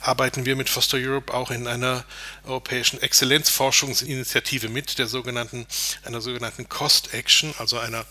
Arbeiten 0.00 0.44
wir 0.44 0.56
mit 0.56 0.68
Foster 0.68 0.98
Europe 0.98 1.32
auch 1.32 1.50
in 1.50 1.66
einer 1.66 2.04
europäischen 2.44 3.00
Exzellenzforschungsinitiative 3.00 4.68
mit, 4.68 4.98
der 4.98 5.06
sogenannten, 5.06 5.66
einer 6.04 6.20
sogenannten 6.20 6.68
Cost 6.68 7.14
Action, 7.14 7.54
also 7.58 7.78
einer 7.78 8.04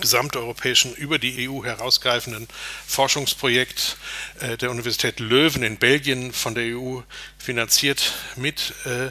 gesamteuropäischen, 0.00 0.94
über 0.94 1.18
die 1.18 1.48
EU 1.48 1.64
herausgreifenden 1.64 2.46
Forschungsprojekt 2.86 3.96
äh, 4.40 4.56
der 4.56 4.70
Universität 4.70 5.18
Löwen 5.18 5.62
in 5.64 5.78
Belgien 5.78 6.32
von 6.32 6.54
der 6.54 6.76
EU 6.76 7.00
finanziert 7.38 8.12
mit, 8.36 8.74
äh, 8.84 9.10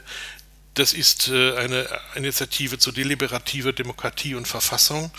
das 0.79 0.93
ist 0.93 1.27
äh, 1.27 1.55
eine 1.57 1.87
Initiative 2.15 2.79
zur 2.79 2.93
deliberativer 2.93 3.73
Demokratie 3.73 4.35
und 4.35 4.47
Verfassung, 4.47 5.11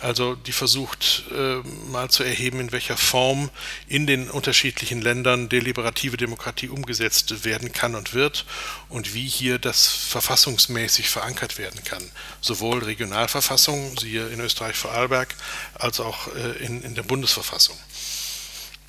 also 0.00 0.34
die 0.34 0.52
versucht 0.52 1.24
äh, 1.30 1.56
mal 1.90 2.10
zu 2.10 2.24
erheben, 2.24 2.58
in 2.58 2.72
welcher 2.72 2.96
Form 2.96 3.50
in 3.86 4.06
den 4.06 4.30
unterschiedlichen 4.30 5.02
Ländern 5.02 5.48
deliberative 5.48 6.16
Demokratie 6.16 6.68
umgesetzt 6.68 7.44
werden 7.44 7.72
kann 7.72 7.94
und 7.94 8.14
wird 8.14 8.46
und 8.88 9.14
wie 9.14 9.28
hier 9.28 9.58
das 9.58 9.86
verfassungsmäßig 9.86 11.08
verankert 11.08 11.58
werden 11.58 11.84
kann. 11.84 12.02
Sowohl 12.40 12.82
Regionalverfassung, 12.82 13.98
siehe 13.98 14.28
in 14.28 14.40
Österreich 14.40 14.76
Vorarlberg, 14.76 15.34
als 15.74 16.00
auch 16.00 16.34
äh, 16.34 16.64
in, 16.64 16.82
in 16.82 16.94
der 16.94 17.02
Bundesverfassung. 17.02 17.78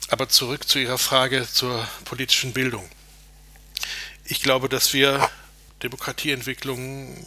Aber 0.07 0.29
zurück 0.29 0.67
zu 0.67 0.79
Ihrer 0.79 0.97
Frage 0.97 1.47
zur 1.51 1.87
politischen 2.05 2.53
Bildung. 2.53 2.87
Ich 4.23 4.41
glaube, 4.41 4.69
dass 4.69 4.93
wir 4.93 5.29
Demokratieentwicklung. 5.85 7.25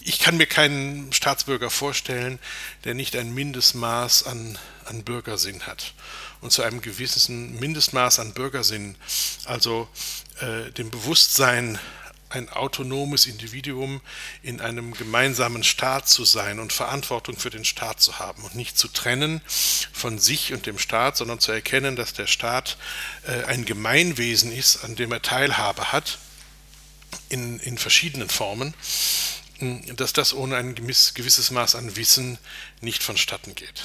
Ich 0.00 0.18
kann 0.18 0.36
mir 0.36 0.46
keinen 0.46 1.12
Staatsbürger 1.12 1.70
vorstellen, 1.70 2.40
der 2.84 2.94
nicht 2.94 3.14
ein 3.14 3.32
Mindestmaß 3.32 4.26
an, 4.26 4.58
an 4.86 5.04
Bürgersinn 5.04 5.62
hat. 5.66 5.94
Und 6.40 6.50
zu 6.50 6.62
einem 6.62 6.80
gewissen 6.80 7.58
Mindestmaß 7.60 8.18
an 8.18 8.34
Bürgersinn, 8.34 8.96
also 9.44 9.88
äh, 10.40 10.72
dem 10.72 10.90
Bewusstsein, 10.90 11.78
ein 12.34 12.48
autonomes 12.48 13.26
Individuum 13.26 14.00
in 14.42 14.60
einem 14.60 14.94
gemeinsamen 14.94 15.62
Staat 15.62 16.08
zu 16.08 16.24
sein 16.24 16.58
und 16.58 16.72
Verantwortung 16.72 17.36
für 17.36 17.50
den 17.50 17.64
Staat 17.64 18.00
zu 18.00 18.18
haben 18.18 18.42
und 18.42 18.54
nicht 18.54 18.78
zu 18.78 18.88
trennen 18.88 19.40
von 19.92 20.18
sich 20.18 20.52
und 20.52 20.66
dem 20.66 20.78
Staat, 20.78 21.16
sondern 21.16 21.40
zu 21.40 21.52
erkennen, 21.52 21.96
dass 21.96 22.14
der 22.14 22.26
Staat 22.26 22.78
äh, 23.26 23.44
ein 23.44 23.64
Gemeinwesen 23.64 24.50
ist, 24.50 24.84
an 24.84 24.96
dem 24.96 25.12
er 25.12 25.22
Teilhabe 25.22 25.92
hat 25.92 26.18
in, 27.28 27.58
in 27.60 27.78
verschiedenen 27.78 28.28
Formen, 28.28 28.74
dass 29.96 30.12
das 30.12 30.34
ohne 30.34 30.56
ein 30.56 30.74
gewisses 30.74 31.50
Maß 31.50 31.74
an 31.74 31.96
Wissen 31.96 32.38
nicht 32.80 33.02
vonstatten 33.02 33.54
geht. 33.54 33.84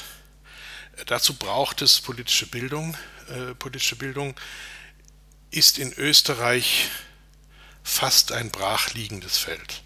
Dazu 1.06 1.36
braucht 1.36 1.82
es 1.82 2.02
politische 2.02 2.48
Bildung. 2.48 2.98
Äh, 3.30 3.54
politische 3.54 3.96
Bildung 3.96 4.36
ist 5.52 5.78
in 5.78 5.94
Österreich 5.94 6.90
fast 7.84 8.32
ein 8.32 8.50
brachliegendes 8.50 9.38
Feld. 9.38 9.84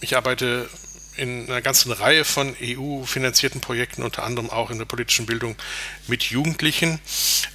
Ich 0.00 0.16
arbeite 0.16 0.70
in 1.16 1.48
einer 1.48 1.62
ganzen 1.62 1.92
Reihe 1.92 2.24
von 2.24 2.56
EU-finanzierten 2.60 3.60
Projekten, 3.60 4.02
unter 4.02 4.24
anderem 4.24 4.50
auch 4.50 4.70
in 4.70 4.78
der 4.78 4.84
politischen 4.84 5.26
Bildung 5.26 5.56
mit 6.06 6.24
Jugendlichen, 6.24 7.00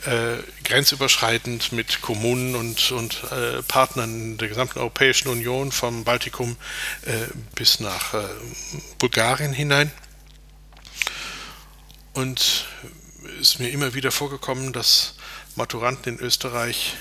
äh, 0.06 0.38
grenzüberschreitend 0.64 1.72
mit 1.72 2.02
Kommunen 2.02 2.56
und, 2.56 2.92
und 2.92 3.24
äh, 3.32 3.62
Partnern 3.64 4.38
der 4.38 4.48
gesamten 4.48 4.80
Europäischen 4.80 5.28
Union, 5.28 5.72
vom 5.72 6.04
Baltikum 6.04 6.56
äh, 7.06 7.12
bis 7.56 7.80
nach 7.80 8.14
äh, 8.14 8.24
Bulgarien 8.98 9.54
hinein. 9.54 9.92
Und 12.14 12.66
es 13.40 13.52
ist 13.52 13.60
mir 13.60 13.70
immer 13.70 13.94
wieder 13.94 14.12
vorgekommen, 14.12 14.74
dass 14.74 15.16
Maturanten 15.56 16.18
in 16.18 16.20
Österreich 16.20 16.96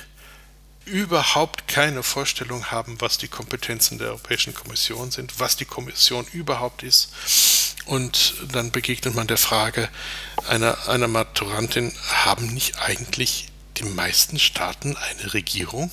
überhaupt 0.89 1.69
keine 1.69 2.03
Vorstellung 2.03 2.71
haben, 2.71 3.01
was 3.01 3.19
die 3.19 3.29
Kompetenzen 3.29 3.99
der 3.99 4.09
Europäischen 4.09 4.55
Kommission 4.55 5.11
sind, 5.11 5.39
was 5.39 5.57
die 5.57 5.65
Kommission 5.65 6.27
überhaupt 6.33 6.83
ist. 6.83 7.11
Und 7.87 8.35
dann 8.53 8.71
begegnet 8.71 9.15
man 9.15 9.27
der 9.27 9.39
Frage 9.39 9.89
einer, 10.49 10.89
einer 10.89 11.09
Maturantin, 11.09 11.93
haben 12.25 12.49
nicht 12.49 12.79
eigentlich 12.79 13.49
die 13.79 13.85
meisten 13.85 14.39
Staaten 14.39 14.97
eine 14.97 15.35
Regierung? 15.35 15.91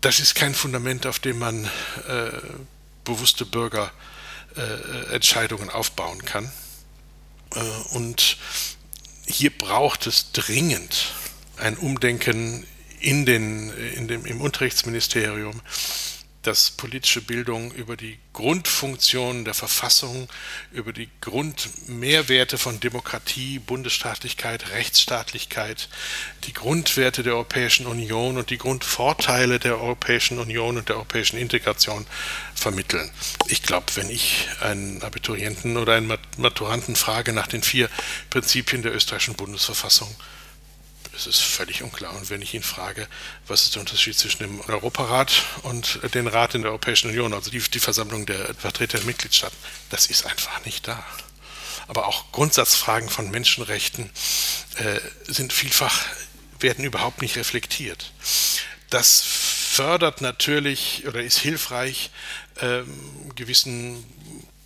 Das 0.00 0.18
ist 0.18 0.34
kein 0.34 0.54
Fundament, 0.54 1.06
auf 1.06 1.18
dem 1.18 1.38
man 1.38 1.66
äh, 2.08 2.30
bewusste 3.04 3.44
Bürgerentscheidungen 3.44 5.68
äh, 5.68 5.72
aufbauen 5.72 6.24
kann. 6.24 6.50
Äh, 7.54 7.60
und 7.94 8.38
hier 9.26 9.56
braucht 9.56 10.06
es 10.06 10.32
dringend 10.32 11.12
ein 11.58 11.76
Umdenken 11.76 12.66
in 13.02 13.26
den, 13.26 13.70
in 13.96 14.08
dem, 14.08 14.24
im 14.24 14.40
Unterrichtsministerium, 14.40 15.60
dass 16.42 16.72
politische 16.72 17.20
Bildung 17.20 17.70
über 17.72 17.96
die 17.96 18.18
Grundfunktionen 18.32 19.44
der 19.44 19.54
Verfassung, 19.54 20.28
über 20.72 20.92
die 20.92 21.08
Grundmehrwerte 21.20 22.58
von 22.58 22.80
Demokratie, 22.80 23.60
Bundesstaatlichkeit, 23.60 24.70
Rechtsstaatlichkeit, 24.70 25.88
die 26.44 26.52
Grundwerte 26.52 27.22
der 27.22 27.34
Europäischen 27.34 27.86
Union 27.86 28.38
und 28.38 28.50
die 28.50 28.58
Grundvorteile 28.58 29.60
der 29.60 29.80
Europäischen 29.80 30.38
Union 30.38 30.78
und 30.78 30.88
der 30.88 30.96
europäischen 30.96 31.38
Integration 31.38 32.06
vermitteln. 32.54 33.08
Ich 33.46 33.62
glaube, 33.62 33.86
wenn 33.94 34.10
ich 34.10 34.48
einen 34.60 35.00
Abiturienten 35.02 35.76
oder 35.76 35.94
einen 35.94 36.12
Maturanten 36.38 36.96
frage 36.96 37.32
nach 37.32 37.46
den 37.46 37.62
vier 37.62 37.88
Prinzipien 38.30 38.82
der 38.82 38.94
österreichischen 38.94 39.34
Bundesverfassung, 39.34 40.12
es 41.14 41.26
ist 41.26 41.40
völlig 41.40 41.82
unklar. 41.82 42.14
Und 42.14 42.30
wenn 42.30 42.42
ich 42.42 42.54
ihn 42.54 42.62
frage, 42.62 43.06
was 43.46 43.62
ist 43.62 43.74
der 43.74 43.80
Unterschied 43.80 44.18
zwischen 44.18 44.42
dem 44.42 44.60
Europarat 44.62 45.42
und 45.62 46.00
dem 46.14 46.26
Rat 46.26 46.54
in 46.54 46.62
der 46.62 46.70
Europäischen 46.70 47.10
Union, 47.10 47.32
also 47.34 47.50
die, 47.50 47.58
die 47.58 47.78
Versammlung 47.78 48.26
der 48.26 48.54
Vertreter 48.54 48.98
der 48.98 49.06
Mitgliedstaaten, 49.06 49.56
das 49.90 50.06
ist 50.06 50.26
einfach 50.26 50.64
nicht 50.64 50.88
da. 50.88 51.04
Aber 51.88 52.06
auch 52.06 52.32
Grundsatzfragen 52.32 53.08
von 53.08 53.30
Menschenrechten 53.30 54.10
äh, 54.76 55.00
sind 55.30 55.52
vielfach, 55.52 56.06
werden 56.60 56.84
überhaupt 56.84 57.20
nicht 57.20 57.36
reflektiert. 57.36 58.12
Das 58.88 59.20
fördert 59.20 60.20
natürlich 60.20 61.04
oder 61.06 61.22
ist 61.22 61.38
hilfreich 61.38 62.10
äh, 62.56 62.82
gewissen 63.34 64.04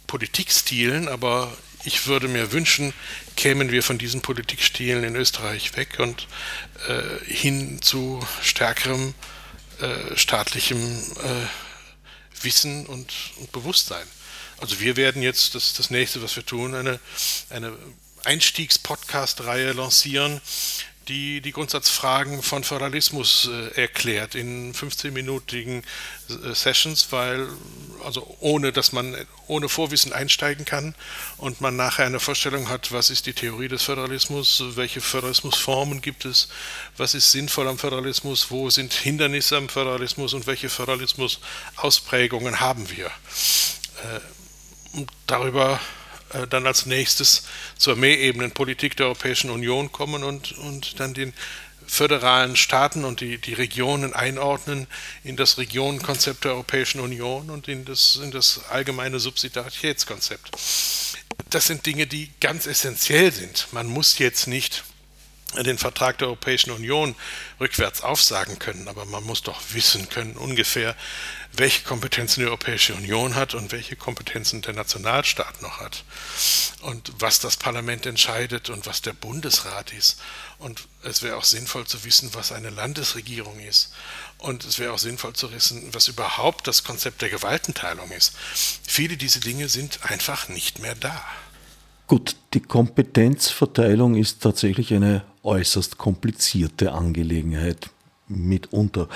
Politikstilen, 0.06 1.08
aber 1.08 1.56
ich 1.84 2.06
würde 2.06 2.26
mir 2.28 2.52
wünschen, 2.52 2.92
kämen 3.36 3.70
wir 3.70 3.82
von 3.82 3.98
diesen 3.98 4.20
Politikstilen 4.20 5.04
in 5.04 5.14
Österreich 5.14 5.76
weg 5.76 5.98
und 5.98 6.26
äh, 6.88 7.24
hin 7.32 7.80
zu 7.80 8.26
stärkerem 8.42 9.14
äh, 9.80 10.16
staatlichem 10.16 10.78
äh, 10.78 12.42
Wissen 12.42 12.86
und, 12.86 13.12
und, 13.36 13.52
Bewusstsein. 13.52 14.06
Also 14.58 14.80
wir 14.80 14.96
werden 14.96 15.22
jetzt, 15.22 15.54
das 15.54 15.74
das 15.74 15.90
nächste, 15.90 16.22
was 16.22 16.34
wir 16.34 16.44
tun, 16.44 16.74
eine, 16.74 16.98
eine 17.50 17.76
Einstiegs-Podcast-Reihe 18.24 19.72
lancieren, 19.72 20.40
die 21.08 21.40
die 21.40 21.52
Grundsatzfragen 21.52 22.42
von 22.42 22.64
Föderalismus 22.64 23.48
äh, 23.50 23.80
erklärt 23.80 24.34
in 24.34 24.74
15-minütigen 24.74 25.82
äh, 26.28 26.54
Sessions, 26.54 27.12
weil 27.12 27.48
also 28.04 28.36
ohne 28.40 28.72
dass 28.72 28.92
man 28.92 29.16
ohne 29.46 29.68
Vorwissen 29.68 30.12
einsteigen 30.12 30.64
kann 30.64 30.94
und 31.38 31.60
man 31.60 31.76
nachher 31.76 32.06
eine 32.06 32.20
Vorstellung 32.20 32.68
hat, 32.68 32.92
was 32.92 33.10
ist 33.10 33.26
die 33.26 33.32
Theorie 33.32 33.68
des 33.68 33.84
Föderalismus, 33.84 34.62
welche 34.74 35.00
Föderalismusformen 35.00 36.00
gibt 36.00 36.24
es, 36.24 36.48
was 36.96 37.14
ist 37.14 37.30
sinnvoll 37.30 37.68
am 37.68 37.78
Föderalismus, 37.78 38.50
wo 38.50 38.70
sind 38.70 38.92
Hindernisse 38.92 39.56
am 39.56 39.68
Föderalismus 39.68 40.34
und 40.34 40.46
welche 40.46 40.68
Föderalismusausprägungen 40.68 42.60
haben 42.60 42.90
wir. 42.90 43.06
Äh, 43.06 44.20
darüber 45.26 45.74
äh, 45.74 45.95
dann 46.50 46.66
als 46.66 46.86
nächstes 46.86 47.44
zur 47.76 47.96
Mehrebenenpolitik 47.96 48.96
der 48.96 49.06
Europäischen 49.06 49.50
Union 49.50 49.92
kommen 49.92 50.24
und, 50.24 50.52
und 50.58 50.98
dann 51.00 51.14
den 51.14 51.32
föderalen 51.86 52.56
Staaten 52.56 53.04
und 53.04 53.20
die, 53.20 53.38
die 53.38 53.54
Regionen 53.54 54.12
einordnen 54.12 54.86
in 55.22 55.36
das 55.36 55.58
Regionenkonzept 55.58 56.44
der 56.44 56.52
Europäischen 56.52 57.00
Union 57.00 57.50
und 57.50 57.68
in 57.68 57.84
das, 57.84 58.16
in 58.16 58.30
das 58.30 58.62
allgemeine 58.70 59.20
Subsidiaritätskonzept. 59.20 60.50
Das 61.50 61.66
sind 61.66 61.86
Dinge, 61.86 62.06
die 62.06 62.30
ganz 62.40 62.66
essentiell 62.66 63.32
sind. 63.32 63.68
Man 63.72 63.86
muss 63.86 64.18
jetzt 64.18 64.48
nicht 64.48 64.84
den 65.54 65.78
Vertrag 65.78 66.18
der 66.18 66.28
Europäischen 66.28 66.70
Union 66.72 67.14
rückwärts 67.60 68.02
aufsagen 68.02 68.58
können, 68.58 68.88
aber 68.88 69.04
man 69.06 69.24
muss 69.24 69.42
doch 69.42 69.60
wissen 69.72 70.08
können 70.08 70.36
ungefähr, 70.36 70.96
welche 71.58 71.84
Kompetenzen 71.84 72.40
die 72.40 72.46
Europäische 72.46 72.94
Union 72.94 73.34
hat 73.34 73.54
und 73.54 73.72
welche 73.72 73.96
Kompetenzen 73.96 74.62
der 74.62 74.74
Nationalstaat 74.74 75.62
noch 75.62 75.80
hat 75.80 76.04
und 76.82 77.12
was 77.18 77.40
das 77.40 77.56
Parlament 77.56 78.06
entscheidet 78.06 78.70
und 78.70 78.86
was 78.86 79.02
der 79.02 79.12
Bundesrat 79.12 79.92
ist. 79.92 80.20
Und 80.58 80.88
es 81.02 81.22
wäre 81.22 81.36
auch 81.36 81.44
sinnvoll 81.44 81.86
zu 81.86 82.04
wissen, 82.04 82.30
was 82.34 82.52
eine 82.52 82.70
Landesregierung 82.70 83.58
ist. 83.60 83.92
Und 84.38 84.64
es 84.64 84.78
wäre 84.78 84.92
auch 84.92 84.98
sinnvoll 84.98 85.32
zu 85.32 85.52
wissen, 85.52 85.88
was 85.92 86.08
überhaupt 86.08 86.66
das 86.66 86.84
Konzept 86.84 87.22
der 87.22 87.30
Gewaltenteilung 87.30 88.10
ist. 88.10 88.36
Viele 88.82 89.16
dieser 89.16 89.40
Dinge 89.40 89.68
sind 89.68 90.00
einfach 90.02 90.48
nicht 90.48 90.80
mehr 90.80 90.94
da. 90.94 91.24
Gut, 92.06 92.36
die 92.54 92.60
Kompetenzverteilung 92.60 94.14
ist 94.14 94.42
tatsächlich 94.42 94.94
eine 94.94 95.24
äußerst 95.42 95.98
komplizierte 95.98 96.92
Angelegenheit 96.92 97.90
mitunter. 98.28 99.08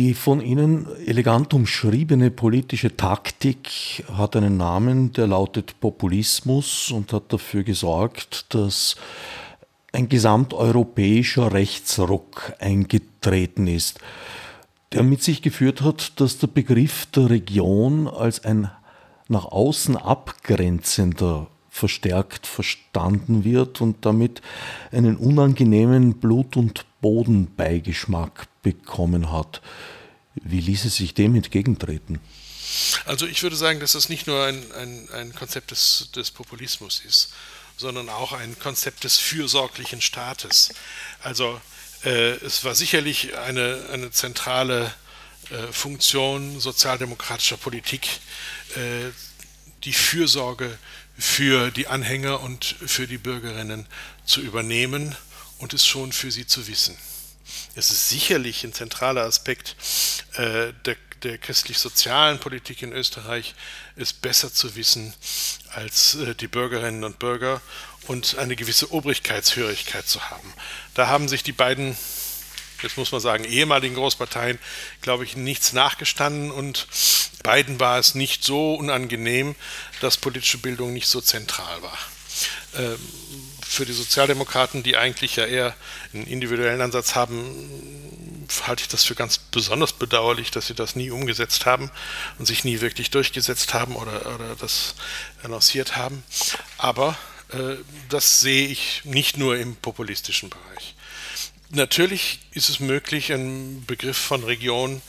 Die 0.00 0.14
von 0.14 0.40
Ihnen 0.40 0.86
elegant 1.04 1.52
umschriebene 1.52 2.30
politische 2.30 2.96
Taktik 2.96 4.02
hat 4.10 4.34
einen 4.34 4.56
Namen, 4.56 5.12
der 5.12 5.26
lautet 5.26 5.78
Populismus 5.78 6.90
und 6.90 7.12
hat 7.12 7.30
dafür 7.30 7.64
gesorgt, 7.64 8.54
dass 8.54 8.96
ein 9.92 10.08
gesamteuropäischer 10.08 11.52
Rechtsruck 11.52 12.54
eingetreten 12.60 13.66
ist, 13.66 13.98
der 14.94 15.02
mit 15.02 15.22
sich 15.22 15.42
geführt 15.42 15.82
hat, 15.82 16.18
dass 16.18 16.38
der 16.38 16.46
Begriff 16.46 17.04
der 17.14 17.28
Region 17.28 18.08
als 18.08 18.42
ein 18.42 18.70
nach 19.28 19.44
außen 19.44 19.98
abgrenzender 19.98 21.48
verstärkt 21.70 22.46
verstanden 22.46 23.44
wird 23.44 23.80
und 23.80 24.04
damit 24.04 24.42
einen 24.90 25.16
unangenehmen 25.16 26.14
Blut- 26.14 26.56
und 26.56 26.84
Bodenbeigeschmack 27.00 28.48
bekommen 28.62 29.32
hat. 29.32 29.62
Wie 30.34 30.60
ließe 30.60 30.90
sich 30.90 31.14
dem 31.14 31.34
entgegentreten? 31.36 32.20
Also 33.04 33.26
ich 33.26 33.42
würde 33.42 33.56
sagen, 33.56 33.80
dass 33.80 33.92
das 33.92 34.08
nicht 34.08 34.26
nur 34.26 34.44
ein, 34.44 34.72
ein, 34.72 35.08
ein 35.12 35.34
Konzept 35.34 35.70
des, 35.70 36.10
des 36.14 36.30
Populismus 36.30 37.02
ist, 37.06 37.32
sondern 37.76 38.08
auch 38.08 38.32
ein 38.32 38.58
Konzept 38.58 39.04
des 39.04 39.18
fürsorglichen 39.18 40.00
Staates. 40.00 40.72
Also 41.22 41.60
äh, 42.04 42.32
es 42.44 42.64
war 42.64 42.74
sicherlich 42.74 43.36
eine, 43.38 43.86
eine 43.92 44.10
zentrale 44.10 44.92
äh, 45.50 45.72
Funktion 45.72 46.60
sozialdemokratischer 46.60 47.56
Politik, 47.56 48.20
äh, 48.76 49.10
die 49.84 49.92
Fürsorge 49.92 50.78
für 51.20 51.70
die 51.70 51.86
Anhänger 51.86 52.40
und 52.40 52.64
für 52.64 53.06
die 53.06 53.18
Bürgerinnen 53.18 53.86
zu 54.24 54.40
übernehmen 54.40 55.14
und 55.58 55.74
es 55.74 55.86
schon 55.86 56.12
für 56.12 56.30
sie 56.30 56.46
zu 56.46 56.66
wissen. 56.66 56.96
Es 57.74 57.90
ist 57.90 58.08
sicherlich 58.08 58.64
ein 58.64 58.72
zentraler 58.72 59.22
Aspekt 59.22 59.76
äh, 60.34 60.72
der, 60.84 60.96
der 61.22 61.38
christlich-sozialen 61.38 62.38
Politik 62.38 62.82
in 62.82 62.92
Österreich, 62.92 63.54
es 63.96 64.12
besser 64.12 64.52
zu 64.52 64.76
wissen 64.76 65.12
als 65.70 66.14
äh, 66.14 66.34
die 66.34 66.48
Bürgerinnen 66.48 67.04
und 67.04 67.18
Bürger 67.18 67.60
und 68.06 68.38
eine 68.38 68.56
gewisse 68.56 68.90
Obrigkeitshörigkeit 68.92 70.06
zu 70.06 70.30
haben. 70.30 70.52
Da 70.94 71.08
haben 71.08 71.28
sich 71.28 71.42
die 71.42 71.52
beiden 71.52 71.96
jetzt 72.82 72.96
muss 72.96 73.12
man 73.12 73.20
sagen, 73.20 73.44
ehemaligen 73.44 73.94
Großparteien, 73.94 74.58
glaube 75.00 75.24
ich, 75.24 75.36
nichts 75.36 75.72
nachgestanden 75.72 76.50
und 76.50 76.86
beiden 77.42 77.80
war 77.80 77.98
es 77.98 78.14
nicht 78.14 78.44
so 78.44 78.74
unangenehm, 78.74 79.54
dass 80.00 80.16
politische 80.16 80.58
Bildung 80.58 80.92
nicht 80.92 81.06
so 81.06 81.20
zentral 81.20 81.82
war. 81.82 81.98
Ähm, 82.76 82.98
für 83.70 83.86
die 83.86 83.92
Sozialdemokraten, 83.92 84.82
die 84.82 84.96
eigentlich 84.96 85.36
ja 85.36 85.46
eher 85.46 85.76
einen 86.12 86.26
individuellen 86.26 86.80
Ansatz 86.80 87.14
haben, 87.14 88.48
halte 88.66 88.82
ich 88.82 88.88
das 88.88 89.04
für 89.04 89.14
ganz 89.14 89.38
besonders 89.38 89.92
bedauerlich, 89.92 90.50
dass 90.50 90.66
sie 90.66 90.74
das 90.74 90.96
nie 90.96 91.10
umgesetzt 91.10 91.66
haben 91.66 91.90
und 92.38 92.46
sich 92.46 92.64
nie 92.64 92.80
wirklich 92.80 93.10
durchgesetzt 93.10 93.74
haben 93.74 93.94
oder, 93.94 94.34
oder 94.34 94.56
das 94.56 94.96
annonciert 95.44 95.96
haben. 95.96 96.24
Aber 96.78 97.16
äh, 97.50 97.76
das 98.08 98.40
sehe 98.40 98.66
ich 98.66 99.02
nicht 99.04 99.36
nur 99.36 99.56
im 99.56 99.76
populistischen 99.76 100.50
Bereich. 100.50 100.94
Natürlich 101.72 102.40
ist 102.50 102.68
es 102.68 102.80
möglich, 102.80 103.32
einen 103.32 103.86
Begriff 103.86 104.18
von 104.18 104.42
Region 104.42 105.00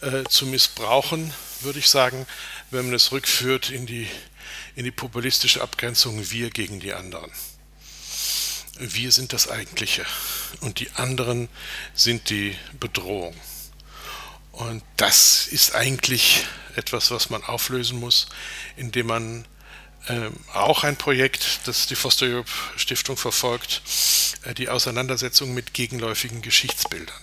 äh, 0.00 0.24
zu 0.24 0.46
missbrauchen, 0.46 1.32
würde 1.60 1.78
ich 1.78 1.88
sagen, 1.88 2.26
wenn 2.72 2.86
man 2.86 2.94
es 2.94 3.12
rückführt 3.12 3.70
in 3.70 3.86
die, 3.86 4.08
in 4.74 4.84
die 4.84 4.90
populistische 4.90 5.62
Abgrenzung 5.62 6.28
wir 6.30 6.50
gegen 6.50 6.80
die 6.80 6.92
anderen. 6.92 7.30
Wir 8.80 9.12
sind 9.12 9.32
das 9.32 9.48
Eigentliche 9.48 10.04
und 10.60 10.80
die 10.80 10.90
anderen 10.92 11.48
sind 11.94 12.30
die 12.30 12.56
Bedrohung. 12.80 13.36
Und 14.50 14.82
das 14.96 15.46
ist 15.46 15.76
eigentlich 15.76 16.44
etwas, 16.74 17.12
was 17.12 17.30
man 17.30 17.44
auflösen 17.44 18.00
muss, 18.00 18.26
indem 18.76 19.06
man 19.06 19.44
ähm, 20.08 20.32
auch 20.54 20.84
ein 20.84 20.96
Projekt, 20.96 21.60
das 21.64 21.86
die 21.86 21.94
Foster 21.94 22.26
Europe 22.26 22.50
Stiftung 22.76 23.16
verfolgt, 23.16 23.82
äh, 24.44 24.54
die 24.54 24.68
Auseinandersetzung 24.68 25.54
mit 25.54 25.74
gegenläufigen 25.74 26.42
Geschichtsbildern. 26.42 27.14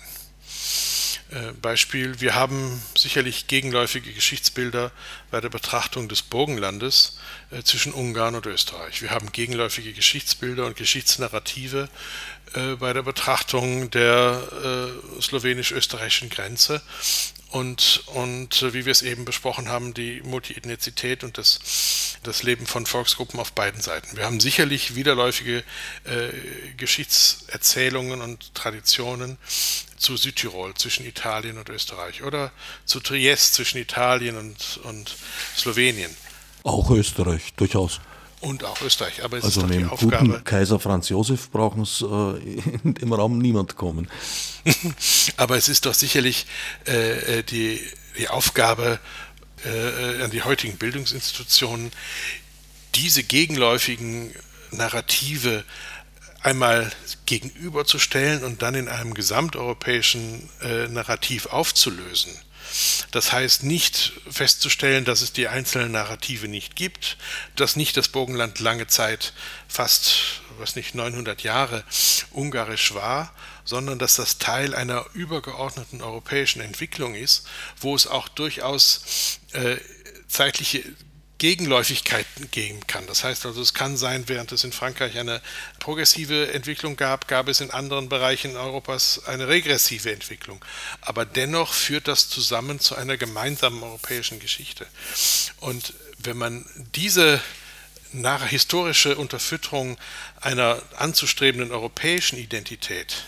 Äh, 1.31 1.53
Beispiel, 1.53 2.21
wir 2.21 2.35
haben 2.35 2.81
sicherlich 2.95 3.47
gegenläufige 3.47 4.13
Geschichtsbilder 4.13 4.91
bei 5.31 5.41
der 5.41 5.49
Betrachtung 5.49 6.07
des 6.07 6.21
Burgenlandes 6.21 7.17
äh, 7.49 7.63
zwischen 7.63 7.93
Ungarn 7.93 8.35
und 8.35 8.45
Österreich. 8.45 9.01
Wir 9.01 9.09
haben 9.09 9.31
gegenläufige 9.31 9.91
Geschichtsbilder 9.93 10.67
und 10.67 10.75
Geschichtsnarrative 10.75 11.89
äh, 12.53 12.75
bei 12.75 12.93
der 12.93 13.01
Betrachtung 13.01 13.89
der 13.89 14.91
äh, 15.17 15.21
slowenisch-österreichischen 15.21 16.29
Grenze 16.29 16.81
und, 17.55 18.03
und 18.07 18.61
äh, 18.63 18.73
wie 18.73 18.83
wir 18.83 18.91
es 18.91 19.01
eben 19.01 19.23
besprochen 19.23 19.69
haben, 19.69 19.93
die 19.93 20.21
Multiethnizität 20.25 21.23
und 21.23 21.37
das, 21.37 22.17
das 22.23 22.43
Leben 22.43 22.65
von 22.65 22.85
Volksgruppen 22.85 23.39
auf 23.39 23.53
beiden 23.53 23.79
Seiten. 23.79 24.17
Wir 24.17 24.25
haben 24.25 24.41
sicherlich 24.41 24.95
widerläufige 24.95 25.63
äh, 26.03 26.73
Geschichtserzählungen 26.75 28.21
und 28.21 28.53
Traditionen 28.55 29.37
zu 29.95 30.17
Südtirol 30.17 30.73
zwischen 30.73 31.05
Italien 31.05 31.57
und 31.57 31.69
Österreich 31.69 32.23
oder 32.23 32.51
zu 32.83 32.99
Triest 32.99 33.53
zwischen 33.53 33.77
Italien 33.77 34.35
und, 34.35 34.81
und 34.83 35.15
Slowenien. 35.55 36.13
Auch 36.63 36.91
Österreich, 36.91 37.53
durchaus. 37.55 38.01
Und 38.45 38.63
auch 38.63 38.79
Österreich. 38.81 39.23
Aber 39.23 39.37
es 39.37 39.43
also 39.43 39.61
ist 39.61 39.63
doch 39.63 39.69
mit 39.69 39.79
dem. 39.79 39.89
Guten 39.89 40.43
Kaiser 40.43 40.79
Franz 40.79 41.09
Josef 41.09 41.49
brauchen 41.49 41.81
es 41.81 42.01
äh, 42.01 42.03
dem 42.83 43.11
Raum 43.11 43.39
niemand 43.39 43.75
kommen. 43.75 44.07
Aber 45.37 45.57
es 45.57 45.67
ist 45.67 45.87
doch 45.87 45.95
sicherlich 45.95 46.45
äh, 46.87 47.39
äh 47.39 47.43
die, 47.43 47.81
die 48.19 48.29
Aufgabe 48.29 48.99
äh, 49.65 50.23
an 50.23 50.29
die 50.29 50.43
heutigen 50.43 50.77
Bildungsinstitutionen, 50.77 51.91
diese 52.93 53.23
gegenläufigen 53.23 54.31
Narrative 54.69 55.63
einmal 56.41 56.91
gegenüberzustellen 57.25 58.43
und 58.43 58.61
dann 58.61 58.75
in 58.75 58.87
einem 58.87 59.15
gesamteuropäischen 59.15 60.47
äh, 60.61 60.87
Narrativ 60.87 61.47
aufzulösen. 61.47 62.31
Das 63.11 63.31
heißt 63.31 63.63
nicht 63.63 64.13
festzustellen, 64.29 65.05
dass 65.05 65.21
es 65.21 65.33
die 65.33 65.47
einzelnen 65.47 65.91
Narrative 65.91 66.47
nicht 66.47 66.75
gibt, 66.75 67.17
dass 67.55 67.75
nicht 67.75 67.95
das 67.97 68.09
Burgenland 68.09 68.59
lange 68.59 68.87
Zeit, 68.87 69.33
fast, 69.67 70.41
was 70.57 70.75
nicht, 70.75 70.95
900 70.95 71.41
Jahre 71.43 71.83
ungarisch 72.31 72.93
war, 72.93 73.33
sondern 73.63 73.99
dass 73.99 74.15
das 74.15 74.37
Teil 74.37 74.75
einer 74.75 75.05
übergeordneten 75.13 76.01
europäischen 76.01 76.61
Entwicklung 76.61 77.15
ist, 77.15 77.47
wo 77.79 77.95
es 77.95 78.07
auch 78.07 78.27
durchaus 78.27 79.39
äh, 79.53 79.77
zeitliche 80.27 80.83
Gegenläufigkeiten 81.37 82.49
geben 82.51 82.87
kann. 82.87 83.07
Das 83.07 83.23
heißt 83.23 83.45
also, 83.45 83.61
es 83.61 83.73
kann 83.73 83.97
sein, 83.97 84.27
während 84.27 84.51
es 84.51 84.63
in 84.63 84.71
Frankreich 84.71 85.17
eine 85.17 85.41
progressive 85.79 86.53
Entwicklung 86.53 86.95
gab, 86.95 87.27
gab 87.27 87.49
es 87.49 87.59
in 87.59 87.71
anderen 87.71 88.07
Bereichen 88.07 88.55
Europas 88.55 89.21
eine 89.25 89.47
regressive 89.47 90.11
Entwicklung. 90.11 90.63
Aber 91.01 91.25
dennoch 91.25 91.73
führt 91.73 92.07
das 92.07 92.29
zusammen 92.29 92.79
zu 92.79 92.95
einer 92.95 93.17
gemeinsamen 93.17 93.83
europäischen 93.83 94.39
Geschichte. 94.39 94.87
Und 95.59 95.93
wenn 96.19 96.37
man 96.37 96.65
diese 96.95 97.41
nach 98.13 98.45
historische 98.45 99.17
Unterfütterung 99.17 99.97
einer 100.39 100.81
anzustrebenden 100.95 101.71
europäischen 101.71 102.37
Identität 102.37 103.25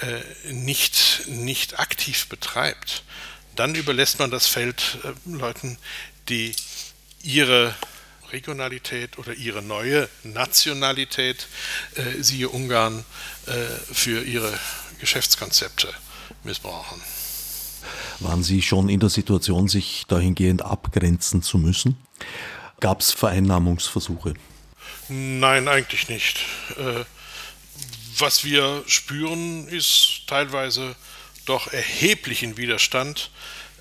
äh, 0.00 0.52
nicht, 0.52 1.24
nicht 1.26 1.78
aktiv 1.78 2.26
betreibt, 2.28 3.02
dann 3.54 3.74
überlässt 3.74 4.18
man 4.18 4.30
das 4.30 4.46
Feld 4.46 4.98
äh, 5.04 5.12
Leuten, 5.28 5.78
die 6.28 6.54
ihre 7.28 7.74
Regionalität 8.32 9.18
oder 9.18 9.34
ihre 9.34 9.62
neue 9.62 10.08
Nationalität, 10.22 11.46
äh, 11.94 12.22
siehe 12.22 12.48
Ungarn, 12.48 13.04
äh, 13.46 13.52
für 13.92 14.24
ihre 14.24 14.58
Geschäftskonzepte 14.98 15.88
missbrauchen. 16.42 17.00
Waren 18.20 18.42
Sie 18.42 18.62
schon 18.62 18.88
in 18.88 19.00
der 19.00 19.10
Situation, 19.10 19.68
sich 19.68 20.04
dahingehend 20.08 20.62
abgrenzen 20.62 21.42
zu 21.42 21.58
müssen? 21.58 21.96
Gab 22.80 23.00
es 23.00 23.12
Vereinnahmungsversuche? 23.12 24.34
Nein, 25.08 25.68
eigentlich 25.68 26.08
nicht. 26.08 26.40
Äh, 26.78 27.04
was 28.18 28.44
wir 28.44 28.82
spüren, 28.86 29.68
ist 29.68 30.22
teilweise 30.26 30.96
doch 31.44 31.72
erheblichen 31.72 32.56
Widerstand 32.56 33.30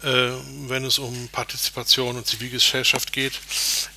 wenn 0.01 0.85
es 0.85 0.99
um 0.99 1.27
Partizipation 1.29 2.17
und 2.17 2.27
Zivilgesellschaft 2.27 3.11
geht. 3.11 3.33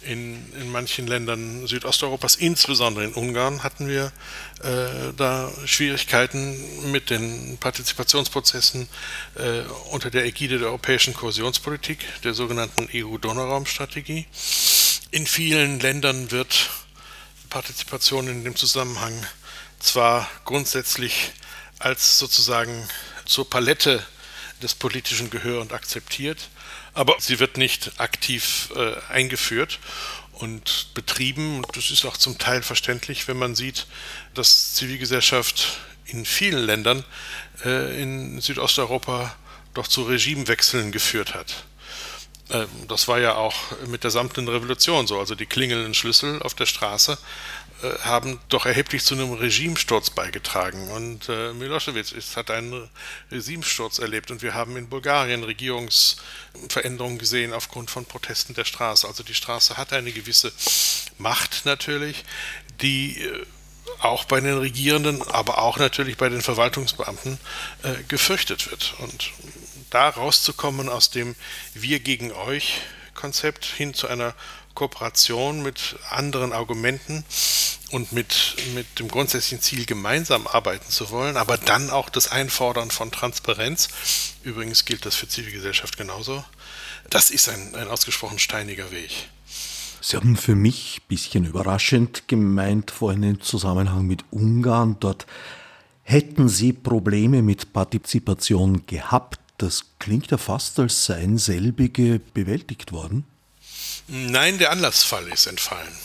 In, 0.03 0.53
in 0.55 0.73
manchen 0.73 1.07
Ländern 1.07 1.67
Südosteuropas, 1.67 2.37
insbesondere 2.37 3.05
in 3.05 3.13
Ungarn, 3.13 3.63
hatten 3.63 3.87
wir 3.87 4.13
äh, 4.63 5.13
da 5.17 5.51
Schwierigkeiten 5.67 6.91
mit 6.91 7.11
den 7.11 7.59
Partizipationsprozessen 7.59 8.89
äh, 9.35 9.61
unter 9.91 10.11
der 10.11 10.25
Ägide 10.25 10.59
der 10.59 10.69
europäischen 10.69 11.13
Kohäsionspolitik, 11.13 11.99
der 12.25 12.33
sogenannten 12.35 12.89
EU-Donauraum-Strategie. 12.95 14.27
In 15.11 15.27
vielen 15.27 15.81
Ländern 15.81 16.31
wird 16.31 16.71
Partizipation 17.51 18.29
in 18.29 18.45
dem 18.45 18.57
Zusammenhang 18.57 19.13
zwar 19.81 20.31
grundsätzlich 20.45 21.33
als 21.79 22.19
sozusagen 22.19 22.89
zur 23.25 23.49
Palette 23.49 24.05
des 24.63 24.75
politischen 24.75 25.31
Gehör 25.31 25.61
und 25.61 25.73
akzeptiert, 25.73 26.49
aber 26.95 27.17
sie 27.19 27.39
wird 27.41 27.57
nicht 27.57 27.93
aktiv 27.99 28.71
äh, 28.77 28.95
eingeführt 29.13 29.79
und 30.33 30.89
betrieben. 30.95 31.59
Und 31.59 31.77
das 31.77 31.91
ist 31.91 32.05
auch 32.05 32.17
zum 32.17 32.39
Teil 32.39 32.63
verständlich, 32.63 33.29
wenn 33.29 33.39
man 33.39 33.55
sieht, 33.55 33.87
dass 34.35 34.75
Zivilgesellschaft 34.75 35.79
in 36.07 36.25
vielen 36.25 36.65
Ländern 36.65 37.05
äh, 37.65 38.03
in 38.03 38.41
Südosteuropa 38.41 39.35
doch 39.75 39.87
zu 39.87 40.03
Regimewechseln 40.03 40.93
geführt 40.93 41.35
hat. 41.35 41.65
Ähm, 42.51 42.69
das 42.89 43.09
war 43.09 43.21
ja 43.21 43.35
auch 43.35 43.55
mit 43.87 44.05
der 44.05 44.11
samtenen 44.11 44.49
Revolution 44.49 45.07
so. 45.07 45.19
Also 45.19 45.35
die 45.35 45.47
klingelnden 45.47 45.95
Schlüssel 45.95 46.43
auf 46.43 46.55
der 46.55 46.67
Straße 46.67 47.19
haben 48.03 48.39
doch 48.49 48.67
erheblich 48.67 49.05
zu 49.05 49.15
einem 49.15 49.33
Regimesturz 49.33 50.11
beigetragen. 50.11 50.89
Und 50.91 51.29
äh, 51.29 51.53
Milosevic 51.53 52.13
ist, 52.13 52.37
hat 52.37 52.51
einen 52.51 52.89
Regimesturz 53.31 53.99
erlebt 53.99 54.31
und 54.31 54.43
wir 54.43 54.55
haben 54.55 54.77
in 54.77 54.89
Bulgarien 54.89 55.45
Regierungsveränderungen 55.45 57.19
gesehen 57.19 57.53
aufgrund 57.53 57.91
von 57.91 58.05
Protesten 58.05 58.55
der 58.55 58.65
Straße. 58.65 59.07
Also 59.07 59.23
die 59.23 59.35
Straße 59.35 59.77
hat 59.77 59.93
eine 59.93 60.13
gewisse 60.13 60.53
Macht 61.19 61.65
natürlich, 61.65 62.25
die 62.81 63.23
äh, 63.23 63.47
auch 64.01 64.25
bei 64.25 64.41
den 64.41 64.59
Regierenden, 64.59 65.23
aber 65.23 65.59
auch 65.59 65.79
natürlich 65.79 66.17
bei 66.17 66.29
den 66.29 66.43
Verwaltungsbeamten 66.43 67.39
äh, 67.83 68.03
gefürchtet 68.09 68.71
wird. 68.71 68.95
Und 68.99 69.31
da 69.91 70.09
rauszukommen 70.09 70.89
aus 70.89 71.11
dem 71.11 71.35
Wir 71.75 72.01
gegen 72.01 72.33
euch 72.33 72.81
Konzept 73.15 73.65
hin 73.65 73.93
zu 73.93 74.09
einer 74.09 74.35
Kooperation 74.75 75.63
mit 75.63 75.97
anderen 76.11 76.53
Argumenten 76.53 77.25
und 77.91 78.13
mit, 78.13 78.57
mit 78.75 78.99
dem 78.99 79.09
grundsätzlichen 79.09 79.61
Ziel, 79.61 79.85
gemeinsam 79.85 80.47
arbeiten 80.47 80.91
zu 80.91 81.11
wollen, 81.11 81.37
aber 81.37 81.59
dann 81.59 81.91
auch 81.91 82.09
das 82.09 82.31
Einfordern 82.31 82.91
von 82.91 83.11
Transparenz. 83.11 83.89
Übrigens 84.43 84.85
gilt 84.85 85.07
das 85.07 85.17
für 85.17 85.29
Zivilgesellschaft 85.29 85.97
genauso. 85.97 86.45
Das 87.09 87.31
ist 87.31 87.49
ein, 87.49 87.75
ein 87.75 87.89
ausgesprochen 87.89 88.39
steiniger 88.39 88.91
Weg. 88.91 89.11
Sie 90.01 90.17
haben 90.17 90.37
für 90.37 90.55
mich 90.55 91.01
ein 91.01 91.09
bisschen 91.09 91.45
überraschend 91.45 92.27
gemeint, 92.27 92.91
vorhin 92.91 93.23
im 93.23 93.41
Zusammenhang 93.41 94.07
mit 94.07 94.25
Ungarn, 94.31 94.97
dort 94.99 95.27
hätten 96.03 96.49
Sie 96.49 96.73
Probleme 96.73 97.43
mit 97.43 97.73
Partizipation 97.73 98.87
gehabt. 98.87 99.39
Das 99.59 99.85
klingt 99.99 100.31
ja 100.31 100.39
fast, 100.39 100.79
als 100.81 101.05
seien 101.05 101.39
selbige 101.39 102.19
bewältigt 102.19 102.93
worden. 102.93 103.25
Nein, 104.13 104.59
der 104.59 104.73
Anlassfall 104.73 105.29
ist 105.29 105.47
entfallen. 105.47 105.97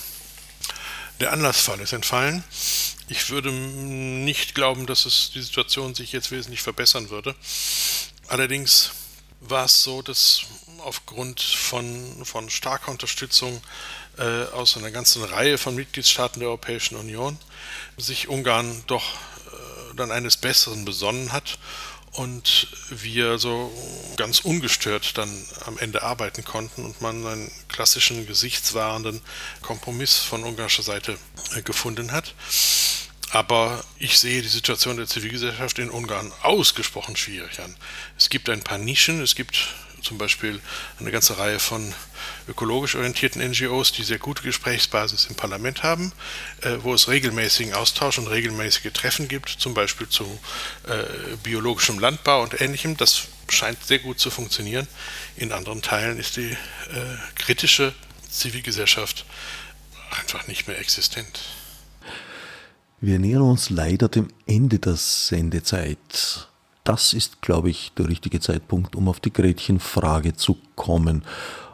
Der 1.20 1.34
Anlassfall 1.34 1.80
ist 1.80 1.92
entfallen. 1.92 2.44
Ich 3.08 3.32
würde 3.32 3.52
nicht 3.52 4.54
glauben, 4.54 4.86
dass 4.86 5.08
es 5.08 5.32
die 5.34 5.42
Situation 5.42 5.96
sich 5.96 6.12
jetzt 6.12 6.30
wesentlich 6.30 6.62
verbessern 6.62 7.10
würde. 7.10 7.34
Allerdings 8.28 8.92
war 9.40 9.66
es 9.66 9.82
so, 9.82 10.04
dass 10.04 10.42
aufgrund 10.84 11.42
von, 11.42 12.24
von 12.26 12.52
starker 12.52 12.92
Unterstützung 12.92 13.60
äh, 14.20 14.44
aus 14.52 14.78
einer 14.78 14.92
ganzen 14.92 15.24
Reihe 15.24 15.58
von 15.58 15.74
Mitgliedstaaten 15.74 16.42
der 16.42 16.50
Europäischen 16.50 16.98
Union 16.98 17.40
sich 17.98 18.28
Ungarn 18.28 18.84
doch 18.86 19.14
äh, 19.14 19.96
dann 19.96 20.12
eines 20.12 20.38
Besseren 20.38 20.86
besonnen 20.86 21.32
hat 21.32 21.58
und 22.16 22.68
wir 22.90 23.38
so 23.38 23.72
ganz 24.16 24.40
ungestört 24.40 25.18
dann 25.18 25.30
am 25.66 25.78
Ende 25.78 26.04
arbeiten 26.04 26.44
konnten 26.44 26.86
und 26.86 27.02
man 27.02 27.26
einen 27.26 27.52
klassischen 27.68 28.26
gesichtswahrenden 28.26 29.22
Kompromiss 29.62 30.18
von 30.18 30.44
ungarischer 30.44 30.84
Seite 30.84 31.18
äh, 31.56 31.62
gefunden 31.62 32.12
hat. 32.12 32.34
Aber 33.32 33.84
ich 33.98 34.18
sehe 34.18 34.42
die 34.42 34.48
Situation 34.48 34.98
der 34.98 35.08
Zivilgesellschaft 35.08 35.80
in 35.80 35.90
Ungarn 35.90 36.32
ausgesprochen 36.42 37.16
schwierig 37.18 37.60
an. 37.60 37.76
Es 38.18 38.30
gibt 38.30 38.50
ein 38.50 38.62
paar 38.62 38.78
Nischen, 38.78 39.22
es 39.22 39.36
gibt 39.36 39.74
zum 40.06 40.18
Beispiel 40.18 40.62
eine 41.00 41.12
ganze 41.12 41.38
Reihe 41.38 41.60
von 41.60 41.94
ökologisch 42.48 42.96
orientierten 42.96 43.42
NGOs, 43.42 43.92
die 43.92 44.04
sehr 44.04 44.20
gute 44.20 44.44
Gesprächsbasis 44.44 45.26
im 45.26 45.36
Parlament 45.36 45.84
haben, 45.84 46.14
äh, 46.62 46.78
wo 46.82 46.94
es 46.94 47.08
regelmäßigen 47.08 47.74
Austausch 47.74 48.18
und 48.20 48.28
regelmäßige 48.28 48.94
Treffen 48.94 49.28
gibt, 49.28 49.50
zum 49.50 49.74
Beispiel 49.74 50.08
zu 50.08 50.24
äh, 50.88 51.36
biologischem 51.44 52.00
Landbau 52.00 52.44
und 52.44 52.62
ähnlichem. 52.62 52.96
Das 52.98 53.28
scheint 53.50 53.84
sehr 53.84 54.00
gut 54.00 54.20
zu 54.20 54.30
funktionieren. 54.30 54.88
In 55.36 55.52
anderen 55.52 55.82
Teilen 55.82 56.20
ist 56.20 56.38
die 56.38 56.52
äh, 56.52 56.58
kritische 57.36 57.94
Zivilgesellschaft 58.30 59.26
einfach 60.12 60.48
nicht 60.48 60.68
mehr 60.68 60.80
existent. 60.80 61.42
Wir 63.02 63.20
nähern 63.20 63.42
uns 63.42 63.70
leider 63.70 64.08
dem 64.08 64.30
Ende 64.46 64.80
der 64.80 64.96
Sendezeit. 64.96 66.48
Das 66.86 67.14
ist, 67.14 67.42
glaube 67.42 67.72
ich, 67.72 67.92
der 67.98 68.08
richtige 68.08 68.40
Zeitpunkt, 68.40 68.96
um 68.96 69.10
auf 69.10 69.20
die 69.20 69.34
Gretchenfrage 69.34 70.36
zu 70.36 70.58
kommen. 70.76 71.26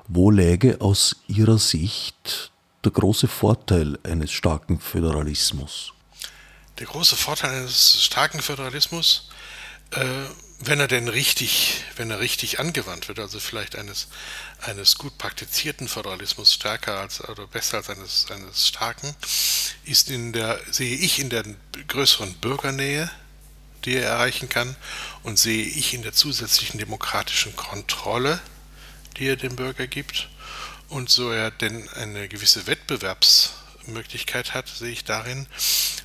Wo 0.08 0.32
läge 0.32 0.80
aus 0.80 1.18
Ihrer 1.28 1.60
Sicht 1.60 2.52
der 2.86 2.92
große 2.94 3.28
Vorteil 3.28 4.00
eines 4.04 4.32
starken 4.32 4.80
Föderalismus? 4.80 5.94
Der 6.80 6.88
große 6.88 7.18
Vorteil 7.18 7.52
eines 7.52 8.02
starken 8.04 8.42
Föderalismus, 8.42 9.30
äh, 9.92 10.06
wenn 10.60 10.80
er 10.80 10.88
denn 10.88 11.10
richtig, 11.10 11.84
wenn 11.98 12.10
er 12.10 12.22
richtig 12.22 12.62
angewandt 12.62 13.10
wird, 13.10 13.20
also 13.20 13.42
vielleicht 13.42 13.76
eines, 13.76 14.08
eines 14.62 14.98
gut 14.98 15.18
praktizierten 15.18 15.90
Föderalismus 15.90 16.54
stärker 16.54 17.00
als 17.00 17.22
oder 17.28 17.48
besser 17.48 17.78
als 17.78 17.90
eines, 17.90 18.28
eines 18.32 18.70
starken, 18.70 19.14
ist 19.84 20.10
in 20.10 20.32
der, 20.32 20.58
sehe 20.72 20.96
ich 20.96 21.20
in 21.20 21.30
der 21.30 21.44
größeren 21.88 22.36
Bürgernähe, 22.36 23.12
die 23.86 23.96
er 23.96 24.08
erreichen 24.08 24.50
kann, 24.50 24.76
und 25.24 25.40
sehe 25.40 25.64
ich 25.64 25.94
in 25.94 26.04
der 26.04 26.14
zusätzlichen 26.14 26.80
demokratischen 26.80 27.56
Kontrolle 27.56 28.40
die 29.18 29.28
er 29.28 29.36
dem 29.36 29.56
Bürger 29.56 29.88
gibt. 29.88 30.30
Und 30.90 31.10
so 31.10 31.32
er 31.32 31.52
denn 31.52 31.88
eine 31.90 32.28
gewisse 32.28 32.68
Wettbewerbsmöglichkeit 32.68 34.54
hat, 34.54 34.68
sehe 34.68 34.92
ich 34.92 35.04
darin, 35.06 35.48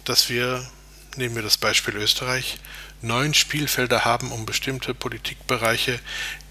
dass 0.04 0.28
wir, 0.28 0.68
nehmen 1.16 1.34
wir 1.34 1.42
das 1.42 1.56
Beispiel 1.56 1.96
Österreich, 1.96 2.58
neun 3.02 3.34
Spielfelder 3.34 4.04
haben, 4.04 4.30
um 4.32 4.46
bestimmte 4.46 4.94
Politikbereiche, 4.94 5.98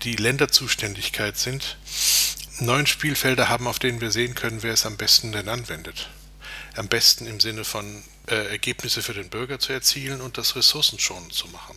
die 0.03 0.15
Länderzuständigkeit 0.15 1.37
sind, 1.37 1.77
neun 2.59 2.87
Spielfelder 2.87 3.47
haben, 3.47 3.67
auf 3.67 3.79
denen 3.79 4.01
wir 4.01 4.11
sehen 4.11 4.35
können, 4.35 4.63
wer 4.63 4.73
es 4.73 4.85
am 4.85 4.97
besten 4.97 5.31
denn 5.31 5.49
anwendet. 5.49 6.09
Am 6.75 6.87
besten 6.87 7.25
im 7.25 7.39
Sinne 7.39 7.63
von 7.63 8.03
äh, 8.27 8.51
Ergebnisse 8.51 9.01
für 9.01 9.13
den 9.13 9.29
Bürger 9.29 9.59
zu 9.59 9.73
erzielen 9.73 10.21
und 10.21 10.37
das 10.37 10.55
ressourcenschonend 10.55 11.33
zu 11.33 11.47
machen. 11.47 11.75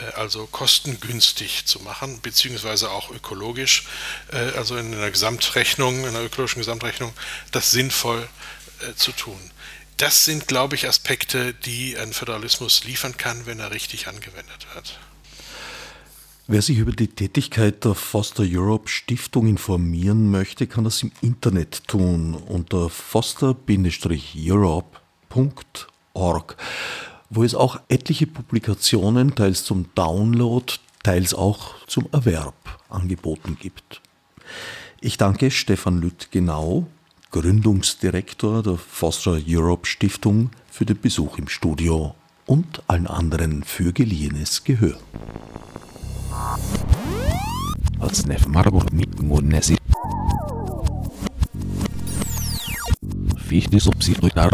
Äh, 0.00 0.12
also 0.14 0.46
kostengünstig 0.46 1.66
zu 1.66 1.80
machen, 1.80 2.20
beziehungsweise 2.22 2.90
auch 2.90 3.10
ökologisch, 3.10 3.84
äh, 4.32 4.36
also 4.56 4.76
in 4.76 4.94
einer 4.94 5.10
Gesamtrechnung, 5.10 6.00
in 6.00 6.08
einer 6.08 6.22
ökologischen 6.22 6.60
Gesamtrechnung, 6.60 7.12
das 7.52 7.70
sinnvoll 7.70 8.28
äh, 8.88 8.94
zu 8.94 9.12
tun. 9.12 9.40
Das 9.96 10.24
sind, 10.24 10.48
glaube 10.48 10.76
ich, 10.76 10.88
Aspekte, 10.88 11.52
die 11.52 11.98
ein 11.98 12.12
Föderalismus 12.12 12.84
liefern 12.84 13.16
kann, 13.18 13.44
wenn 13.44 13.60
er 13.60 13.70
richtig 13.70 14.08
angewendet 14.08 14.66
wird. 14.74 14.98
Wer 16.46 16.62
sich 16.62 16.78
über 16.78 16.92
die 16.92 17.08
Tätigkeit 17.08 17.84
der 17.84 17.94
Foster 17.94 18.44
Europe 18.44 18.88
Stiftung 18.88 19.46
informieren 19.46 20.30
möchte, 20.30 20.66
kann 20.66 20.84
das 20.84 21.02
im 21.02 21.12
Internet 21.20 21.86
tun 21.86 22.34
unter 22.34 22.88
foster-europe.org 25.30 26.56
wo 27.32 27.44
es 27.44 27.54
auch 27.54 27.80
etliche 27.88 28.26
Publikationen, 28.26 29.36
teils 29.36 29.62
zum 29.62 29.86
Download, 29.94 30.66
teils 31.04 31.32
auch 31.32 31.74
zum 31.86 32.08
Erwerb 32.10 32.54
angeboten 32.88 33.56
gibt. 33.60 34.00
Ich 35.00 35.16
danke 35.16 35.52
Stefan 35.52 36.00
Lütt 36.00 36.32
genau, 36.32 36.88
Gründungsdirektor 37.30 38.64
der 38.64 38.76
Foster 38.76 39.38
Europe 39.46 39.86
Stiftung, 39.86 40.50
für 40.72 40.84
den 40.84 41.00
Besuch 41.00 41.38
im 41.38 41.46
Studio 41.46 42.16
und 42.46 42.82
allen 42.88 43.06
anderen 43.06 43.62
für 43.62 43.92
geliehenes 43.92 44.64
Gehör. 44.64 44.98
Als 48.00 48.26
Nef 48.26 48.46
Marburg 48.48 48.92
mit 48.92 49.22
Monesi. 49.22 49.76
Fichtes 53.36 53.86
Obsidruitar. 53.86 54.50